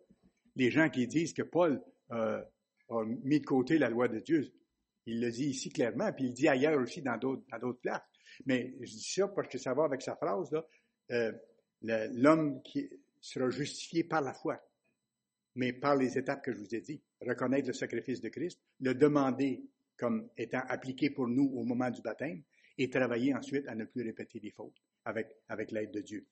Les 0.56 0.72
gens 0.72 0.90
qui 0.90 1.08
disent 1.08 1.34
que 1.34 1.44
Paul 1.44 1.84
euh, 2.12 2.42
a 2.90 3.06
mis 3.06 3.40
de 3.40 3.46
côté 3.46 3.78
la 3.78 3.90
loi 3.90 4.08
de 4.08 4.20
Dieu, 4.20 4.52
il 5.06 5.22
le 5.22 5.32
dit 5.32 5.48
ici 5.50 5.70
clairement, 5.70 6.12
puis 6.12 6.26
il 6.26 6.34
dit 6.34 6.48
ailleurs 6.48 6.80
aussi 6.82 7.02
dans 7.02 7.18
d'autres, 7.18 7.44
dans 7.52 7.60
d'autres 7.60 7.80
places. 7.80 8.04
Mais 8.46 8.76
je 8.82 8.92
dis 8.92 9.10
ça 9.10 9.28
parce 9.28 9.48
que 9.48 9.58
ça 9.58 9.74
va 9.74 9.86
avec 9.86 10.02
sa 10.02 10.16
phrase, 10.16 10.52
là. 10.52 10.66
Euh, 11.12 11.32
l'homme 11.82 12.62
qui 12.64 12.90
sera 13.22 13.50
justifié 13.50 14.04
par 14.04 14.22
la 14.22 14.34
foi, 14.34 14.60
mais 15.56 15.74
par 15.74 15.96
les 15.96 16.18
étapes 16.18 16.44
que 16.44 16.52
je 16.52 16.60
vous 16.60 16.76
ai 16.76 16.82
dit. 16.82 17.02
Reconnaître 17.22 17.68
le 17.68 17.74
sacrifice 17.74 18.22
de 18.22 18.30
Christ, 18.30 18.60
le 18.82 18.94
demander 18.94 19.64
comme 19.98 20.30
étant 20.38 20.62
appliqué 20.68 21.10
pour 21.10 21.28
nous 21.28 21.52
au 21.56 21.64
moment 21.64 21.90
du 21.90 22.02
baptême 22.02 22.44
et 22.78 22.90
travailler 22.90 23.34
ensuite 23.34 23.68
à 23.68 23.76
ne 23.76 23.86
plus 23.86 24.04
répéter 24.04 24.40
des 24.40 24.52
fautes 24.52 24.76
avec, 25.06 25.28
avec 25.48 25.72
l'aide 25.72 25.92
de 25.92 26.02
Dieu. 26.02 26.26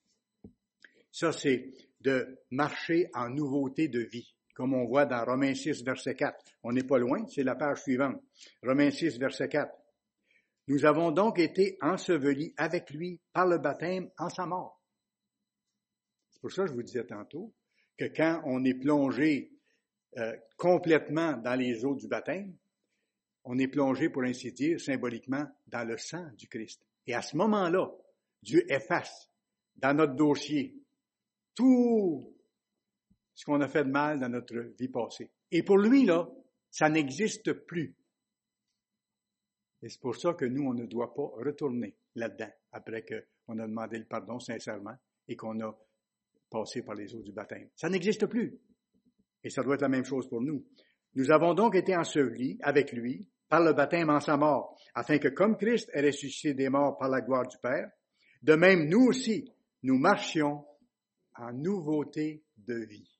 Ça, 1.11 1.31
c'est 1.31 1.71
de 2.01 2.39
marcher 2.51 3.09
en 3.13 3.29
nouveauté 3.29 3.87
de 3.87 4.01
vie, 4.01 4.34
comme 4.55 4.73
on 4.73 4.85
voit 4.85 5.05
dans 5.05 5.23
Romains 5.23 5.53
6, 5.53 5.83
verset 5.83 6.15
4. 6.15 6.43
On 6.63 6.71
n'est 6.71 6.83
pas 6.83 6.97
loin, 6.97 7.27
c'est 7.27 7.43
la 7.43 7.55
page 7.55 7.81
suivante. 7.83 8.19
Romains 8.63 8.89
6, 8.89 9.19
verset 9.19 9.49
4. 9.49 9.71
Nous 10.67 10.85
avons 10.85 11.11
donc 11.11 11.37
été 11.37 11.77
ensevelis 11.81 12.53
avec 12.57 12.89
lui 12.89 13.19
par 13.33 13.45
le 13.45 13.59
baptême 13.59 14.09
en 14.17 14.29
sa 14.29 14.45
mort. 14.45 14.81
C'est 16.31 16.39
pour 16.39 16.51
ça 16.51 16.63
que 16.63 16.69
je 16.69 16.73
vous 16.73 16.83
disais 16.83 17.05
tantôt 17.05 17.53
que 17.97 18.05
quand 18.05 18.41
on 18.45 18.63
est 18.63 18.73
plongé 18.73 19.51
euh, 20.17 20.35
complètement 20.57 21.33
dans 21.33 21.55
les 21.55 21.83
eaux 21.85 21.95
du 21.95 22.07
baptême, 22.07 22.55
on 23.43 23.59
est 23.59 23.67
plongé, 23.67 24.09
pour 24.09 24.23
ainsi 24.23 24.51
dire, 24.53 24.79
symboliquement, 24.79 25.45
dans 25.67 25.87
le 25.87 25.97
sang 25.97 26.25
du 26.35 26.47
Christ. 26.47 26.81
Et 27.05 27.13
à 27.13 27.21
ce 27.21 27.37
moment-là, 27.37 27.91
Dieu 28.41 28.65
efface 28.71 29.29
dans 29.75 29.93
notre 29.93 30.15
dossier 30.15 30.75
tout 31.53 32.34
ce 33.35 33.45
qu'on 33.45 33.61
a 33.61 33.67
fait 33.67 33.83
de 33.83 33.91
mal 33.91 34.19
dans 34.19 34.29
notre 34.29 34.55
vie 34.79 34.87
passée. 34.87 35.29
Et 35.51 35.61
pour 35.63 35.77
lui, 35.77 36.05
là, 36.05 36.27
ça 36.71 36.89
n'existe 36.89 37.53
plus. 37.53 37.95
Et 39.81 39.89
c'est 39.89 40.01
pour 40.01 40.15
ça 40.15 40.33
que 40.33 40.45
nous, 40.45 40.63
on 40.63 40.73
ne 40.73 40.85
doit 40.85 41.13
pas 41.13 41.27
retourner 41.35 41.95
là-dedans 42.15 42.49
après 42.71 43.05
qu'on 43.05 43.59
a 43.59 43.67
demandé 43.67 43.99
le 43.99 44.05
pardon 44.05 44.39
sincèrement 44.39 44.95
et 45.27 45.35
qu'on 45.35 45.59
a 45.61 45.77
passé 46.49 46.81
par 46.81 46.95
les 46.95 47.13
eaux 47.13 47.21
du 47.21 47.33
baptême. 47.33 47.69
Ça 47.75 47.89
n'existe 47.89 48.25
plus. 48.25 48.59
Et 49.43 49.49
ça 49.49 49.61
doit 49.61 49.75
être 49.75 49.81
la 49.81 49.89
même 49.89 50.05
chose 50.05 50.27
pour 50.27 50.41
nous. 50.41 50.65
Nous 51.13 51.29
avons 51.29 51.53
donc 51.53 51.75
été 51.75 51.95
ensevelis 51.95 52.57
avec 52.61 52.91
lui 52.91 53.29
par 53.47 53.61
le 53.61 53.73
baptême 53.73 54.09
en 54.09 54.19
sa 54.19 54.37
mort, 54.37 54.75
afin 54.95 55.17
que 55.19 55.27
comme 55.27 55.55
Christ 55.55 55.89
est 55.93 56.01
ressuscité 56.01 56.53
des 56.53 56.69
morts 56.69 56.97
par 56.97 57.09
la 57.09 57.21
gloire 57.21 57.47
du 57.47 57.57
Père, 57.59 57.91
de 58.41 58.55
même 58.55 58.89
nous 58.89 59.07
aussi, 59.07 59.51
nous 59.83 59.97
marchions 59.97 60.65
en 61.35 61.53
nouveauté 61.53 62.43
de 62.57 62.75
vie, 62.75 63.14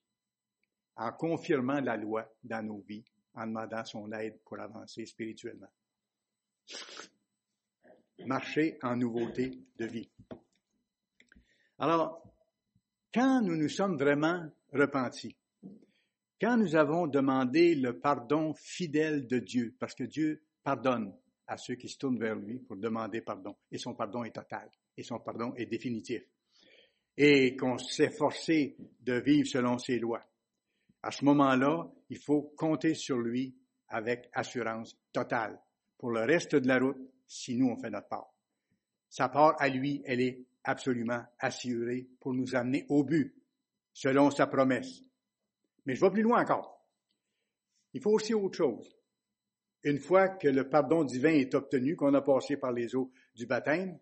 en 0.96 1.12
confirmant 1.12 1.80
la 1.80 1.96
loi 1.96 2.26
dans 2.42 2.64
nos 2.64 2.80
vies, 2.80 3.04
en 3.34 3.46
demandant 3.46 3.84
son 3.84 4.10
aide 4.12 4.38
pour 4.44 4.58
avancer 4.58 5.04
spirituellement. 5.06 5.70
Marcher 8.24 8.78
en 8.82 8.96
nouveauté 8.96 9.58
de 9.76 9.86
vie. 9.86 10.08
Alors, 11.78 12.22
quand 13.12 13.42
nous 13.42 13.56
nous 13.56 13.68
sommes 13.68 13.98
vraiment 13.98 14.50
repentis, 14.72 15.36
quand 16.40 16.56
nous 16.56 16.76
avons 16.76 17.06
demandé 17.06 17.74
le 17.74 17.98
pardon 17.98 18.54
fidèle 18.54 19.26
de 19.26 19.38
Dieu, 19.38 19.74
parce 19.78 19.94
que 19.94 20.04
Dieu 20.04 20.42
pardonne 20.62 21.14
à 21.46 21.56
ceux 21.56 21.76
qui 21.76 21.88
se 21.88 21.98
tournent 21.98 22.18
vers 22.18 22.34
lui 22.34 22.58
pour 22.58 22.76
demander 22.76 23.20
pardon, 23.20 23.56
et 23.70 23.78
son 23.78 23.94
pardon 23.94 24.24
est 24.24 24.34
total, 24.34 24.70
et 24.96 25.02
son 25.02 25.18
pardon 25.18 25.54
est 25.54 25.66
définitif, 25.66 26.22
et 27.16 27.56
qu'on 27.56 27.78
s'est 27.78 28.10
forcé 28.10 28.76
de 29.00 29.14
vivre 29.20 29.46
selon 29.46 29.78
ses 29.78 29.98
lois. 29.98 30.22
À 31.06 31.12
ce 31.12 31.24
moment-là, 31.24 31.88
il 32.10 32.18
faut 32.18 32.52
compter 32.56 32.94
sur 32.94 33.18
lui 33.18 33.56
avec 33.86 34.28
assurance 34.32 34.98
totale 35.12 35.56
pour 35.98 36.10
le 36.10 36.22
reste 36.22 36.56
de 36.56 36.66
la 36.66 36.80
route 36.80 36.98
si 37.28 37.54
nous 37.54 37.68
on 37.68 37.76
fait 37.76 37.90
notre 37.90 38.08
part. 38.08 38.34
Sa 39.08 39.28
part 39.28 39.54
à 39.60 39.68
lui, 39.68 40.02
elle 40.04 40.20
est 40.20 40.44
absolument 40.64 41.22
assurée 41.38 42.08
pour 42.18 42.34
nous 42.34 42.56
amener 42.56 42.86
au 42.88 43.04
but, 43.04 43.36
selon 43.92 44.32
sa 44.32 44.48
promesse. 44.48 45.04
Mais 45.84 45.94
je 45.94 46.00
vais 46.00 46.10
plus 46.10 46.22
loin 46.22 46.42
encore. 46.42 46.84
Il 47.92 48.02
faut 48.02 48.10
aussi 48.10 48.34
autre 48.34 48.56
chose. 48.56 48.98
Une 49.84 50.00
fois 50.00 50.30
que 50.30 50.48
le 50.48 50.68
pardon 50.68 51.04
divin 51.04 51.34
est 51.34 51.54
obtenu, 51.54 51.94
qu'on 51.94 52.14
a 52.14 52.20
passé 52.20 52.56
par 52.56 52.72
les 52.72 52.96
eaux 52.96 53.12
du 53.32 53.46
baptême, 53.46 53.96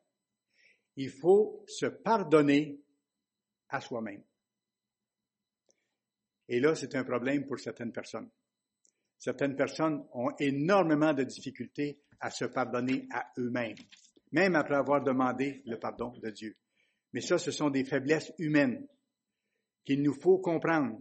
il 0.97 1.11
faut 1.11 1.67
se 1.69 1.85
pardonner 1.85 2.81
à 3.69 3.83
soi-même. 3.83 4.25
Et 6.49 6.61
là, 6.61 6.75
c'est 6.75 6.95
un 6.95 7.05
problème 7.05 7.47
pour 7.47 7.59
certaines 7.59 7.93
personnes. 7.93 8.31
Certaines 9.19 9.57
personnes 9.57 10.05
ont 10.13 10.31
énormément 10.39 11.13
de 11.13 11.25
difficultés 11.25 12.01
à 12.21 12.31
se 12.31 12.45
pardonner 12.45 13.07
à 13.11 13.27
eux-mêmes, 13.39 13.77
même 14.33 14.55
après 14.57 14.77
avoir 14.77 15.03
demandé 15.03 15.63
le 15.67 15.79
pardon 15.79 16.13
de 16.23 16.31
Dieu. 16.31 16.57
Mais 17.13 17.21
ça, 17.21 17.39
ce 17.39 17.51
sont 17.51 17.71
des 17.71 17.85
faiblesses 17.85 18.33
humaines 18.39 18.87
qu'il 19.85 20.03
nous 20.03 20.15
faut 20.15 20.39
comprendre 20.39 21.01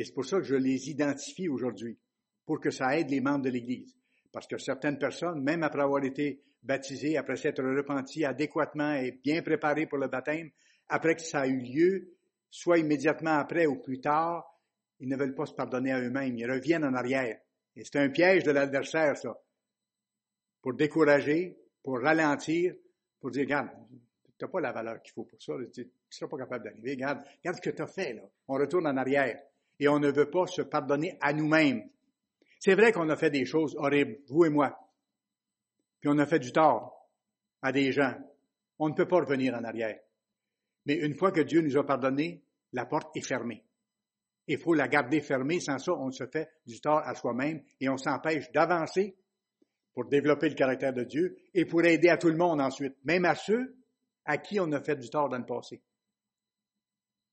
et 0.00 0.04
c'est 0.04 0.14
pour 0.14 0.24
ça 0.24 0.38
que 0.38 0.44
je 0.44 0.54
les 0.54 0.88
identifie 0.88 1.48
aujourd'hui, 1.48 1.98
pour 2.46 2.58
que 2.60 2.70
ça 2.70 2.98
aide 2.98 3.10
les 3.10 3.20
membres 3.20 3.44
de 3.44 3.50
l'Église. 3.50 3.94
Parce 4.32 4.46
que 4.46 4.56
certaines 4.56 4.98
personnes, 4.98 5.42
même 5.42 5.62
après 5.62 5.82
avoir 5.82 6.02
été 6.04 6.42
baptisées, 6.62 7.18
après 7.18 7.36
s'être 7.36 7.62
repenties 7.62 8.24
adéquatement 8.24 8.94
et 8.94 9.12
bien 9.22 9.42
préparées 9.42 9.86
pour 9.86 9.98
le 9.98 10.08
baptême, 10.08 10.50
après 10.88 11.16
que 11.16 11.22
ça 11.22 11.40
a 11.40 11.46
eu 11.46 11.58
lieu, 11.60 12.14
soit 12.48 12.78
immédiatement 12.78 13.38
après 13.38 13.66
ou 13.66 13.76
plus 13.76 14.00
tard, 14.00 14.49
ils 15.00 15.08
ne 15.08 15.16
veulent 15.16 15.34
pas 15.34 15.46
se 15.46 15.54
pardonner 15.54 15.92
à 15.92 16.00
eux-mêmes, 16.00 16.36
ils 16.36 16.50
reviennent 16.50 16.84
en 16.84 16.94
arrière. 16.94 17.40
Et 17.76 17.84
c'est 17.84 17.96
un 17.96 18.10
piège 18.10 18.44
de 18.44 18.50
l'adversaire, 18.50 19.16
ça. 19.16 19.36
Pour 20.60 20.74
décourager, 20.74 21.58
pour 21.82 22.00
ralentir, 22.00 22.74
pour 23.18 23.30
dire, 23.30 23.42
regarde, 23.42 23.70
tu 24.38 24.44
n'as 24.44 24.48
pas 24.48 24.60
la 24.60 24.72
valeur 24.72 25.02
qu'il 25.02 25.12
faut 25.12 25.24
pour 25.24 25.40
ça, 25.40 25.54
tu 25.72 25.80
ne 25.80 25.86
seras 26.10 26.28
pas 26.28 26.38
capable 26.38 26.64
d'arriver, 26.64 26.92
regarde, 26.92 27.24
regarde 27.38 27.56
ce 27.56 27.62
que 27.62 27.74
tu 27.74 27.82
as 27.82 27.86
fait, 27.86 28.12
là. 28.12 28.22
On 28.48 28.54
retourne 28.54 28.86
en 28.86 28.96
arrière 28.96 29.40
et 29.78 29.88
on 29.88 29.98
ne 29.98 30.10
veut 30.10 30.30
pas 30.30 30.46
se 30.46 30.62
pardonner 30.62 31.16
à 31.20 31.32
nous-mêmes. 31.32 31.88
C'est 32.58 32.74
vrai 32.74 32.92
qu'on 32.92 33.08
a 33.08 33.16
fait 33.16 33.30
des 33.30 33.46
choses 33.46 33.74
horribles, 33.76 34.18
vous 34.28 34.44
et 34.44 34.50
moi. 34.50 34.78
Puis 36.00 36.10
on 36.10 36.18
a 36.18 36.26
fait 36.26 36.38
du 36.38 36.52
tort 36.52 37.08
à 37.62 37.72
des 37.72 37.90
gens. 37.92 38.14
On 38.78 38.90
ne 38.90 38.94
peut 38.94 39.08
pas 39.08 39.20
revenir 39.20 39.54
en 39.54 39.64
arrière. 39.64 39.98
Mais 40.84 40.94
une 40.94 41.14
fois 41.14 41.32
que 41.32 41.40
Dieu 41.40 41.62
nous 41.62 41.76
a 41.78 41.86
pardonné, 41.86 42.42
la 42.72 42.84
porte 42.84 43.16
est 43.16 43.26
fermée. 43.26 43.64
Il 44.52 44.58
faut 44.58 44.74
la 44.74 44.88
garder 44.88 45.20
fermée, 45.20 45.60
sans 45.60 45.78
ça, 45.78 45.92
on 45.92 46.10
se 46.10 46.26
fait 46.26 46.50
du 46.66 46.80
tort 46.80 47.02
à 47.04 47.14
soi-même 47.14 47.62
et 47.78 47.88
on 47.88 47.96
s'empêche 47.96 48.50
d'avancer 48.50 49.16
pour 49.92 50.06
développer 50.06 50.48
le 50.48 50.56
caractère 50.56 50.92
de 50.92 51.04
Dieu 51.04 51.36
et 51.54 51.64
pour 51.64 51.84
aider 51.84 52.08
à 52.08 52.16
tout 52.16 52.30
le 52.30 52.36
monde 52.36 52.60
ensuite, 52.60 52.96
même 53.04 53.24
à 53.26 53.36
ceux 53.36 53.76
à 54.24 54.38
qui 54.38 54.58
on 54.58 54.72
a 54.72 54.80
fait 54.80 54.96
du 54.96 55.08
tort 55.08 55.28
dans 55.28 55.38
le 55.38 55.46
passé. 55.46 55.80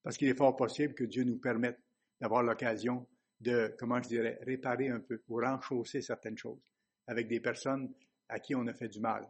Parce 0.03 0.15
qu'il 0.15 0.27
est 0.27 0.37
fort 0.37 0.55
possible 0.55 0.93
que 0.93 1.05
Dieu 1.05 1.23
nous 1.23 1.39
permette 1.39 1.79
d'avoir 2.21 2.43
l'occasion 2.43 3.07
de, 3.39 3.75
comment 3.79 3.99
je 3.99 4.09
dirais, 4.09 4.37
réparer 4.43 4.89
un 4.89 4.99
peu 4.99 5.23
ou 5.27 5.39
renchausser 5.39 6.03
certaines 6.03 6.37
choses 6.37 6.71
avec 7.07 7.27
des 7.27 7.39
personnes 7.39 7.95
à 8.29 8.39
qui 8.39 8.53
on 8.53 8.67
a 8.67 8.75
fait 8.75 8.89
du 8.89 8.99
mal. 8.99 9.27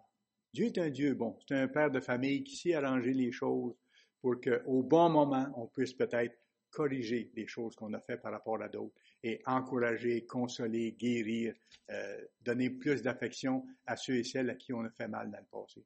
Dieu 0.54 0.66
est 0.66 0.78
un 0.78 0.90
Dieu 0.90 1.14
bon, 1.14 1.40
c'est 1.48 1.56
un 1.56 1.70
père 1.70 1.90
de 1.90 2.02
famille 2.02 2.44
qui 2.44 2.58
sait 2.58 2.74
arranger 2.74 3.14
les 3.14 3.32
choses 3.32 3.78
pour 4.20 4.42
qu'au 4.42 4.84
bon 4.84 5.10
moment, 5.10 5.48
on 5.56 5.68
puisse 5.68 5.94
peut-être 5.94 6.36
corriger 6.70 7.32
les 7.36 7.48
choses 7.48 7.76
qu'on 7.76 7.94
a 7.94 8.00
fait 8.00 8.18
par 8.18 8.32
rapport 8.32 8.62
à 8.62 8.70
d'autres 8.70 8.96
et 9.24 9.42
encourager, 9.46 10.26
consoler, 10.26 10.92
guérir, 10.94 11.54
euh, 11.90 12.26
donner 12.42 12.70
plus 12.70 13.02
d'affection 13.02 13.66
à 13.86 13.96
ceux 13.96 14.18
et 14.18 14.24
celles 14.24 14.50
à 14.50 14.56
qui 14.56 14.74
on 14.74 14.84
a 14.84 14.90
fait 14.90 15.08
mal 15.08 15.32
dans 15.32 15.40
le 15.40 15.46
passé. 15.46 15.86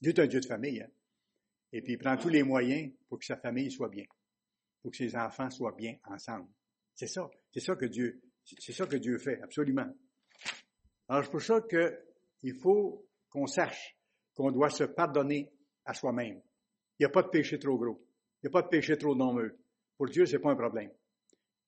Dieu 0.00 0.12
est 0.12 0.20
un 0.20 0.26
Dieu 0.26 0.40
de 0.40 0.46
famille, 0.46 0.80
hein? 0.80 0.90
et 1.72 1.82
puis 1.82 1.92
il 1.92 1.98
prend 1.98 2.16
tous 2.16 2.30
les 2.30 2.42
moyens 2.42 2.92
pour 3.08 3.18
que 3.18 3.24
sa 3.24 3.36
famille 3.36 3.70
soit 3.70 3.88
bien 3.88 4.06
pour 4.82 4.90
que 4.90 4.96
ses 4.96 5.16
enfants 5.16 5.50
soient 5.50 5.74
bien 5.76 5.96
ensemble. 6.04 6.48
C'est 6.94 7.06
ça. 7.06 7.30
C'est 7.52 7.60
ça 7.60 7.76
que 7.76 7.86
Dieu, 7.86 8.20
c'est 8.44 8.72
ça 8.72 8.86
que 8.86 8.96
Dieu 8.96 9.18
fait, 9.18 9.40
absolument. 9.42 9.86
Alors, 11.08 11.24
c'est 11.24 11.30
pour 11.30 11.42
ça 11.42 11.60
qu'il 11.62 12.54
faut 12.54 13.06
qu'on 13.28 13.46
sache 13.46 13.96
qu'on 14.34 14.50
doit 14.50 14.70
se 14.70 14.84
pardonner 14.84 15.52
à 15.84 15.94
soi-même. 15.94 16.40
Il 16.98 17.02
n'y 17.02 17.06
a 17.06 17.10
pas 17.10 17.22
de 17.22 17.28
péché 17.28 17.58
trop 17.58 17.78
gros. 17.78 18.02
Il 18.42 18.46
n'y 18.46 18.48
a 18.48 18.52
pas 18.52 18.62
de 18.62 18.68
péché 18.68 18.96
trop 18.96 19.14
nombreux. 19.14 19.58
Pour 19.96 20.08
Dieu, 20.08 20.24
c'est 20.26 20.38
pas 20.38 20.50
un 20.50 20.56
problème. 20.56 20.90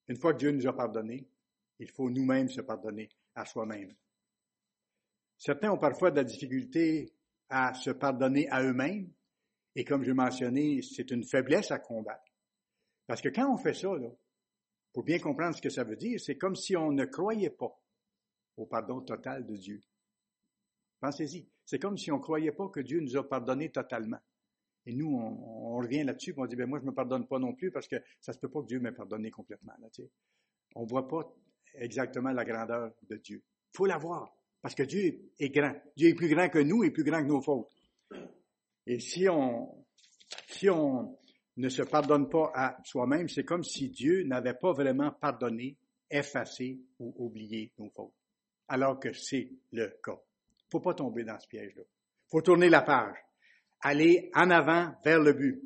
Une 0.08 0.16
fois 0.16 0.32
que 0.32 0.38
Dieu 0.38 0.52
nous 0.52 0.66
a 0.66 0.74
pardonné, 0.74 1.28
il 1.78 1.90
faut 1.90 2.08
nous-mêmes 2.08 2.48
se 2.48 2.60
pardonner 2.60 3.08
à 3.34 3.44
soi-même. 3.44 3.94
Certains 5.36 5.72
ont 5.72 5.78
parfois 5.78 6.10
de 6.10 6.16
la 6.16 6.24
difficulté 6.24 7.12
à 7.48 7.74
se 7.74 7.90
pardonner 7.90 8.48
à 8.48 8.62
eux-mêmes, 8.62 9.12
et 9.74 9.84
comme 9.84 10.04
je 10.04 10.12
mentionné, 10.12 10.80
c'est 10.82 11.10
une 11.10 11.24
faiblesse 11.24 11.70
à 11.70 11.78
combattre. 11.78 12.32
Parce 13.06 13.20
que 13.20 13.28
quand 13.28 13.52
on 13.52 13.56
fait 13.56 13.74
ça, 13.74 13.94
là, 13.94 14.08
pour 14.92 15.02
bien 15.02 15.18
comprendre 15.18 15.56
ce 15.56 15.62
que 15.62 15.70
ça 15.70 15.84
veut 15.84 15.96
dire, 15.96 16.20
c'est 16.20 16.36
comme 16.36 16.56
si 16.56 16.76
on 16.76 16.92
ne 16.92 17.04
croyait 17.04 17.50
pas 17.50 17.78
au 18.56 18.66
pardon 18.66 19.00
total 19.00 19.46
de 19.46 19.56
Dieu. 19.56 19.80
Pensez-y. 21.00 21.48
C'est 21.64 21.78
comme 21.78 21.96
si 21.96 22.12
on 22.12 22.18
ne 22.18 22.22
croyait 22.22 22.52
pas 22.52 22.68
que 22.68 22.80
Dieu 22.80 23.00
nous 23.00 23.16
a 23.16 23.28
pardonné 23.28 23.70
totalement. 23.70 24.20
Et 24.86 24.92
nous, 24.92 25.16
on, 25.16 25.76
revient 25.76 26.02
là-dessus 26.04 26.34
on 26.36 26.46
dit, 26.46 26.56
ben 26.56 26.68
moi, 26.68 26.80
je 26.80 26.86
me 26.86 26.92
pardonne 26.92 27.26
pas 27.26 27.38
non 27.38 27.54
plus 27.54 27.70
parce 27.70 27.86
que 27.86 27.96
ça 28.20 28.32
se 28.32 28.38
peut 28.38 28.48
pas 28.48 28.62
que 28.62 28.66
Dieu 28.66 28.80
m'ait 28.80 28.92
pardonné 28.92 29.30
complètement. 29.30 29.72
Là, 29.80 29.88
on 30.74 30.82
ne 30.82 30.88
voit 30.88 31.06
pas 31.06 31.32
exactement 31.74 32.32
la 32.32 32.44
grandeur 32.44 32.92
de 33.08 33.16
Dieu. 33.16 33.42
Faut 33.74 33.86
la 33.86 33.98
voir 33.98 34.34
parce 34.60 34.74
que 34.74 34.82
Dieu 34.82 35.32
est 35.38 35.50
grand. 35.50 35.74
Dieu 35.96 36.08
est 36.08 36.14
plus 36.14 36.28
grand 36.28 36.48
que 36.48 36.58
nous 36.58 36.84
et 36.84 36.90
plus 36.90 37.04
grand 37.04 37.22
que 37.22 37.28
nos 37.28 37.42
fautes. 37.42 37.70
Et 38.86 38.98
si 38.98 39.28
on, 39.28 39.84
si 40.48 40.68
on, 40.68 41.16
ne 41.56 41.68
se 41.68 41.82
pardonne 41.82 42.28
pas 42.28 42.50
à 42.54 42.78
soi-même, 42.84 43.28
c'est 43.28 43.44
comme 43.44 43.62
si 43.62 43.90
Dieu 43.90 44.22
n'avait 44.24 44.54
pas 44.54 44.72
vraiment 44.72 45.10
pardonné, 45.10 45.76
effacé 46.10 46.80
ou 46.98 47.14
oublié 47.18 47.72
nos 47.78 47.90
fautes. 47.90 48.14
Alors 48.68 48.98
que 48.98 49.12
c'est 49.12 49.50
le 49.70 49.88
cas. 50.02 50.18
Faut 50.70 50.80
pas 50.80 50.94
tomber 50.94 51.24
dans 51.24 51.38
ce 51.38 51.46
piège-là. 51.48 51.82
Faut 52.28 52.40
tourner 52.40 52.70
la 52.70 52.82
page. 52.82 53.18
Aller 53.82 54.30
en 54.34 54.50
avant 54.50 54.94
vers 55.04 55.20
le 55.20 55.32
but. 55.32 55.60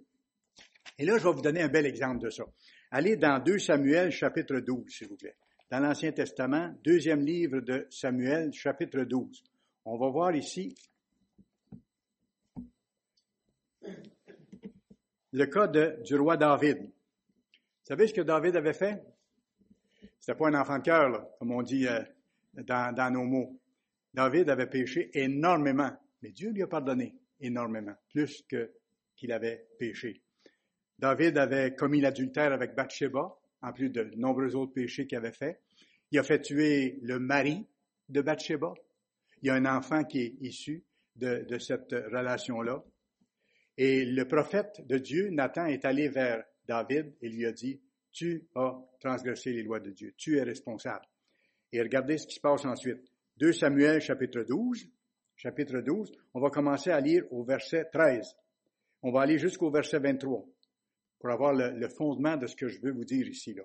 Et 0.99 1.05
là, 1.05 1.19
je 1.19 1.25
vais 1.25 1.33
vous 1.33 1.43
donner 1.43 1.63
un 1.63 1.69
bel 1.69 1.87
exemple 1.87 2.25
de 2.25 2.31
ça. 2.31 2.45
Allez 2.91 3.17
dans 3.17 3.43
2 3.43 3.59
Samuel, 3.59 4.11
chapitre 4.11 4.61
12, 4.61 4.89
s'il 4.89 5.09
vous 5.09 5.17
plaît. 5.17 5.37
Dans 5.71 5.81
l'Ancien 5.81 6.13
Testament, 6.13 6.73
deuxième 6.85 7.21
livre 7.21 7.61
de 7.61 7.87
Samuel, 7.91 8.53
chapitre 8.53 9.01
12. 9.01 9.43
On 9.85 9.99
va 9.99 10.09
voir 10.09 10.35
ici 10.35 10.75
le 15.33 15.47
cas 15.47 15.67
du 15.67 16.17
roi 16.17 16.37
David. 16.37 16.79
Vous 16.79 16.91
savez 17.85 18.07
ce 18.07 18.15
que 18.15 18.23
David 18.23 18.57
avait 18.57 18.73
fait? 18.73 19.03
C'était 20.19 20.39
pas 20.39 20.49
un 20.49 20.61
enfant 20.61 20.79
de 20.79 20.83
cœur, 20.83 21.29
comme 21.39 21.53
on 21.53 21.63
dit 21.63 21.87
euh, 21.87 22.03
dans, 22.55 23.13
nos 23.13 23.25
mots. 23.25 23.61
David 24.15 24.49
avait 24.49 24.67
péché 24.67 25.11
énormément, 25.15 25.91
mais 26.23 26.31
Dieu 26.31 26.51
lui 26.51 26.63
a 26.63 26.67
pardonné 26.67 27.15
énormément, 27.41 27.95
plus 28.11 28.43
que 28.49 28.73
qu'il 29.17 29.33
avait 29.33 29.67
péché. 29.79 30.23
David 30.99 31.39
avait 31.39 31.75
commis 31.75 32.01
l'adultère 32.01 32.53
avec 32.53 32.75
Bathsheba, 32.75 33.35
en 33.63 33.73
plus 33.73 33.91
de 33.91 34.05
nombreux 34.17 34.55
autres 34.55 34.73
péchés 34.73 35.07
qu'il 35.07 35.19
avait 35.19 35.33
fait. 35.33 35.61
Il 36.11 36.19
a 36.19 36.23
fait 36.23 36.41
tuer 36.41 36.99
le 37.03 37.19
mari 37.19 37.67
de 38.09 38.21
Bathsheba. 38.21 38.75
Il 39.43 39.49
y 39.49 39.51
a 39.51 39.55
un 39.55 39.67
enfant 39.67 40.05
qui 40.05 40.21
est 40.21 40.35
issu 40.41 40.85
de, 41.17 41.45
de 41.49 41.59
cette 41.59 41.93
relation-là. 41.93 42.85
Et 43.79 44.05
le 44.05 44.27
prophète 44.27 44.87
de 44.87 44.99
Dieu, 44.99 45.31
Nathan, 45.31 45.67
est 45.67 45.85
allé 45.85 46.09
vers 46.09 46.45
David 46.67 47.15
et 47.21 47.29
lui 47.29 47.45
a 47.45 47.53
dit, 47.53 47.81
tu 48.13 48.49
as 48.55 48.79
transgressé 49.01 49.53
les 49.53 49.63
lois 49.63 49.81
de 49.81 49.91
Dieu, 49.91 50.15
tu 50.17 50.39
es 50.39 50.43
responsable. 50.43 51.05
Et 51.73 51.83
regardez 51.83 52.17
ce 52.17 52.27
qui 52.27 52.37
se 52.37 52.41
passe 52.41 52.65
ensuite. 52.65 53.13
2 53.37 53.53
Samuel 53.53 54.01
chapitre 54.01 54.43
12, 54.43 54.89
chapitre 55.37 55.81
12, 55.81 56.13
on 56.35 56.41
va 56.41 56.51
commencer 56.51 56.91
à 56.91 57.01
lire 57.01 57.25
au 57.31 57.45
verset 57.45 57.89
13. 57.93 58.35
On 59.03 59.13
va 59.13 59.23
aller 59.23 59.39
jusqu'au 59.39 59.71
verset 59.71 59.99
23 59.99 60.45
pour 61.19 61.31
avoir 61.31 61.53
le, 61.55 61.89
fondement 61.89 62.37
de 62.37 62.47
ce 62.47 62.57
que 62.57 62.69
je 62.69 62.81
veux 62.81 62.93
vous 62.93 63.05
dire 63.05 63.27
ici. 63.29 63.55
Là. 63.55 63.63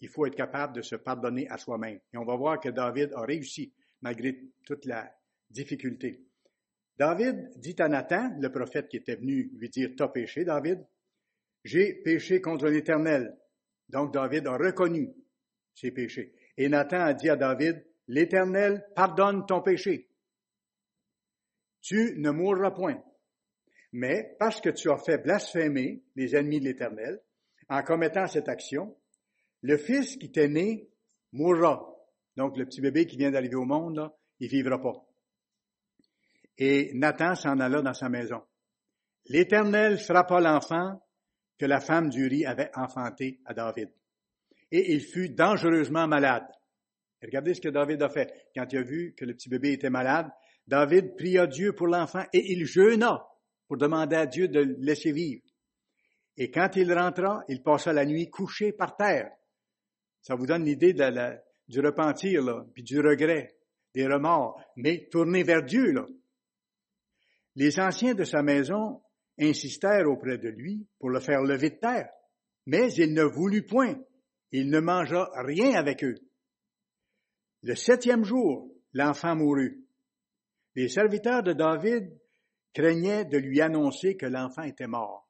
Il 0.00 0.08
faut 0.08 0.26
être 0.26 0.36
capable 0.36 0.76
de 0.76 0.82
se 0.82 0.96
pardonner 0.96 1.48
à 1.48 1.56
soi-même. 1.56 1.98
Et 2.12 2.16
on 2.16 2.24
va 2.24 2.36
voir 2.36 2.60
que 2.60 2.68
David 2.68 3.12
a 3.14 3.22
réussi 3.22 3.72
malgré 4.02 4.38
toute 4.64 4.84
la 4.84 5.12
difficulté. 5.50 6.20
David 6.96 7.50
dit 7.56 7.74
à 7.78 7.88
Nathan, 7.88 8.36
le 8.38 8.50
prophète 8.50 8.88
qui 8.88 8.98
était 8.98 9.16
venu 9.16 9.50
lui 9.56 9.68
dire, 9.68 9.90
T'as 9.96 10.08
péché, 10.08 10.44
David? 10.44 10.84
J'ai 11.64 11.94
péché 11.94 12.40
contre 12.40 12.68
l'Éternel. 12.68 13.36
Donc 13.88 14.12
David 14.12 14.46
a 14.46 14.56
reconnu 14.56 15.10
ses 15.74 15.90
péchés. 15.90 16.34
Et 16.56 16.68
Nathan 16.68 17.00
a 17.00 17.14
dit 17.14 17.30
à 17.30 17.36
David, 17.36 17.84
L'Éternel 18.08 18.84
pardonne 18.94 19.46
ton 19.46 19.62
péché. 19.62 20.08
Tu 21.82 22.14
ne 22.16 22.30
mourras 22.30 22.70
point. 22.70 23.02
Mais 23.92 24.36
parce 24.38 24.60
que 24.60 24.70
tu 24.70 24.90
as 24.90 24.96
fait 24.96 25.18
blasphémer 25.18 26.02
les 26.16 26.34
ennemis 26.34 26.60
de 26.60 26.64
l'Éternel, 26.64 27.20
en 27.68 27.82
commettant 27.82 28.26
cette 28.26 28.48
action, 28.48 28.96
le 29.60 29.76
fils 29.76 30.16
qui 30.16 30.30
t'est 30.30 30.48
né 30.48 30.88
mourra. 31.32 31.88
Donc 32.36 32.56
le 32.56 32.64
petit 32.64 32.80
bébé 32.80 33.06
qui 33.06 33.16
vient 33.16 33.30
d'arriver 33.30 33.56
au 33.56 33.64
monde, 33.64 33.96
là, 33.96 34.16
il 34.40 34.48
vivra 34.48 34.80
pas. 34.80 35.06
Et 36.58 36.92
Nathan 36.94 37.34
s'en 37.34 37.60
alla 37.60 37.82
dans 37.82 37.94
sa 37.94 38.08
maison. 38.08 38.42
L'Éternel 39.26 39.98
frappa 39.98 40.40
l'enfant 40.40 41.00
que 41.58 41.66
la 41.66 41.80
femme 41.80 42.10
d'Uri 42.10 42.44
avait 42.44 42.70
enfanté 42.74 43.40
à 43.44 43.54
David. 43.54 43.90
Et 44.70 44.92
il 44.94 45.00
fut 45.00 45.28
dangereusement 45.28 46.08
malade. 46.08 46.46
regardez 47.22 47.54
ce 47.54 47.60
que 47.60 47.68
David 47.68 48.02
a 48.02 48.08
fait. 48.08 48.50
Quand 48.54 48.66
il 48.72 48.78
a 48.78 48.82
vu 48.82 49.14
que 49.14 49.24
le 49.24 49.34
petit 49.34 49.48
bébé 49.48 49.72
était 49.72 49.90
malade, 49.90 50.30
David 50.66 51.16
pria 51.16 51.46
Dieu 51.46 51.72
pour 51.72 51.88
l'enfant 51.88 52.24
et 52.32 52.52
il 52.52 52.64
jeûna 52.66 53.26
pour 53.66 53.76
demander 53.76 54.16
à 54.16 54.26
Dieu 54.26 54.48
de 54.48 54.60
le 54.60 54.76
laisser 54.78 55.12
vivre. 55.12 55.42
Et 56.36 56.50
quand 56.50 56.76
il 56.76 56.92
rentra, 56.92 57.42
il 57.48 57.62
passa 57.62 57.92
la 57.92 58.04
nuit 58.04 58.30
couché 58.30 58.72
par 58.72 58.96
terre. 58.96 59.30
Ça 60.22 60.34
vous 60.34 60.46
donne 60.46 60.64
l'idée 60.64 60.94
du 60.94 61.80
repentir, 61.80 62.42
puis 62.74 62.82
du 62.82 63.00
regret, 63.00 63.56
des 63.94 64.06
remords, 64.06 64.60
mais 64.76 65.08
tourné 65.10 65.42
vers 65.42 65.62
Dieu. 65.62 65.94
Les 67.54 67.78
anciens 67.80 68.14
de 68.14 68.24
sa 68.24 68.42
maison 68.42 69.02
insistèrent 69.38 70.08
auprès 70.08 70.38
de 70.38 70.48
lui 70.48 70.86
pour 70.98 71.10
le 71.10 71.20
faire 71.20 71.42
lever 71.42 71.70
de 71.70 71.76
terre, 71.76 72.08
mais 72.66 72.92
il 72.94 73.12
ne 73.12 73.24
voulut 73.24 73.66
point. 73.66 74.00
Il 74.52 74.68
ne 74.70 74.80
mangea 74.80 75.30
rien 75.34 75.74
avec 75.74 76.04
eux. 76.04 76.16
Le 77.62 77.74
septième 77.74 78.24
jour, 78.24 78.70
l'enfant 78.92 79.34
mourut. 79.34 79.81
Les 80.74 80.88
serviteurs 80.88 81.42
de 81.42 81.52
David 81.52 82.18
craignaient 82.72 83.24
de 83.24 83.38
lui 83.38 83.60
annoncer 83.60 84.16
que 84.16 84.26
l'enfant 84.26 84.62
était 84.62 84.86
mort. 84.86 85.28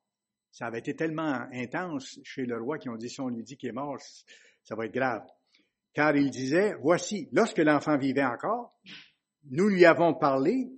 Ça 0.52 0.66
avait 0.66 0.78
été 0.78 0.94
tellement 0.94 1.46
intense 1.52 2.20
chez 2.22 2.44
le 2.44 2.60
roi 2.60 2.78
qui 2.78 2.88
ont 2.88 2.96
dit 2.96 3.08
si 3.08 3.20
on 3.20 3.28
lui 3.28 3.42
dit 3.42 3.56
qu'il 3.56 3.70
est 3.70 3.72
mort, 3.72 3.98
ça 4.62 4.74
va 4.76 4.86
être 4.86 4.94
grave. 4.94 5.24
Car 5.94 6.14
il 6.16 6.30
disait, 6.30 6.74
voici, 6.80 7.28
lorsque 7.32 7.58
l'enfant 7.58 7.98
vivait 7.98 8.24
encore, 8.24 8.78
nous 9.50 9.68
lui 9.68 9.84
avons 9.84 10.14
parlé 10.14 10.70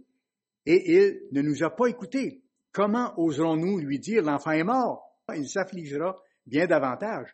et 0.64 0.96
il 0.96 1.28
ne 1.32 1.42
nous 1.42 1.62
a 1.62 1.70
pas 1.70 1.86
écoutés. 1.86 2.42
Comment 2.72 3.12
oserons-nous 3.18 3.78
lui 3.78 3.98
dire 3.98 4.22
l'enfant 4.22 4.52
est 4.52 4.64
mort? 4.64 5.20
Il 5.36 5.48
s'affligera 5.48 6.16
bien 6.46 6.66
davantage. 6.66 7.32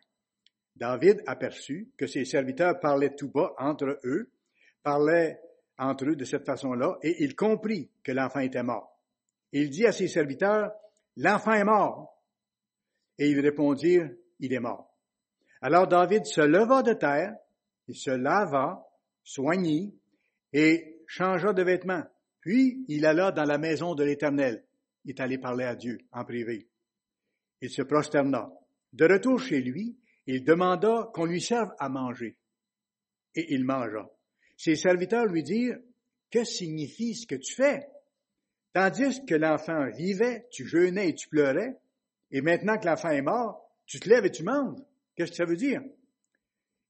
David 0.77 1.23
aperçut 1.27 1.93
que 1.97 2.07
ses 2.07 2.25
serviteurs 2.25 2.81
parlaient 2.81 3.15
tout 3.15 3.31
bas 3.31 3.53
entre 3.59 3.99
eux, 4.05 4.33
parlaient 4.83 5.41
entre 5.81 6.11
eux 6.11 6.17
de 6.17 6.25
cette 6.25 6.45
façon-là, 6.45 6.99
et 7.03 7.25
il 7.25 7.35
comprit 7.35 7.91
que 8.05 8.13
l'enfant 8.13 8.41
était 8.41 8.63
mort. 8.63 9.01
Il 9.53 9.71
dit 9.71 9.87
à 9.87 9.93
ses 9.93 10.09
serviteurs, 10.09 10.73
l'enfant 11.17 11.55
est 11.55 11.65
mort. 11.65 12.23
Et 13.19 13.31
ils 13.31 13.41
répondirent, 13.41 14.11
il 14.39 14.53
est 14.53 14.61
mort. 14.61 14.95
Alors 15.63 15.89
David 15.89 16.27
se 16.27 16.43
leva 16.43 16.83
de 16.83 16.93
terre, 16.93 17.35
il 17.89 17.97
se 17.97 18.11
lava, 18.11 18.87
soignit 19.25 19.95
et 20.53 21.03
changea 21.07 21.53
de 21.53 21.63
vêtements. 21.63 22.05
Puis 22.41 22.85
il 22.89 23.05
alla 23.07 23.33
dans 23.33 23.45
la 23.45 23.59
maison 23.59 23.95
de 23.95 24.05
l'Éternel. 24.05 24.65
Il 25.05 25.11
est 25.11 25.21
allé 25.21 25.39
parler 25.39 25.65
à 25.65 25.75
Dieu 25.75 25.99
en 26.13 26.25
privé. 26.25 26.69
Il 27.63 27.71
se 27.71 27.83
prosterna. 27.83 28.53
De 28.93 29.07
retour 29.07 29.41
chez 29.41 29.61
lui, 29.61 29.99
il 30.27 30.45
demanda 30.45 31.11
qu'on 31.15 31.25
lui 31.25 31.41
serve 31.41 31.73
à 31.79 31.89
manger. 31.89 32.37
Et 33.35 33.55
il 33.55 33.65
mangea. 33.65 34.11
Ses 34.63 34.77
serviteurs 34.77 35.25
lui 35.25 35.43
dirent, 35.43 35.79
que 36.31 36.45
signifie 36.45 37.15
ce 37.15 37.27
que 37.27 37.37
tu 37.37 37.55
fais? 37.55 37.89
Tandis 38.75 39.25
que 39.25 39.35
l'enfant 39.35 39.89
vivait, 39.97 40.49
tu 40.51 40.67
jeûnais 40.67 41.09
et 41.09 41.15
tu 41.15 41.31
pleurais, 41.31 41.79
et 42.31 42.43
maintenant 42.43 42.77
que 42.77 42.85
l'enfant 42.85 43.09
est 43.09 43.23
mort, 43.23 43.67
tu 43.87 43.99
te 43.99 44.07
lèves 44.07 44.27
et 44.27 44.31
tu 44.31 44.43
manges. 44.43 44.79
Qu'est-ce 45.17 45.31
que 45.31 45.37
ça 45.39 45.47
veut 45.47 45.57
dire? 45.57 45.81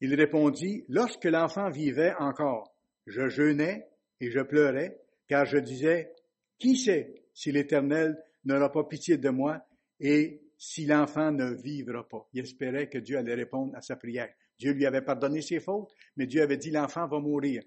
Il 0.00 0.16
répondit, 0.16 0.84
lorsque 0.88 1.26
l'enfant 1.26 1.70
vivait 1.70 2.12
encore, 2.18 2.74
je 3.06 3.28
jeûnais 3.28 3.86
et 4.18 4.32
je 4.32 4.40
pleurais, 4.40 5.00
car 5.28 5.44
je 5.44 5.58
disais, 5.58 6.12
qui 6.58 6.76
sait 6.76 7.22
si 7.34 7.52
l'Éternel 7.52 8.20
n'aura 8.46 8.72
pas 8.72 8.82
pitié 8.82 9.16
de 9.16 9.28
moi 9.28 9.64
et 10.00 10.42
si 10.58 10.86
l'enfant 10.86 11.30
ne 11.30 11.54
vivra 11.54 12.02
pas. 12.08 12.28
Il 12.32 12.42
espérait 12.42 12.88
que 12.88 12.98
Dieu 12.98 13.16
allait 13.16 13.34
répondre 13.34 13.76
à 13.76 13.80
sa 13.80 13.94
prière. 13.94 14.34
Dieu 14.60 14.72
lui 14.72 14.84
avait 14.84 15.00
pardonné 15.00 15.40
ses 15.40 15.58
fautes, 15.58 15.90
mais 16.16 16.26
Dieu 16.26 16.42
avait 16.42 16.58
dit 16.58 16.70
l'enfant 16.70 17.08
va 17.08 17.18
mourir. 17.18 17.62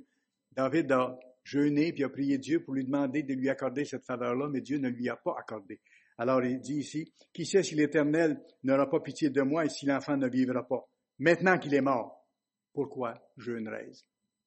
David 0.51 0.91
a 0.91 1.17
jeûné 1.43 1.91
puis 1.91 2.03
a 2.03 2.09
prié 2.09 2.37
Dieu 2.37 2.63
pour 2.63 2.75
lui 2.75 2.85
demander 2.85 3.23
de 3.23 3.33
lui 3.33 3.49
accorder 3.49 3.83
cette 3.83 4.05
faveur-là, 4.05 4.47
mais 4.47 4.61
Dieu 4.61 4.77
ne 4.77 4.89
lui 4.89 5.09
a 5.09 5.15
pas 5.15 5.35
accordé. 5.39 5.79
Alors 6.19 6.43
il 6.43 6.59
dit 6.59 6.75
ici, 6.75 7.11
qui 7.33 7.47
sait 7.47 7.63
si 7.63 7.73
l'Éternel 7.73 8.39
n'aura 8.61 8.87
pas 8.87 8.99
pitié 8.99 9.31
de 9.31 9.41
moi 9.41 9.65
et 9.65 9.69
si 9.69 9.87
l'enfant 9.87 10.15
ne 10.17 10.29
vivra 10.29 10.67
pas? 10.67 10.87
Maintenant 11.17 11.57
qu'il 11.57 11.73
est 11.73 11.81
mort, 11.81 12.23
pourquoi 12.71 13.15
jeûnerais 13.37 13.89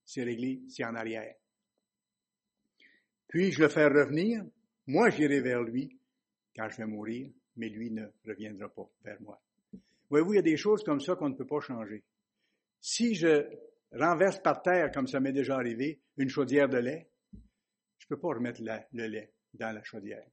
C'est 0.04 0.22
réglé, 0.22 0.62
c'est 0.68 0.84
en 0.84 0.94
arrière. 0.94 1.34
Puis-je 3.26 3.60
le 3.60 3.68
faire 3.68 3.90
revenir? 3.90 4.44
Moi, 4.86 5.10
j'irai 5.10 5.40
vers 5.40 5.62
lui 5.62 5.98
quand 6.54 6.68
je 6.68 6.76
vais 6.76 6.86
mourir, 6.86 7.28
mais 7.56 7.68
lui 7.68 7.90
ne 7.90 8.06
reviendra 8.24 8.68
pas 8.68 8.88
vers 9.02 9.20
moi. 9.20 9.42
Voyez-vous, 10.10 10.34
il 10.34 10.36
y 10.36 10.38
a 10.38 10.42
des 10.42 10.56
choses 10.56 10.84
comme 10.84 11.00
ça 11.00 11.16
qu'on 11.16 11.30
ne 11.30 11.34
peut 11.34 11.44
pas 11.44 11.58
changer. 11.58 12.04
Si 12.80 13.14
je 13.14 13.46
renverse 13.92 14.40
par 14.40 14.62
terre, 14.62 14.90
comme 14.92 15.06
ça 15.06 15.20
m'est 15.20 15.32
déjà 15.32 15.56
arrivé, 15.56 16.00
une 16.16 16.28
chaudière 16.28 16.68
de 16.68 16.78
lait, 16.78 17.10
je 17.98 18.06
ne 18.06 18.08
peux 18.08 18.20
pas 18.20 18.28
remettre 18.28 18.60
le 18.62 19.06
lait 19.06 19.32
dans 19.54 19.72
la 19.72 19.82
chaudière. 19.82 20.26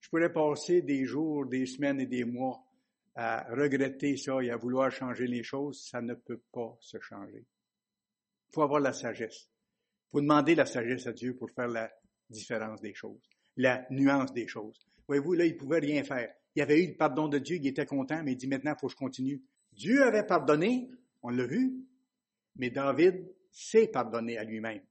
Je 0.00 0.08
pourrais 0.08 0.32
passer 0.32 0.82
des 0.82 1.04
jours, 1.04 1.46
des 1.46 1.66
semaines 1.66 2.00
et 2.00 2.06
des 2.06 2.24
mois 2.24 2.64
à 3.14 3.44
regretter 3.54 4.16
ça 4.16 4.42
et 4.42 4.50
à 4.50 4.56
vouloir 4.56 4.90
changer 4.90 5.26
les 5.26 5.42
choses, 5.42 5.86
ça 5.90 6.00
ne 6.00 6.14
peut 6.14 6.40
pas 6.52 6.76
se 6.80 6.98
changer. 7.00 7.44
Il 8.48 8.54
faut 8.54 8.62
avoir 8.62 8.80
la 8.80 8.92
sagesse. 8.92 9.50
Il 10.08 10.10
faut 10.12 10.20
demander 10.20 10.54
la 10.54 10.66
sagesse 10.66 11.06
à 11.06 11.12
Dieu 11.12 11.36
pour 11.36 11.50
faire 11.50 11.68
la 11.68 11.90
différence 12.28 12.80
des 12.80 12.94
choses, 12.94 13.20
la 13.56 13.86
nuance 13.90 14.32
des 14.32 14.46
choses. 14.46 14.86
Voyez-vous, 15.06 15.34
là, 15.34 15.44
il 15.44 15.56
pouvait 15.56 15.80
rien 15.80 16.02
faire. 16.04 16.32
Il 16.54 16.62
avait 16.62 16.82
eu 16.82 16.88
le 16.88 16.96
pardon 16.96 17.28
de 17.28 17.38
Dieu, 17.38 17.56
il 17.56 17.66
était 17.66 17.86
content, 17.86 18.22
mais 18.22 18.32
il 18.32 18.36
dit 18.36 18.48
maintenant, 18.48 18.72
il 18.76 18.80
faut 18.80 18.86
que 18.86 18.92
je 18.92 18.96
continue. 18.96 19.42
Dieu 19.72 20.02
avait 20.02 20.26
pardonné, 20.26 20.88
on 21.22 21.30
l'a 21.30 21.46
vu, 21.46 21.72
mais 22.56 22.70
David 22.70 23.34
s'est 23.50 23.88
pardonné 23.88 24.38
à 24.38 24.44
lui-même. 24.44 24.82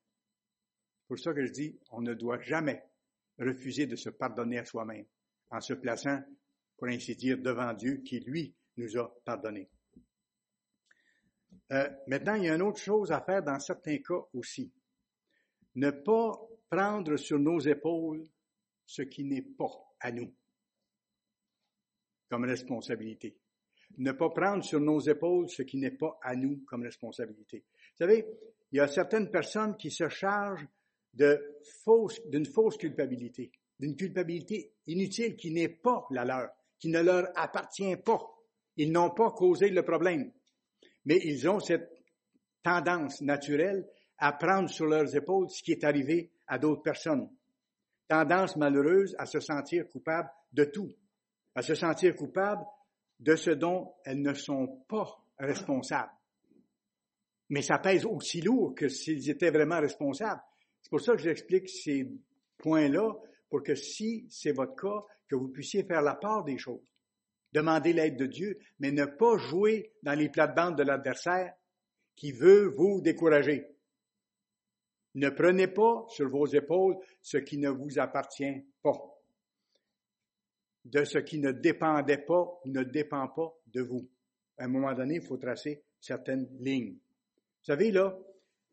C'est 1.02 1.08
pour 1.08 1.20
ça 1.20 1.34
que 1.34 1.46
je 1.46 1.52
dis, 1.52 1.80
on 1.92 2.02
ne 2.02 2.14
doit 2.14 2.40
jamais 2.42 2.84
refuser 3.40 3.88
de 3.88 3.96
se 3.96 4.10
pardonner 4.10 4.60
à 4.60 4.66
soi-même 4.66 5.06
en 5.50 5.62
se 5.62 5.74
plaçant 5.74 6.22
pour 6.78 6.88
ainsi 6.88 7.16
dire, 7.16 7.38
devant 7.38 7.74
Dieu 7.74 7.98
qui, 7.98 8.20
lui, 8.20 8.56
nous 8.78 8.98
a 8.98 9.14
pardonné. 9.26 9.70
Euh, 11.72 11.90
maintenant, 12.08 12.36
il 12.36 12.46
y 12.46 12.50
a 12.50 12.56
une 12.56 12.62
autre 12.62 12.80
chose 12.80 13.12
à 13.12 13.22
faire 13.22 13.44
dans 13.44 13.60
certains 13.60 13.98
cas 13.98 14.22
aussi. 14.34 14.72
Ne 15.76 15.92
pas 15.92 16.40
prendre 16.70 17.18
sur 17.18 17.40
nos 17.40 17.60
épaules 17.60 18.24
ce 18.86 19.02
qui 19.02 19.24
n'est 19.24 19.42
pas 19.42 19.72
à 20.00 20.12
nous 20.12 20.34
comme 22.30 22.46
responsabilité. 22.46 23.39
Ne 23.98 24.12
pas 24.14 24.30
prendre 24.30 24.64
sur 24.64 24.80
nos 24.80 25.00
épaules 25.00 25.50
ce 25.50 25.64
qui 25.64 25.78
n'est 25.78 25.92
pas 25.92 26.18
à 26.22 26.36
nous 26.36 26.64
comme 26.66 26.84
responsabilité. 26.84 27.66
Vous 27.68 28.06
savez, 28.06 28.26
il 28.72 28.78
y 28.78 28.80
a 28.80 28.88
certaines 28.88 29.30
personnes 29.30 29.76
qui 29.76 29.92
se 29.92 30.08
chargent 30.08 30.68
d'une 31.14 31.38
fausse, 31.84 32.22
fausse 32.54 32.78
culpabilité, 32.78 33.52
d'une 33.80 33.96
culpabilité 33.96 34.72
inutile 34.88 35.36
qui 35.36 35.52
n'est 35.52 35.70
pas 35.70 36.06
la 36.12 36.24
leur, 36.24 36.50
qui 36.78 36.90
ne 36.90 37.02
leur 37.02 37.28
appartient 37.36 37.98
pas. 37.98 38.22
Ils 38.78 38.92
n'ont 38.92 39.10
pas 39.10 39.32
causé 39.32 39.70
le 39.70 39.84
problème, 39.84 40.32
mais 41.06 41.20
ils 41.24 41.50
ont 41.50 41.60
cette 41.60 41.90
tendance 42.64 43.22
naturelle 43.22 43.88
à 44.18 44.34
prendre 44.34 44.70
sur 44.70 44.86
leurs 44.86 45.16
épaules 45.16 45.50
ce 45.50 45.64
qui 45.64 45.72
est 45.72 45.84
arrivé 45.84 46.32
à 46.48 46.58
d'autres 46.58 46.84
personnes. 46.84 47.30
Tendance 48.08 48.56
malheureuse 48.58 49.16
à 49.18 49.26
se 49.26 49.40
sentir 49.40 49.88
coupable 49.90 50.30
de 50.54 50.66
tout, 50.66 50.92
à 51.56 51.62
se 51.62 51.76
sentir 51.76 52.16
coupable 52.16 52.64
de 53.20 53.36
ce 53.36 53.52
dont 53.52 53.94
elles 54.06 54.22
ne 54.22 54.34
sont 54.34 54.84
pas 54.88 55.08
responsables. 55.38 56.12
Mais 57.50 57.62
ça 57.62 57.80
pèse 57.80 58.06
aussi 58.06 58.42
lourd 58.42 58.76
que 58.76 58.88
s'ils 58.88 59.30
étaient 59.30 59.52
vraiment 59.52 59.80
responsables. 59.80 60.42
C'est 60.82 60.90
pour 60.90 61.02
ça 61.02 61.14
que 61.14 61.22
j'explique 61.22 61.70
ces 61.70 62.10
points-là, 62.58 63.14
pour 63.50 63.64
que 63.64 63.76
si 63.76 64.28
c'est 64.30 64.52
votre 64.52 64.76
cas, 64.76 65.04
que 65.28 65.36
vous 65.36 65.50
puissiez 65.50 65.84
faire 65.84 66.02
la 66.02 66.16
part 66.16 66.44
des 66.44 66.58
choses. 66.58 66.94
Demander 67.52 67.94
l'aide 67.94 68.18
de 68.18 68.28
Dieu, 68.28 68.60
mais 68.80 68.92
ne 68.92 69.06
pas 69.06 69.38
jouer 69.38 69.92
dans 70.04 70.14
les 70.14 70.30
plates-bandes 70.30 70.78
de 70.78 70.84
l'adversaire 70.84 71.54
qui 72.16 72.32
veut 72.32 72.74
vous 72.76 73.02
décourager. 73.02 73.68
Ne 75.16 75.30
prenez 75.30 75.68
pas 75.68 76.06
sur 76.10 76.30
vos 76.30 76.46
épaules 76.46 76.98
ce 77.22 77.38
qui 77.38 77.58
ne 77.58 77.70
vous 77.70 77.98
appartient 77.98 78.66
pas, 78.84 79.19
de 80.92 81.04
ce 81.04 81.20
qui 81.20 81.40
ne 81.40 81.52
dépendait 81.52 82.18
pas 82.18 82.42
ou 82.64 82.70
ne 82.70 82.84
dépend 82.84 83.28
pas 83.28 83.54
de 83.68 83.82
vous. 83.82 84.10
À 84.58 84.66
un 84.66 84.68
moment 84.68 84.94
donné, 84.94 85.16
il 85.16 85.22
faut 85.22 85.38
tracer 85.38 85.84
certaines 86.00 86.48
lignes. 86.60 86.94
Vous 86.94 87.66
savez, 87.66 87.92
là, 87.92 88.18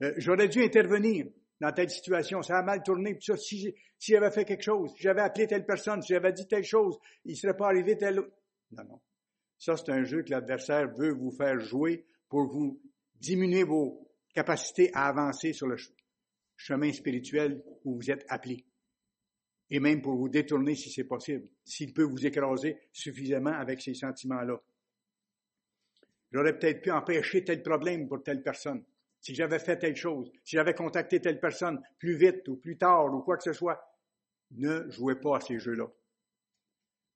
euh, 0.03 0.13
j'aurais 0.17 0.49
dû 0.49 0.63
intervenir 0.63 1.27
dans 1.61 1.73
telle 1.73 1.91
situation, 1.91 2.43
ça 2.43 2.59
a 2.59 2.63
mal 2.63 2.83
tourné, 2.83 3.19
si, 3.21 3.75
j'avais 3.99 4.31
fait 4.31 4.45
quelque 4.45 4.63
chose, 4.63 4.93
si 4.95 5.03
j'avais 5.03 5.23
appelé 5.23 5.47
telle 5.47 5.65
personne, 5.65 6.03
si 6.03 6.13
j'avais 6.13 6.33
dit 6.33 6.47
telle 6.47 6.65
chose, 6.65 6.99
il 7.25 7.33
ne 7.33 7.37
serait 7.37 7.57
pas 7.57 7.67
arrivé 7.67 7.97
tel... 7.97 8.17
Non, 8.73 8.85
non. 8.85 9.01
Ça, 9.59 9.75
c'est 9.77 9.91
un 9.91 10.05
jeu 10.05 10.23
que 10.23 10.31
l'adversaire 10.31 10.93
veut 10.95 11.13
vous 11.13 11.31
faire 11.31 11.59
jouer 11.61 12.05
pour 12.29 12.47
vous 12.47 12.79
diminuer 13.15 13.63
vos 13.63 14.07
capacités 14.35 14.91
à 14.93 15.07
avancer 15.07 15.55
sur 15.55 15.67
le 15.67 15.77
chemin 16.57 16.93
spirituel 16.93 17.63
où 17.85 17.97
vous 17.97 18.11
êtes 18.11 18.27
appelé. 18.29 18.67
Et 19.71 19.81
même 19.81 20.01
pour 20.01 20.17
vous 20.17 20.29
détourner 20.29 20.75
si 20.75 20.91
c'est 20.91 21.05
possible, 21.05 21.49
s'il 21.65 21.93
peut 21.93 22.05
vous 22.05 22.25
écraser 22.25 22.79
suffisamment 22.93 23.53
avec 23.53 23.81
ces 23.81 23.95
sentiments-là. 23.95 24.61
J'aurais 26.33 26.59
peut-être 26.59 26.83
pu 26.83 26.91
empêcher 26.91 27.45
tel 27.45 27.63
problème 27.63 28.07
pour 28.07 28.23
telle 28.23 28.43
personne. 28.43 28.85
Si 29.21 29.35
j'avais 29.35 29.59
fait 29.59 29.79
telle 29.79 29.97
chose, 29.97 30.31
si 30.45 30.57
j'avais 30.57 30.75
contacté 30.75 31.21
telle 31.21 31.41
personne 31.41 31.83
plus 31.99 32.17
vite 32.17 32.47
ou 32.49 32.57
plus 32.57 32.79
tard 32.79 33.13
ou 33.13 33.23
quoi 33.23 33.37
que 33.37 33.43
ce 33.43 33.53
soit, 33.53 33.81
ne 34.53 34.89
jouez 34.91 35.17
pas 35.17 35.37
à 35.37 35.41
ces 35.41 35.59
jeux-là. 35.59 35.91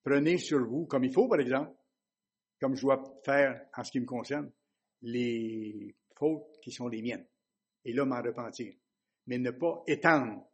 Prenez 0.03 0.39
sur 0.39 0.65
vous, 0.67 0.87
comme 0.87 1.05
il 1.05 1.13
faut 1.13 1.29
par 1.29 1.39
exemple, 1.39 1.73
comme 2.61 2.75
je 2.75 2.83
dois 2.83 3.03
faire 3.25 3.65
en 3.77 3.85
ce 3.85 3.93
qui 3.93 4.01
me 4.01 4.07
concerne, 4.07 4.51
les 5.03 5.95
fautes 6.17 6.59
qui 6.61 6.73
sont 6.73 6.89
les 6.89 7.03
miennes. 7.03 7.27
Et 7.85 7.93
là, 7.93 8.05
m'en 8.05 8.23
repentir. 8.23 8.75
Mais 9.27 9.39
ne 9.39 9.51
pas 9.51 9.83
étendre 9.87 10.50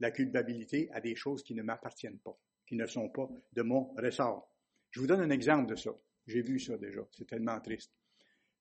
la 0.00 0.10
culpabilité 0.10 0.90
à 0.92 1.00
des 1.00 1.14
choses 1.14 1.42
qui 1.42 1.54
ne 1.54 1.62
m'appartiennent 1.62 2.18
pas, 2.18 2.36
qui 2.66 2.74
ne 2.74 2.86
sont 2.86 3.10
pas 3.10 3.28
de 3.52 3.62
mon 3.62 3.92
ressort. 3.94 4.50
Je 4.90 5.00
vous 5.00 5.06
donne 5.06 5.20
un 5.20 5.30
exemple 5.30 5.70
de 5.70 5.76
ça. 5.76 5.90
J'ai 6.26 6.42
vu 6.42 6.58
ça 6.58 6.76
déjà. 6.76 7.00
C'est 7.12 7.26
tellement 7.26 7.60
triste. 7.60 7.92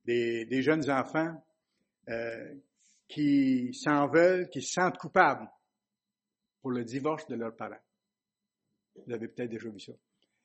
Des, 0.06 0.62
jeunes 0.62 0.90
enfants 0.90 1.44
euh, 2.10 2.56
qui 3.08 3.74
s'en 3.74 4.08
veulent, 4.08 4.50
qui 4.50 4.62
se 4.62 4.74
sentent 4.74 4.98
coupables 4.98 5.50
pour 6.62 6.72
le 6.72 6.84
divorce 6.84 7.28
de 7.28 7.36
leurs 7.36 7.56
parents. 7.56 7.82
Vous 9.06 9.14
avez 9.14 9.28
peut-être 9.28 9.50
déjà 9.50 9.70
vu 9.70 9.80
ça. 9.80 9.94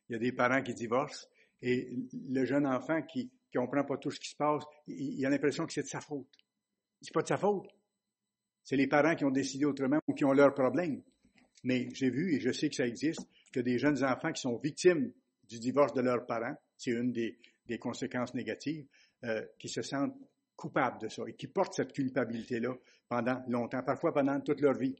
Il 0.08 0.12
y 0.12 0.16
a 0.16 0.18
des 0.18 0.32
parents 0.32 0.62
qui 0.62 0.74
divorcent 0.74 1.26
et 1.62 1.96
le 2.28 2.44
jeune 2.44 2.66
enfant 2.66 3.02
qui 3.02 3.32
ne 3.54 3.60
comprend 3.60 3.84
pas 3.84 3.96
tout 3.96 4.10
ce 4.10 4.20
qui 4.20 4.28
se 4.28 4.36
passe, 4.36 4.64
il, 4.86 5.18
il 5.18 5.26
a 5.26 5.30
l'impression 5.30 5.66
que 5.66 5.72
c'est 5.72 5.82
de 5.82 5.88
sa 5.88 6.00
faute. 6.00 6.28
C'est 7.00 7.12
pas 7.12 7.22
de 7.22 7.28
sa 7.28 7.38
faute. 7.38 7.68
C'est 8.64 8.76
les 8.76 8.86
parents 8.86 9.14
qui 9.14 9.24
ont 9.24 9.30
décidé 9.30 9.66
autrement 9.66 10.00
ou 10.08 10.14
qui 10.14 10.24
ont 10.24 10.32
leurs 10.32 10.54
problèmes. 10.54 11.02
Mais 11.62 11.88
j'ai 11.94 12.10
vu, 12.10 12.34
et 12.34 12.40
je 12.40 12.50
sais 12.50 12.68
que 12.68 12.76
ça 12.76 12.86
existe, 12.86 13.26
que 13.52 13.60
des 13.60 13.78
jeunes 13.78 14.02
enfants 14.04 14.32
qui 14.32 14.40
sont 14.40 14.56
victimes 14.56 15.12
du 15.48 15.58
divorce 15.58 15.92
de 15.92 16.00
leurs 16.00 16.26
parents, 16.26 16.56
c'est 16.76 16.90
une 16.90 17.12
des, 17.12 17.38
conséquences 17.78 18.34
négatives, 18.34 18.86
euh, 19.24 19.42
qui 19.58 19.68
se 19.68 19.82
sentent 19.82 20.16
coupables 20.56 21.00
de 21.00 21.08
ça 21.08 21.22
et 21.26 21.34
qui 21.34 21.46
portent 21.46 21.74
cette 21.74 21.92
culpabilité-là 21.92 22.74
pendant 23.08 23.42
longtemps, 23.48 23.82
parfois 23.82 24.12
pendant 24.12 24.40
toute 24.40 24.60
leur 24.60 24.74
vie. 24.74 24.96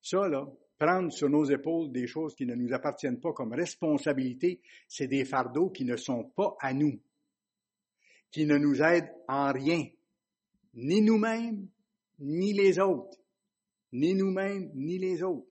Ça, 0.00 0.28
là, 0.28 0.46
prendre 0.78 1.12
sur 1.12 1.28
nos 1.28 1.44
épaules 1.44 1.92
des 1.92 2.06
choses 2.06 2.34
qui 2.34 2.46
ne 2.46 2.54
nous 2.54 2.72
appartiennent 2.72 3.20
pas 3.20 3.32
comme 3.32 3.52
responsabilité, 3.52 4.60
c'est 4.88 5.06
des 5.06 5.24
fardeaux 5.24 5.70
qui 5.70 5.84
ne 5.84 5.96
sont 5.96 6.24
pas 6.24 6.56
à 6.60 6.72
nous, 6.72 7.00
qui 8.30 8.46
ne 8.46 8.56
nous 8.56 8.82
aident 8.82 9.12
en 9.28 9.52
rien, 9.52 9.84
ni 10.74 11.02
nous-mêmes, 11.02 11.68
ni 12.22 12.52
les 12.52 12.78
autres, 12.78 13.18
ni 13.92 14.14
nous-mêmes, 14.14 14.70
ni 14.74 14.98
les 14.98 15.22
autres. 15.22 15.46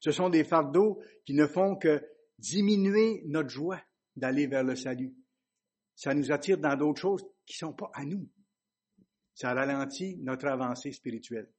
Ce 0.00 0.10
sont 0.10 0.28
des 0.28 0.44
fardeaux 0.44 1.00
qui 1.24 1.32
ne 1.32 1.46
font 1.46 1.76
que 1.76 2.04
diminuer 2.38 3.22
notre 3.26 3.48
joie 3.48 3.80
d'aller 4.16 4.46
vers 4.46 4.64
le 4.64 4.76
salut. 4.76 5.14
Ça 5.94 6.14
nous 6.14 6.30
attire 6.30 6.58
dans 6.58 6.76
d'autres 6.76 7.00
choses 7.00 7.24
qui 7.46 7.54
ne 7.54 7.68
sont 7.68 7.72
pas 7.72 7.90
à 7.94 8.04
nous. 8.04 8.28
Ça 9.34 9.54
ralentit 9.54 10.16
notre 10.18 10.48
avancée 10.48 10.92
spirituelle. 10.92 11.50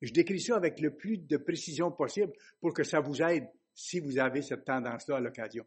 Je 0.00 0.12
décris 0.12 0.40
ça 0.40 0.56
avec 0.56 0.80
le 0.80 0.96
plus 0.96 1.18
de 1.18 1.36
précision 1.36 1.92
possible 1.92 2.32
pour 2.60 2.72
que 2.72 2.84
ça 2.84 3.00
vous 3.00 3.22
aide 3.22 3.48
si 3.74 4.00
vous 4.00 4.18
avez 4.18 4.42
cette 4.42 4.64
tendance-là 4.64 5.16
à 5.16 5.20
l'occasion. 5.20 5.66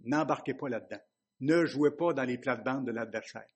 N'embarquez 0.00 0.54
pas 0.54 0.68
là-dedans. 0.68 1.00
Ne 1.40 1.64
jouez 1.64 1.90
pas 1.90 2.12
dans 2.12 2.24
les 2.24 2.38
plates-bandes 2.38 2.86
de 2.86 2.92
l'adversaire 2.92 3.48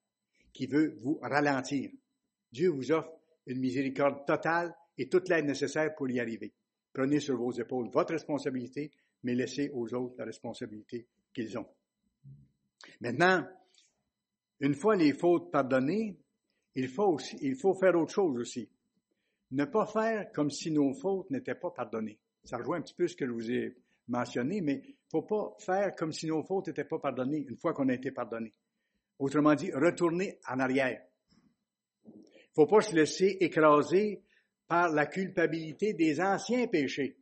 qui 0.53 0.65
veut 0.65 0.95
vous 1.01 1.19
ralentir. 1.21 1.91
Dieu 2.51 2.69
vous 2.69 2.91
offre 2.91 3.16
une 3.47 3.59
miséricorde 3.59 4.25
totale 4.25 4.75
et 4.97 5.09
toute 5.09 5.29
l'aide 5.29 5.45
nécessaire 5.45 5.95
pour 5.95 6.09
y 6.09 6.19
arriver. 6.19 6.53
Prenez 6.93 7.19
sur 7.19 7.37
vos 7.37 7.51
épaules 7.51 7.89
votre 7.89 8.13
responsabilité, 8.13 8.91
mais 9.23 9.35
laissez 9.35 9.69
aux 9.73 9.93
autres 9.93 10.15
la 10.17 10.25
responsabilité 10.25 11.07
qu'ils 11.33 11.57
ont. 11.57 11.67
Maintenant, 13.01 13.47
une 14.59 14.73
fois 14.73 14.95
les 14.95 15.13
fautes 15.13 15.51
pardonnées, 15.51 16.17
il 16.75 16.87
faut, 16.87 17.13
aussi, 17.13 17.37
il 17.41 17.55
faut 17.55 17.73
faire 17.73 17.95
autre 17.95 18.13
chose 18.13 18.37
aussi. 18.37 18.69
Ne 19.51 19.65
pas 19.65 19.85
faire 19.85 20.31
comme 20.31 20.49
si 20.49 20.71
nos 20.71 20.93
fautes 20.93 21.29
n'étaient 21.29 21.55
pas 21.55 21.71
pardonnées. 21.71 22.19
Ça 22.43 22.57
rejoint 22.57 22.77
un 22.77 22.81
petit 22.81 22.93
peu 22.93 23.07
ce 23.07 23.15
que 23.15 23.25
je 23.25 23.31
vous 23.31 23.51
ai 23.51 23.77
mentionné, 24.07 24.61
mais 24.61 24.81
il 24.83 24.91
ne 24.91 25.09
faut 25.09 25.23
pas 25.23 25.55
faire 25.59 25.95
comme 25.95 26.11
si 26.11 26.27
nos 26.27 26.43
fautes 26.43 26.67
n'étaient 26.67 26.85
pas 26.85 26.99
pardonnées 26.99 27.45
une 27.47 27.57
fois 27.57 27.73
qu'on 27.73 27.89
a 27.89 27.93
été 27.93 28.11
pardonné. 28.11 28.51
Autrement 29.19 29.55
dit, 29.55 29.71
retourner 29.71 30.39
en 30.47 30.59
arrière 30.59 31.06
faut 32.57 32.65
pas 32.65 32.81
se 32.81 32.95
laisser 32.95 33.37
écraser 33.39 34.23
par 34.67 34.89
la 34.89 35.05
culpabilité 35.05 35.93
des 35.93 36.19
anciens 36.19 36.65
péchés. 36.65 37.15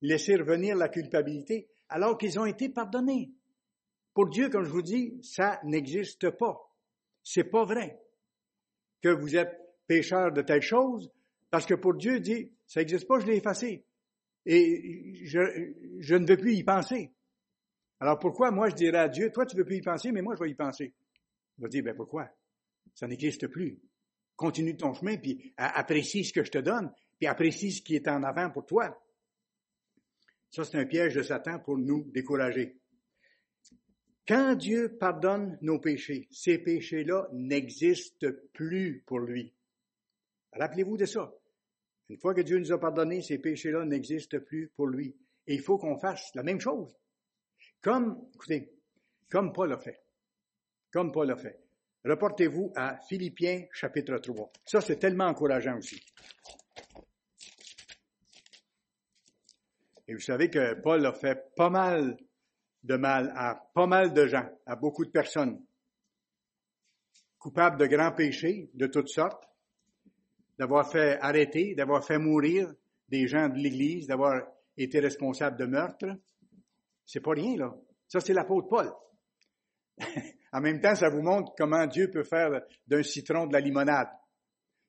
Laisser 0.00 0.36
revenir 0.36 0.76
la 0.76 0.88
culpabilité 0.88 1.68
alors 1.90 2.16
qu'ils 2.16 2.40
ont 2.40 2.46
été 2.46 2.70
pardonnés. 2.70 3.30
Pour 4.14 4.30
Dieu, 4.30 4.48
comme 4.48 4.64
je 4.64 4.70
vous 4.70 4.80
dis, 4.80 5.20
ça 5.22 5.60
n'existe 5.62 6.30
pas. 6.30 6.58
C'est 7.22 7.44
pas 7.44 7.64
vrai 7.64 8.00
que 9.02 9.10
vous 9.10 9.36
êtes 9.36 9.60
pécheur 9.86 10.32
de 10.32 10.40
telle 10.40 10.62
chose, 10.62 11.12
parce 11.50 11.66
que 11.66 11.74
pour 11.74 11.94
Dieu 11.94 12.18
dit, 12.18 12.50
ça 12.66 12.80
n'existe 12.80 13.06
pas, 13.06 13.20
je 13.20 13.26
l'ai 13.26 13.36
effacé. 13.36 13.84
Et 14.46 15.26
je, 15.26 16.14
ne 16.14 16.26
veux 16.26 16.38
plus 16.38 16.54
y 16.54 16.64
penser. 16.64 17.12
Alors 17.98 18.18
pourquoi 18.18 18.50
moi 18.50 18.70
je 18.70 18.74
dirais 18.74 19.00
à 19.00 19.08
Dieu, 19.08 19.30
toi 19.32 19.44
tu 19.44 19.54
veux 19.54 19.66
plus 19.66 19.76
y 19.76 19.82
penser, 19.82 20.12
mais 20.12 20.22
moi 20.22 20.34
je 20.34 20.42
vais 20.42 20.50
y 20.50 20.54
penser? 20.54 20.94
Il 21.58 21.62
va 21.62 21.68
dire, 21.68 21.84
ben 21.84 21.94
pourquoi? 21.94 22.30
Ça 22.94 23.06
n'existe 23.06 23.46
plus 23.46 23.78
continue 24.40 24.74
ton 24.74 24.94
chemin, 24.94 25.18
puis 25.18 25.52
apprécie 25.58 26.24
ce 26.24 26.32
que 26.32 26.42
je 26.42 26.50
te 26.50 26.56
donne, 26.56 26.90
puis 27.18 27.26
apprécie 27.26 27.72
ce 27.72 27.82
qui 27.82 27.94
est 27.94 28.08
en 28.08 28.22
avant 28.22 28.50
pour 28.50 28.64
toi. 28.64 28.98
Ça, 30.48 30.64
c'est 30.64 30.78
un 30.78 30.86
piège 30.86 31.14
de 31.14 31.22
Satan 31.22 31.58
pour 31.58 31.76
nous 31.76 32.10
décourager. 32.10 32.80
Quand 34.26 34.54
Dieu 34.54 34.96
pardonne 34.98 35.58
nos 35.60 35.78
péchés, 35.78 36.26
ces 36.30 36.56
péchés-là 36.56 37.28
n'existent 37.32 38.28
plus 38.54 39.02
pour 39.04 39.18
lui. 39.18 39.52
Rappelez-vous 40.54 40.96
de 40.96 41.04
ça. 41.04 41.30
Une 42.08 42.16
fois 42.16 42.34
que 42.34 42.40
Dieu 42.40 42.58
nous 42.58 42.72
a 42.72 42.80
pardonné, 42.80 43.20
ces 43.20 43.38
péchés-là 43.38 43.84
n'existent 43.84 44.40
plus 44.40 44.68
pour 44.74 44.86
lui. 44.86 45.14
Et 45.46 45.54
il 45.54 45.60
faut 45.60 45.76
qu'on 45.76 45.98
fasse 45.98 46.34
la 46.34 46.42
même 46.42 46.60
chose. 46.60 46.96
Comme, 47.82 48.26
écoutez, 48.34 48.72
comme 49.28 49.52
Paul 49.52 49.70
a 49.74 49.78
fait. 49.78 50.00
Comme 50.90 51.12
Paul 51.12 51.30
a 51.30 51.36
fait. 51.36 51.60
Reportez-vous 52.04 52.72
à 52.76 52.98
Philippiens 53.08 53.66
chapitre 53.72 54.18
3. 54.18 54.50
Ça, 54.64 54.80
c'est 54.80 54.96
tellement 54.96 55.26
encourageant 55.26 55.76
aussi. 55.76 56.00
Et 60.08 60.14
vous 60.14 60.20
savez 60.20 60.50
que 60.50 60.74
Paul 60.80 61.04
a 61.06 61.12
fait 61.12 61.54
pas 61.54 61.70
mal 61.70 62.16
de 62.82 62.96
mal 62.96 63.32
à 63.36 63.54
pas 63.74 63.86
mal 63.86 64.12
de 64.12 64.26
gens, 64.26 64.48
à 64.66 64.74
beaucoup 64.76 65.04
de 65.04 65.10
personnes, 65.10 65.62
coupables 67.38 67.78
de 67.78 67.86
grands 67.86 68.12
péchés 68.12 68.70
de 68.74 68.86
toutes 68.86 69.08
sortes, 69.08 69.44
d'avoir 70.58 70.90
fait 70.90 71.18
arrêter, 71.20 71.74
d'avoir 71.74 72.04
fait 72.04 72.18
mourir 72.18 72.72
des 73.08 73.28
gens 73.28 73.48
de 73.48 73.56
l'Église, 73.56 74.06
d'avoir 74.06 74.42
été 74.76 75.00
responsable 75.00 75.58
de 75.58 75.66
meurtre. 75.66 76.06
C'est 77.04 77.20
pas 77.20 77.32
rien, 77.32 77.56
là. 77.56 77.74
Ça, 78.08 78.20
c'est 78.20 78.32
l'apôtre 78.32 78.68
Paul. 78.68 78.90
en 80.52 80.60
même 80.60 80.80
temps, 80.80 80.94
ça 80.94 81.08
vous 81.08 81.22
montre 81.22 81.52
comment 81.56 81.86
Dieu 81.86 82.10
peut 82.10 82.24
faire 82.24 82.62
d'un 82.86 83.02
citron 83.02 83.46
de 83.46 83.52
la 83.52 83.60
limonade. 83.60 84.08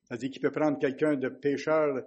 C'est-à-dire 0.04 0.30
qu'il 0.30 0.42
peut 0.42 0.50
prendre 0.50 0.78
quelqu'un 0.78 1.14
de 1.16 1.28
pécheur 1.28 2.02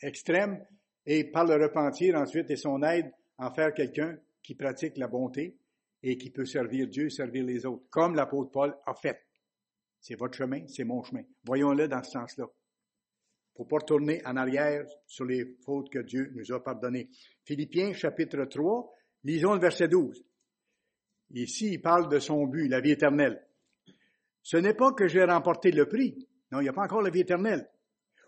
extrême 0.00 0.64
et 1.06 1.24
par 1.24 1.44
le 1.44 1.62
repentir 1.62 2.16
ensuite 2.16 2.50
et 2.50 2.56
son 2.56 2.82
aide 2.82 3.10
en 3.38 3.52
faire 3.52 3.74
quelqu'un 3.74 4.16
qui 4.42 4.54
pratique 4.54 4.96
la 4.96 5.08
bonté 5.08 5.56
et 6.02 6.16
qui 6.16 6.30
peut 6.30 6.44
servir 6.44 6.86
Dieu, 6.88 7.08
servir 7.08 7.44
les 7.44 7.66
autres, 7.66 7.84
comme 7.90 8.14
l'apôtre 8.14 8.50
Paul 8.50 8.76
a 8.86 8.94
fait. 8.94 9.20
C'est 10.00 10.16
votre 10.16 10.36
chemin, 10.36 10.66
c'est 10.68 10.84
mon 10.84 11.02
chemin. 11.02 11.22
Voyons-le 11.44 11.88
dans 11.88 12.02
ce 12.02 12.10
sens-là. 12.10 12.46
Pour 13.54 13.68
pas 13.68 13.76
retourner 13.76 14.20
en 14.26 14.36
arrière 14.36 14.84
sur 15.06 15.24
les 15.24 15.56
fautes 15.64 15.90
que 15.90 16.00
Dieu 16.00 16.30
nous 16.34 16.52
a 16.52 16.62
pardonnées. 16.62 17.08
Philippiens 17.44 17.92
chapitre 17.94 18.44
3, 18.44 18.92
lisons 19.22 19.54
le 19.54 19.60
verset 19.60 19.88
12. 19.88 20.24
Ici, 21.34 21.72
il 21.72 21.82
parle 21.82 22.08
de 22.08 22.18
son 22.18 22.46
but, 22.46 22.68
la 22.68 22.80
vie 22.80 22.92
éternelle. 22.92 23.44
Ce 24.42 24.56
n'est 24.56 24.74
pas 24.74 24.92
que 24.92 25.08
j'ai 25.08 25.24
remporté 25.24 25.72
le 25.72 25.86
prix. 25.86 26.28
Non, 26.52 26.60
il 26.60 26.64
n'y 26.64 26.68
a 26.68 26.72
pas 26.72 26.84
encore 26.84 27.02
la 27.02 27.10
vie 27.10 27.20
éternelle. 27.20 27.68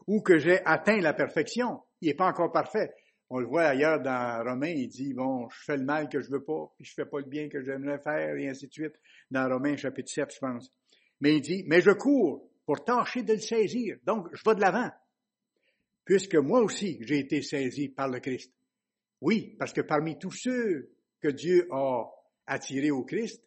Ou 0.06 0.20
que 0.22 0.38
j'ai 0.38 0.64
atteint 0.64 1.00
la 1.00 1.14
perfection. 1.14 1.82
Il 2.00 2.08
n'est 2.08 2.14
pas 2.14 2.28
encore 2.28 2.50
parfait. 2.52 2.92
On 3.28 3.38
le 3.38 3.46
voit 3.46 3.64
ailleurs 3.64 4.00
dans 4.00 4.44
Romains, 4.44 4.70
il 4.70 4.88
dit, 4.88 5.12
bon, 5.12 5.48
je 5.48 5.64
fais 5.64 5.76
le 5.76 5.84
mal 5.84 6.08
que 6.08 6.20
je 6.20 6.30
veux 6.30 6.44
pas, 6.44 6.72
puis 6.76 6.84
je 6.84 6.94
fais 6.94 7.06
pas 7.06 7.18
le 7.18 7.24
bien 7.24 7.48
que 7.48 7.60
j'aimerais 7.60 7.98
faire, 7.98 8.36
et 8.36 8.48
ainsi 8.48 8.68
de 8.68 8.72
suite, 8.72 8.94
dans 9.32 9.48
Romains 9.48 9.76
chapitre 9.76 10.10
7, 10.10 10.32
je 10.32 10.38
pense. 10.38 10.72
Mais 11.20 11.36
il 11.36 11.40
dit, 11.40 11.64
mais 11.66 11.80
je 11.80 11.90
cours 11.90 12.48
pour 12.64 12.84
tâcher 12.84 13.22
de 13.22 13.32
le 13.32 13.40
saisir. 13.40 13.96
Donc, 14.04 14.28
je 14.32 14.42
vais 14.44 14.54
de 14.54 14.60
l'avant. 14.60 14.90
Puisque 16.04 16.36
moi 16.36 16.60
aussi, 16.60 16.98
j'ai 17.00 17.18
été 17.18 17.42
saisi 17.42 17.88
par 17.88 18.08
le 18.08 18.20
Christ. 18.20 18.52
Oui, 19.20 19.56
parce 19.58 19.72
que 19.72 19.80
parmi 19.80 20.18
tous 20.18 20.30
ceux 20.30 20.92
que 21.20 21.28
Dieu 21.28 21.66
a 21.72 22.04
attirés 22.46 22.90
au 22.90 23.04
Christ, 23.04 23.42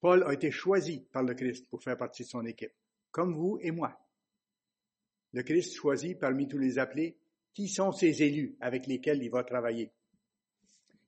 Paul 0.00 0.22
a 0.24 0.32
été 0.32 0.50
choisi 0.50 1.00
par 1.12 1.22
le 1.22 1.34
Christ 1.34 1.68
pour 1.68 1.82
faire 1.82 1.96
partie 1.96 2.24
de 2.24 2.28
son 2.28 2.44
équipe, 2.44 2.72
comme 3.10 3.34
vous 3.34 3.58
et 3.60 3.70
moi. 3.70 3.98
Le 5.32 5.42
Christ 5.42 5.74
choisit 5.74 6.18
parmi 6.18 6.46
tous 6.46 6.58
les 6.58 6.78
appelés 6.78 7.16
qui 7.54 7.68
sont 7.68 7.92
ces 7.92 8.22
élus 8.22 8.56
avec 8.60 8.86
lesquels 8.86 9.22
il 9.22 9.30
va 9.30 9.44
travailler. 9.44 9.92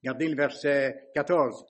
Regardez 0.02 0.28
le 0.28 0.36
verset 0.36 1.10
14. 1.14 1.66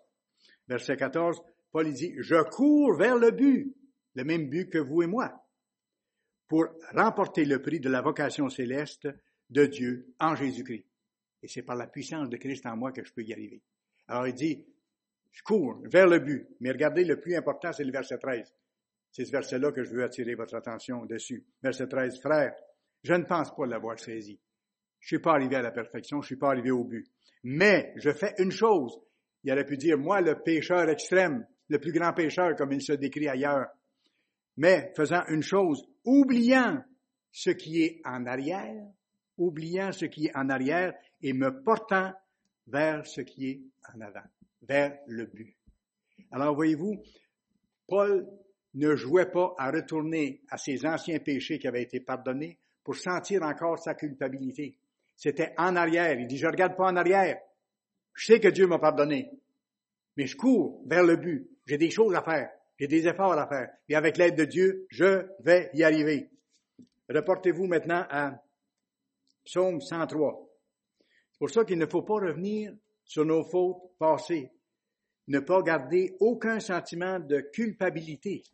Verset 0.68 0.96
14, 0.96 1.40
Paul 1.70 1.92
dit, 1.92 2.14
je 2.18 2.42
cours 2.50 2.96
vers 2.96 3.16
le 3.16 3.30
but, 3.30 3.74
le 4.14 4.24
même 4.24 4.48
but 4.48 4.70
que 4.70 4.78
vous 4.78 5.02
et 5.02 5.06
moi, 5.06 5.32
pour 6.48 6.66
remporter 6.92 7.44
le 7.44 7.62
prix 7.62 7.80
de 7.80 7.88
la 7.88 8.02
vocation 8.02 8.48
céleste 8.48 9.08
de 9.50 9.66
Dieu 9.66 10.14
en 10.18 10.34
Jésus-Christ. 10.34 10.86
Et 11.42 11.48
c'est 11.48 11.62
par 11.62 11.76
la 11.76 11.86
puissance 11.86 12.28
de 12.28 12.36
Christ 12.36 12.66
en 12.66 12.76
moi 12.76 12.92
que 12.92 13.04
je 13.04 13.12
peux 13.12 13.22
y 13.22 13.32
arriver. 13.32 13.62
Alors 14.08 14.26
il 14.26 14.34
dit, 14.34 14.64
je 15.36 15.42
cours 15.42 15.82
vers 15.84 16.06
le 16.06 16.18
but. 16.18 16.48
Mais 16.60 16.70
regardez, 16.70 17.04
le 17.04 17.20
plus 17.20 17.36
important, 17.36 17.70
c'est 17.70 17.84
le 17.84 17.92
verset 17.92 18.16
13. 18.16 18.50
C'est 19.12 19.26
ce 19.26 19.32
verset-là 19.32 19.70
que 19.70 19.84
je 19.84 19.90
veux 19.90 20.02
attirer 20.02 20.34
votre 20.34 20.54
attention 20.56 21.04
dessus. 21.04 21.44
Verset 21.62 21.88
13, 21.88 22.20
frère, 22.20 22.54
je 23.02 23.12
ne 23.12 23.24
pense 23.24 23.54
pas 23.54 23.66
l'avoir 23.66 23.98
saisi. 23.98 24.40
Je 24.98 25.08
suis 25.08 25.18
pas 25.18 25.32
arrivé 25.32 25.56
à 25.56 25.62
la 25.62 25.72
perfection, 25.72 26.22
je 26.22 26.26
suis 26.26 26.36
pas 26.36 26.48
arrivé 26.48 26.70
au 26.70 26.84
but. 26.84 27.06
Mais 27.44 27.92
je 27.96 28.10
fais 28.12 28.34
une 28.38 28.50
chose. 28.50 28.98
Il 29.44 29.52
aurait 29.52 29.66
pu 29.66 29.76
dire, 29.76 29.98
moi, 29.98 30.22
le 30.22 30.42
pécheur 30.42 30.88
extrême, 30.88 31.46
le 31.68 31.78
plus 31.78 31.92
grand 31.92 32.14
pécheur, 32.14 32.56
comme 32.56 32.72
il 32.72 32.80
se 32.80 32.94
décrit 32.94 33.28
ailleurs. 33.28 33.66
Mais 34.56 34.90
faisant 34.96 35.22
une 35.28 35.42
chose, 35.42 35.86
oubliant 36.02 36.82
ce 37.30 37.50
qui 37.50 37.82
est 37.82 38.00
en 38.06 38.24
arrière, 38.24 38.86
oubliant 39.36 39.92
ce 39.92 40.06
qui 40.06 40.28
est 40.28 40.36
en 40.36 40.48
arrière 40.48 40.94
et 41.20 41.34
me 41.34 41.62
portant 41.62 42.14
vers 42.66 43.06
ce 43.06 43.20
qui 43.20 43.50
est 43.50 43.60
en 43.94 44.00
avant, 44.00 44.26
vers 44.68 44.98
le 45.06 45.26
but. 45.26 45.56
Alors 46.30 46.54
voyez-vous, 46.54 47.02
Paul 47.86 48.26
ne 48.74 48.94
jouait 48.94 49.30
pas 49.30 49.54
à 49.58 49.70
retourner 49.70 50.42
à 50.50 50.58
ses 50.58 50.84
anciens 50.84 51.18
péchés 51.18 51.58
qui 51.58 51.66
avaient 51.66 51.82
été 51.82 52.00
pardonnés 52.00 52.58
pour 52.84 52.96
sentir 52.96 53.42
encore 53.42 53.78
sa 53.78 53.94
culpabilité. 53.94 54.78
C'était 55.16 55.54
en 55.56 55.76
arrière. 55.76 56.18
Il 56.20 56.26
dit, 56.26 56.36
je 56.36 56.46
regarde 56.46 56.76
pas 56.76 56.86
en 56.86 56.96
arrière. 56.96 57.38
Je 58.14 58.26
sais 58.26 58.40
que 58.40 58.48
Dieu 58.48 58.66
m'a 58.66 58.78
pardonné. 58.78 59.30
Mais 60.16 60.26
je 60.26 60.36
cours 60.36 60.82
vers 60.86 61.02
le 61.02 61.16
but. 61.16 61.48
J'ai 61.66 61.78
des 61.78 61.90
choses 61.90 62.14
à 62.14 62.22
faire. 62.22 62.50
J'ai 62.78 62.86
des 62.86 63.08
efforts 63.08 63.32
à 63.32 63.48
faire. 63.48 63.70
Et 63.88 63.94
avec 63.94 64.18
l'aide 64.18 64.36
de 64.36 64.44
Dieu, 64.44 64.86
je 64.90 65.26
vais 65.40 65.70
y 65.72 65.82
arriver. 65.82 66.30
Reportez-vous 67.08 67.66
maintenant 67.66 68.04
à 68.10 68.42
Psaume 69.44 69.80
103. 69.80 70.48
C'est 71.32 71.38
pour 71.38 71.50
ça 71.50 71.64
qu'il 71.64 71.78
ne 71.78 71.86
faut 71.86 72.02
pas 72.02 72.14
revenir 72.14 72.72
sur 73.04 73.24
nos 73.24 73.44
fautes 73.44 73.96
passées. 73.98 74.50
Ne 75.28 75.40
pas 75.40 75.62
garder 75.62 76.16
aucun 76.20 76.60
sentiment 76.60 77.18
de 77.18 77.40
culpabilité. 77.40 78.44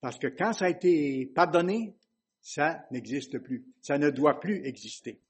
Parce 0.00 0.18
que 0.18 0.28
quand 0.28 0.52
ça 0.52 0.66
a 0.66 0.70
été 0.70 1.26
pardonné, 1.26 1.96
ça 2.40 2.86
n'existe 2.90 3.38
plus. 3.38 3.66
Ça 3.82 3.98
ne 3.98 4.10
doit 4.10 4.40
plus 4.40 4.64
exister. 4.64 5.20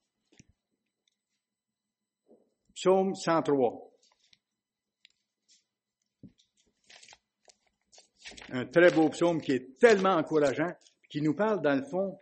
Psaume 2.73 3.13
103. 3.15 3.89
Un 8.51 8.65
très 8.65 8.91
beau 8.91 9.09
psaume 9.09 9.41
qui 9.41 9.51
est 9.51 9.77
tellement 9.77 10.15
encourageant, 10.15 10.71
qui 11.09 11.21
nous 11.21 11.35
parle 11.35 11.61
dans 11.61 11.75
le 11.75 11.83
fond 11.83 12.17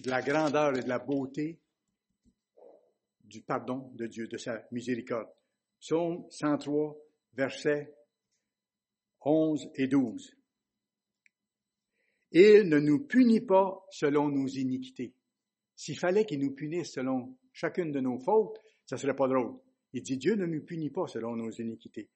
de 0.00 0.10
la 0.10 0.20
grandeur 0.20 0.76
et 0.76 0.82
de 0.82 0.88
la 0.88 0.98
beauté 0.98 1.60
du 3.22 3.42
pardon 3.42 3.90
de 3.94 4.06
Dieu, 4.06 4.28
de 4.28 4.36
sa 4.36 4.62
miséricorde. 4.70 5.28
Psaume 5.80 6.26
103, 6.30 6.96
versets 7.36 7.94
11 9.22 9.70
et 9.74 9.86
12. 9.86 10.36
Il 12.32 12.68
ne 12.68 12.78
nous 12.78 13.06
punit 13.06 13.40
pas 13.40 13.84
selon 13.90 14.28
nos 14.28 14.48
iniquités. 14.48 15.14
S'il 15.76 15.98
fallait 15.98 16.24
qu'il 16.24 16.40
nous 16.40 16.54
punisse 16.54 16.92
selon 16.92 17.36
chacune 17.52 17.92
de 17.92 18.00
nos 18.00 18.18
fautes, 18.18 18.60
ça 18.86 18.96
serait 18.96 19.16
pas 19.16 19.28
drôle. 19.28 19.58
Il 19.92 20.02
dit, 20.02 20.16
Dieu 20.16 20.34
ne 20.34 20.46
nous 20.46 20.64
punit 20.64 20.90
pas 20.90 21.06
selon 21.06 21.36
nos 21.36 21.50
iniquités. 21.50 22.10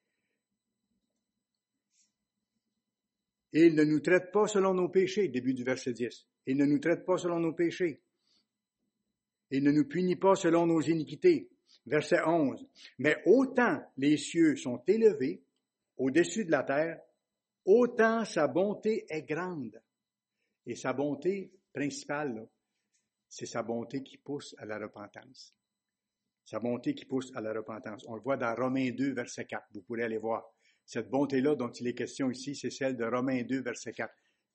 Il 3.52 3.74
ne 3.74 3.84
nous 3.84 4.00
traite 4.00 4.30
pas 4.32 4.46
selon 4.46 4.74
nos 4.74 4.88
péchés, 4.88 5.28
début 5.28 5.54
du 5.54 5.64
verset 5.64 5.92
10. 5.92 6.26
Il 6.46 6.56
ne 6.56 6.66
nous 6.66 6.78
traite 6.78 7.04
pas 7.04 7.16
selon 7.16 7.40
nos 7.40 7.52
péchés. 7.52 8.02
Il 9.50 9.62
ne 9.62 9.70
nous 9.70 9.86
punit 9.86 10.16
pas 10.16 10.34
selon 10.34 10.66
nos 10.66 10.80
iniquités. 10.80 11.48
Verset 11.88 12.20
11. 12.24 12.66
Mais 12.98 13.16
autant 13.26 13.82
les 13.96 14.16
cieux 14.16 14.56
sont 14.56 14.82
élevés 14.86 15.42
au-dessus 15.96 16.44
de 16.44 16.50
la 16.50 16.62
terre, 16.62 17.00
autant 17.64 18.24
sa 18.24 18.46
bonté 18.46 19.06
est 19.08 19.22
grande. 19.22 19.82
Et 20.66 20.74
sa 20.74 20.92
bonté 20.92 21.50
principale, 21.72 22.48
c'est 23.28 23.46
sa 23.46 23.62
bonté 23.62 24.02
qui 24.02 24.18
pousse 24.18 24.54
à 24.58 24.64
la 24.64 24.78
repentance 24.78 25.54
sa 26.48 26.60
bonté 26.60 26.94
qui 26.94 27.04
pousse 27.04 27.30
à 27.34 27.42
la 27.42 27.52
repentance. 27.52 28.06
On 28.08 28.14
le 28.14 28.22
voit 28.22 28.38
dans 28.38 28.54
Romains 28.54 28.90
2, 28.90 29.12
verset 29.12 29.44
4. 29.44 29.66
Vous 29.74 29.82
pourrez 29.82 30.04
aller 30.04 30.16
voir. 30.16 30.50
Cette 30.86 31.10
bonté-là 31.10 31.54
dont 31.54 31.70
il 31.70 31.86
est 31.86 31.94
question 31.94 32.30
ici, 32.30 32.56
c'est 32.56 32.70
celle 32.70 32.96
de 32.96 33.04
Romains 33.04 33.42
2, 33.42 33.60
verset 33.60 33.92
4. 33.92 34.10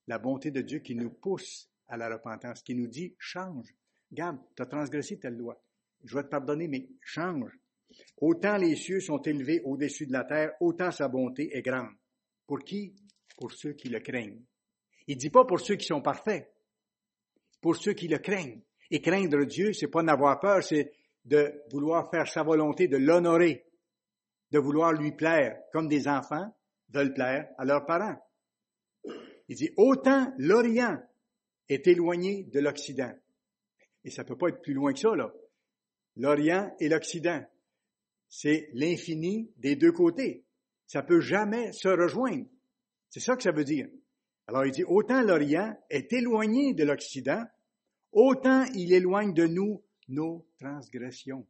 La 0.07 0.17
bonté 0.17 0.49
de 0.49 0.61
Dieu 0.61 0.79
qui 0.79 0.95
nous 0.95 1.11
pousse 1.11 1.69
à 1.87 1.95
la 1.95 2.09
repentance, 2.09 2.63
qui 2.63 2.73
nous 2.73 2.87
dit, 2.87 3.13
change. 3.19 3.75
Garde, 4.11 4.39
tu 4.55 4.63
as 4.63 4.65
transgressé 4.65 5.19
telle 5.19 5.37
loi. 5.37 5.62
Je 6.03 6.15
vais 6.15 6.23
te 6.23 6.29
pardonner, 6.29 6.67
mais 6.67 6.87
change. 7.01 7.51
Autant 8.17 8.57
les 8.57 8.75
cieux 8.75 8.99
sont 8.99 9.21
élevés 9.21 9.61
au-dessus 9.63 10.07
de 10.07 10.13
la 10.13 10.23
terre, 10.23 10.53
autant 10.59 10.91
sa 10.91 11.07
bonté 11.07 11.55
est 11.55 11.61
grande. 11.61 11.93
Pour 12.47 12.59
qui? 12.59 12.95
Pour 13.37 13.51
ceux 13.51 13.73
qui 13.73 13.89
le 13.89 13.99
craignent. 13.99 14.43
Il 15.07 15.17
dit 15.17 15.29
pas 15.29 15.45
pour 15.45 15.59
ceux 15.59 15.75
qui 15.75 15.85
sont 15.85 16.01
parfaits. 16.01 16.51
Pour 17.61 17.75
ceux 17.75 17.93
qui 17.93 18.07
le 18.07 18.19
craignent. 18.19 18.61
Et 18.91 19.01
craindre 19.01 19.45
Dieu, 19.45 19.73
c'est 19.73 19.87
pas 19.87 20.03
n'avoir 20.03 20.39
peur, 20.39 20.63
c'est 20.63 20.91
de 21.25 21.63
vouloir 21.71 22.09
faire 22.11 22.27
sa 22.27 22.43
volonté, 22.43 22.87
de 22.87 22.97
l'honorer, 22.97 23.65
de 24.51 24.59
vouloir 24.59 24.93
lui 24.93 25.13
plaire, 25.13 25.57
comme 25.71 25.87
des 25.87 26.07
enfants 26.07 26.53
veulent 26.89 27.13
plaire 27.13 27.49
à 27.57 27.65
leurs 27.65 27.85
parents. 27.85 28.17
Il 29.47 29.55
dit, 29.55 29.71
autant 29.77 30.31
l'Orient 30.37 31.01
est 31.69 31.87
éloigné 31.87 32.43
de 32.43 32.59
l'Occident. 32.59 33.13
Et 34.03 34.11
ça 34.11 34.23
peut 34.23 34.37
pas 34.37 34.49
être 34.49 34.61
plus 34.61 34.73
loin 34.73 34.93
que 34.93 34.99
ça, 34.99 35.15
là. 35.15 35.33
L'Orient 36.15 36.75
et 36.79 36.89
l'Occident. 36.89 37.43
c'est 38.29 38.69
l'infini 38.73 39.51
des 39.57 39.75
deux 39.75 39.91
côtés. 39.91 40.43
Ça 40.87 41.03
peut 41.03 41.21
jamais 41.21 41.71
se 41.71 41.87
rejoindre. 41.87 42.47
C'est 43.09 43.19
ça 43.19 43.35
que 43.35 43.43
ça 43.43 43.51
veut 43.51 43.63
dire. 43.63 43.87
Alors 44.47 44.65
il 44.65 44.71
dit, 44.71 44.83
autant 44.83 45.21
l'Orient 45.21 45.77
est 45.89 46.11
éloigné 46.13 46.73
de 46.73 46.83
l'Occident, 46.83 47.43
autant 48.11 48.65
il 48.73 48.91
éloigne 48.91 49.33
de 49.33 49.45
nous 49.45 49.83
nos 50.07 50.47
transgressions. 50.59 51.47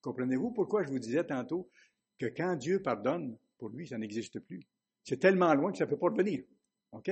Comprenez-vous 0.00 0.50
pourquoi 0.50 0.82
je 0.82 0.88
vous 0.88 0.98
disais 0.98 1.24
tantôt 1.24 1.70
que 2.18 2.26
quand 2.26 2.56
Dieu 2.56 2.82
pardonne, 2.82 3.38
pour 3.58 3.70
lui, 3.70 3.86
ça 3.86 3.98
n'existe 3.98 4.40
plus? 4.40 4.66
C'est 5.04 5.18
tellement 5.18 5.54
loin 5.54 5.72
que 5.72 5.78
ça 5.78 5.84
ne 5.84 5.90
peut 5.90 5.98
pas 5.98 6.10
revenir. 6.10 6.44
OK? 6.92 7.10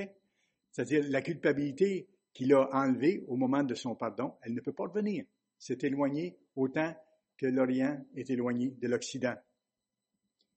C'est-à-dire, 0.71 1.05
la 1.09 1.23
culpabilité 1.23 2.09
qu'il 2.33 2.53
a 2.53 2.69
enlevée 2.73 3.25
au 3.29 3.37
moment 3.37 3.63
de 3.63 3.75
son 3.75 3.95
pardon, 3.95 4.35
elle 4.43 4.55
ne 4.55 4.61
peut 4.61 4.73
pas 4.73 4.85
revenir. 4.85 5.25
C'est 5.59 5.85
éloigné 5.85 6.37
autant 6.57 6.95
que 7.37 7.47
l'Orient 7.47 8.05
est 8.15 8.31
éloigné 8.31 8.71
de 8.71 8.89
l'Occident. 8.89 9.35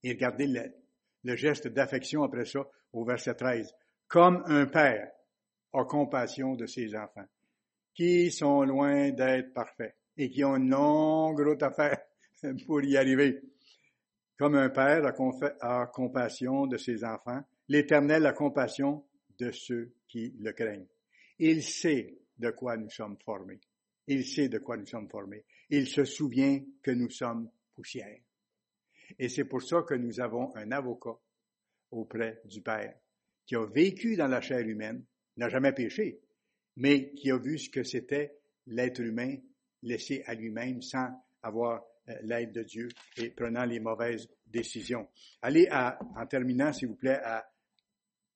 Et 0.03 0.11
regardez 0.11 0.47
le, 1.23 1.35
geste 1.35 1.67
d'affection 1.67 2.23
après 2.23 2.45
ça 2.45 2.67
au 2.93 3.03
verset 3.03 3.35
13. 3.35 3.73
Comme 4.07 4.43
un 4.45 4.65
père 4.67 5.11
a 5.73 5.83
compassion 5.83 6.55
de 6.55 6.65
ses 6.65 6.95
enfants, 6.95 7.25
qui 7.93 8.31
sont 8.31 8.63
loin 8.63 9.11
d'être 9.11 9.53
parfaits 9.53 9.95
et 10.15 10.29
qui 10.29 10.43
ont 10.43 10.55
une 10.55 10.69
longue 10.69 11.39
route 11.41 11.63
à 11.63 11.71
faire 11.71 11.99
pour 12.65 12.81
y 12.83 12.95
arriver. 12.95 13.41
Comme 14.37 14.55
un 14.55 14.69
père 14.69 15.03
a, 15.05 15.81
a 15.81 15.87
compassion 15.87 16.67
de 16.67 16.77
ses 16.77 17.03
enfants, 17.03 17.41
l'Éternel 17.67 18.25
a 18.25 18.33
compassion 18.33 19.03
de 19.39 19.51
ceux 19.51 19.93
qui 20.07 20.35
le 20.39 20.53
craignent. 20.53 20.87
Il 21.39 21.63
sait 21.63 22.17
de 22.37 22.51
quoi 22.51 22.77
nous 22.77 22.89
sommes 22.89 23.17
formés. 23.23 23.59
Il 24.07 24.25
sait 24.25 24.49
de 24.49 24.59
quoi 24.59 24.77
nous 24.77 24.85
sommes 24.85 25.09
formés. 25.09 25.43
Il 25.69 25.87
se 25.87 26.05
souvient 26.05 26.63
que 26.81 26.91
nous 26.91 27.09
sommes 27.09 27.49
poussière. 27.75 28.19
Et 29.19 29.29
c'est 29.29 29.45
pour 29.45 29.61
ça 29.61 29.83
que 29.83 29.93
nous 29.93 30.19
avons 30.19 30.55
un 30.55 30.71
avocat 30.71 31.17
auprès 31.91 32.41
du 32.45 32.61
Père, 32.61 32.95
qui 33.45 33.55
a 33.55 33.65
vécu 33.65 34.15
dans 34.15 34.27
la 34.27 34.41
chair 34.41 34.59
humaine, 34.59 35.05
n'a 35.37 35.49
jamais 35.49 35.71
péché, 35.71 36.19
mais 36.75 37.11
qui 37.13 37.31
a 37.31 37.37
vu 37.37 37.57
ce 37.57 37.69
que 37.69 37.83
c'était 37.83 38.35
l'être 38.65 39.01
humain 39.01 39.37
laissé 39.83 40.23
à 40.25 40.33
lui-même 40.33 40.81
sans 40.81 41.09
avoir 41.41 41.83
euh, 42.09 42.15
l'aide 42.23 42.51
de 42.51 42.63
Dieu 42.63 42.89
et 43.17 43.29
prenant 43.29 43.65
les 43.65 43.79
mauvaises 43.79 44.27
décisions. 44.45 45.07
Allez 45.41 45.67
à, 45.69 45.99
en 46.15 46.25
terminant, 46.25 46.73
s'il 46.73 46.89
vous 46.89 46.95
plaît, 46.95 47.19
à 47.23 47.49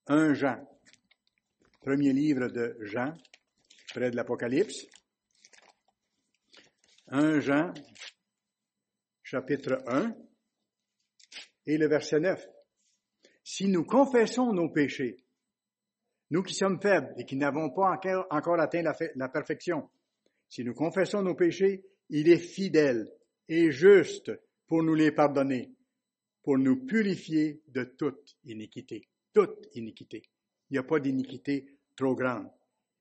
1 0.07 0.33
Jean, 0.33 0.57
premier 1.81 2.13
livre 2.13 2.47
de 2.47 2.77
Jean, 2.81 3.13
près 3.93 4.11
de 4.11 4.15
l'Apocalypse. 4.15 4.87
1 7.13 7.41
Jean, 7.41 7.73
chapitre 9.21 9.83
1, 9.85 10.15
et 11.65 11.77
le 11.77 11.89
verset 11.89 12.21
9. 12.21 12.41
Si 13.43 13.67
nous 13.67 13.83
confessons 13.83 14.53
nos 14.53 14.69
péchés, 14.69 15.17
nous 16.29 16.41
qui 16.41 16.53
sommes 16.53 16.79
faibles 16.79 17.13
et 17.17 17.25
qui 17.25 17.35
n'avons 17.35 17.69
pas 17.69 17.99
encore, 18.29 18.61
atteint 18.61 18.81
la, 18.81 19.27
perfection, 19.27 19.89
si 20.47 20.63
nous 20.63 20.73
confessons 20.73 21.21
nos 21.21 21.35
péchés, 21.35 21.83
il 22.09 22.29
est 22.29 22.37
fidèle 22.37 23.11
et 23.49 23.71
juste 23.71 24.31
pour 24.67 24.81
nous 24.81 24.95
les 24.95 25.11
pardonner, 25.11 25.75
pour 26.43 26.57
nous 26.57 26.85
purifier 26.85 27.61
de 27.67 27.83
toute 27.83 28.37
iniquité. 28.45 29.09
Toute 29.33 29.67
iniquité. 29.75 30.23
Il 30.69 30.75
n'y 30.75 30.79
a 30.79 30.83
pas 30.83 31.01
d'iniquité 31.01 31.77
trop 31.97 32.15
grande. 32.15 32.49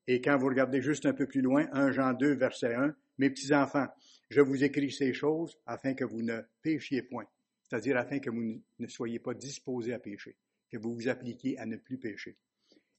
Et 0.05 0.19
quand 0.19 0.37
vous 0.37 0.47
regardez 0.47 0.81
juste 0.81 1.05
un 1.05 1.13
peu 1.13 1.27
plus 1.27 1.41
loin, 1.41 1.67
1 1.71 1.93
Jean 1.93 2.11
2, 2.11 2.35
verset 2.35 2.73
1, 2.75 2.93
mes 3.21 3.29
petits 3.29 3.53
enfants, 3.53 3.87
je 4.31 4.41
vous 4.41 4.63
écris 4.63 4.91
ces 4.91 5.13
choses 5.13 5.55
afin 5.67 5.93
que 5.93 6.03
vous 6.03 6.23
ne 6.23 6.41
péchiez 6.63 7.03
point, 7.03 7.27
c'est-à-dire 7.61 7.95
afin 7.97 8.17
que 8.17 8.31
vous 8.31 8.59
ne 8.79 8.87
soyez 8.87 9.19
pas 9.19 9.35
disposés 9.35 9.93
à 9.93 9.99
pécher, 9.99 10.35
que 10.71 10.77
vous 10.79 10.95
vous 10.95 11.07
appliquiez 11.07 11.55
à 11.59 11.67
ne 11.67 11.77
plus 11.77 11.99
pécher. 11.99 12.35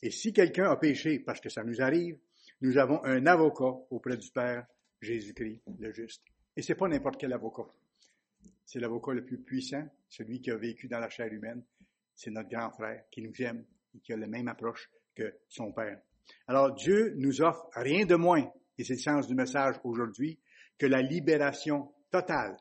Et 0.00 0.12
si 0.12 0.32
quelqu'un 0.32 0.70
a 0.70 0.76
péché, 0.76 1.18
parce 1.18 1.40
que 1.40 1.48
ça 1.48 1.64
nous 1.64 1.82
arrive, 1.82 2.18
nous 2.60 2.78
avons 2.78 3.04
un 3.04 3.26
avocat 3.26 3.74
auprès 3.90 4.16
du 4.16 4.30
Père, 4.30 4.64
Jésus-Christ, 5.00 5.62
le 5.80 5.92
juste. 5.92 6.22
Et 6.56 6.62
c'est 6.62 6.76
pas 6.76 6.86
n'importe 6.86 7.18
quel 7.18 7.32
avocat. 7.32 7.66
C'est 8.64 8.78
l'avocat 8.78 9.14
le 9.14 9.24
plus 9.24 9.38
puissant, 9.38 9.84
celui 10.08 10.40
qui 10.40 10.52
a 10.52 10.56
vécu 10.56 10.86
dans 10.86 11.00
la 11.00 11.08
chair 11.08 11.32
humaine. 11.32 11.64
C'est 12.14 12.30
notre 12.30 12.48
grand 12.48 12.70
frère 12.70 13.02
qui 13.10 13.22
nous 13.22 13.34
aime 13.42 13.64
et 13.92 13.98
qui 13.98 14.12
a 14.12 14.16
la 14.16 14.28
même 14.28 14.46
approche 14.46 14.88
que 15.16 15.34
son 15.48 15.72
Père. 15.72 16.00
Alors 16.46 16.72
Dieu 16.74 17.12
nous 17.16 17.42
offre 17.42 17.68
rien 17.74 18.06
de 18.06 18.14
moins 18.14 18.48
et 18.78 18.84
c'est 18.84 18.94
le 18.94 18.98
sens 19.00 19.26
du 19.26 19.34
message 19.34 19.76
aujourd'hui, 19.84 20.38
que 20.78 20.86
la 20.86 21.02
libération 21.02 21.92
totale 22.10 22.56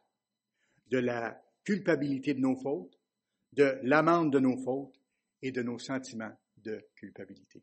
de 0.87 0.97
la 0.97 1.41
culpabilité 1.63 2.33
de 2.33 2.39
nos 2.39 2.55
fautes, 2.55 2.99
de 3.53 3.79
l'amende 3.83 4.31
de 4.31 4.39
nos 4.39 4.57
fautes 4.57 4.99
et 5.41 5.51
de 5.51 5.61
nos 5.61 5.79
sentiments 5.79 6.33
de 6.57 6.85
culpabilité. 6.95 7.61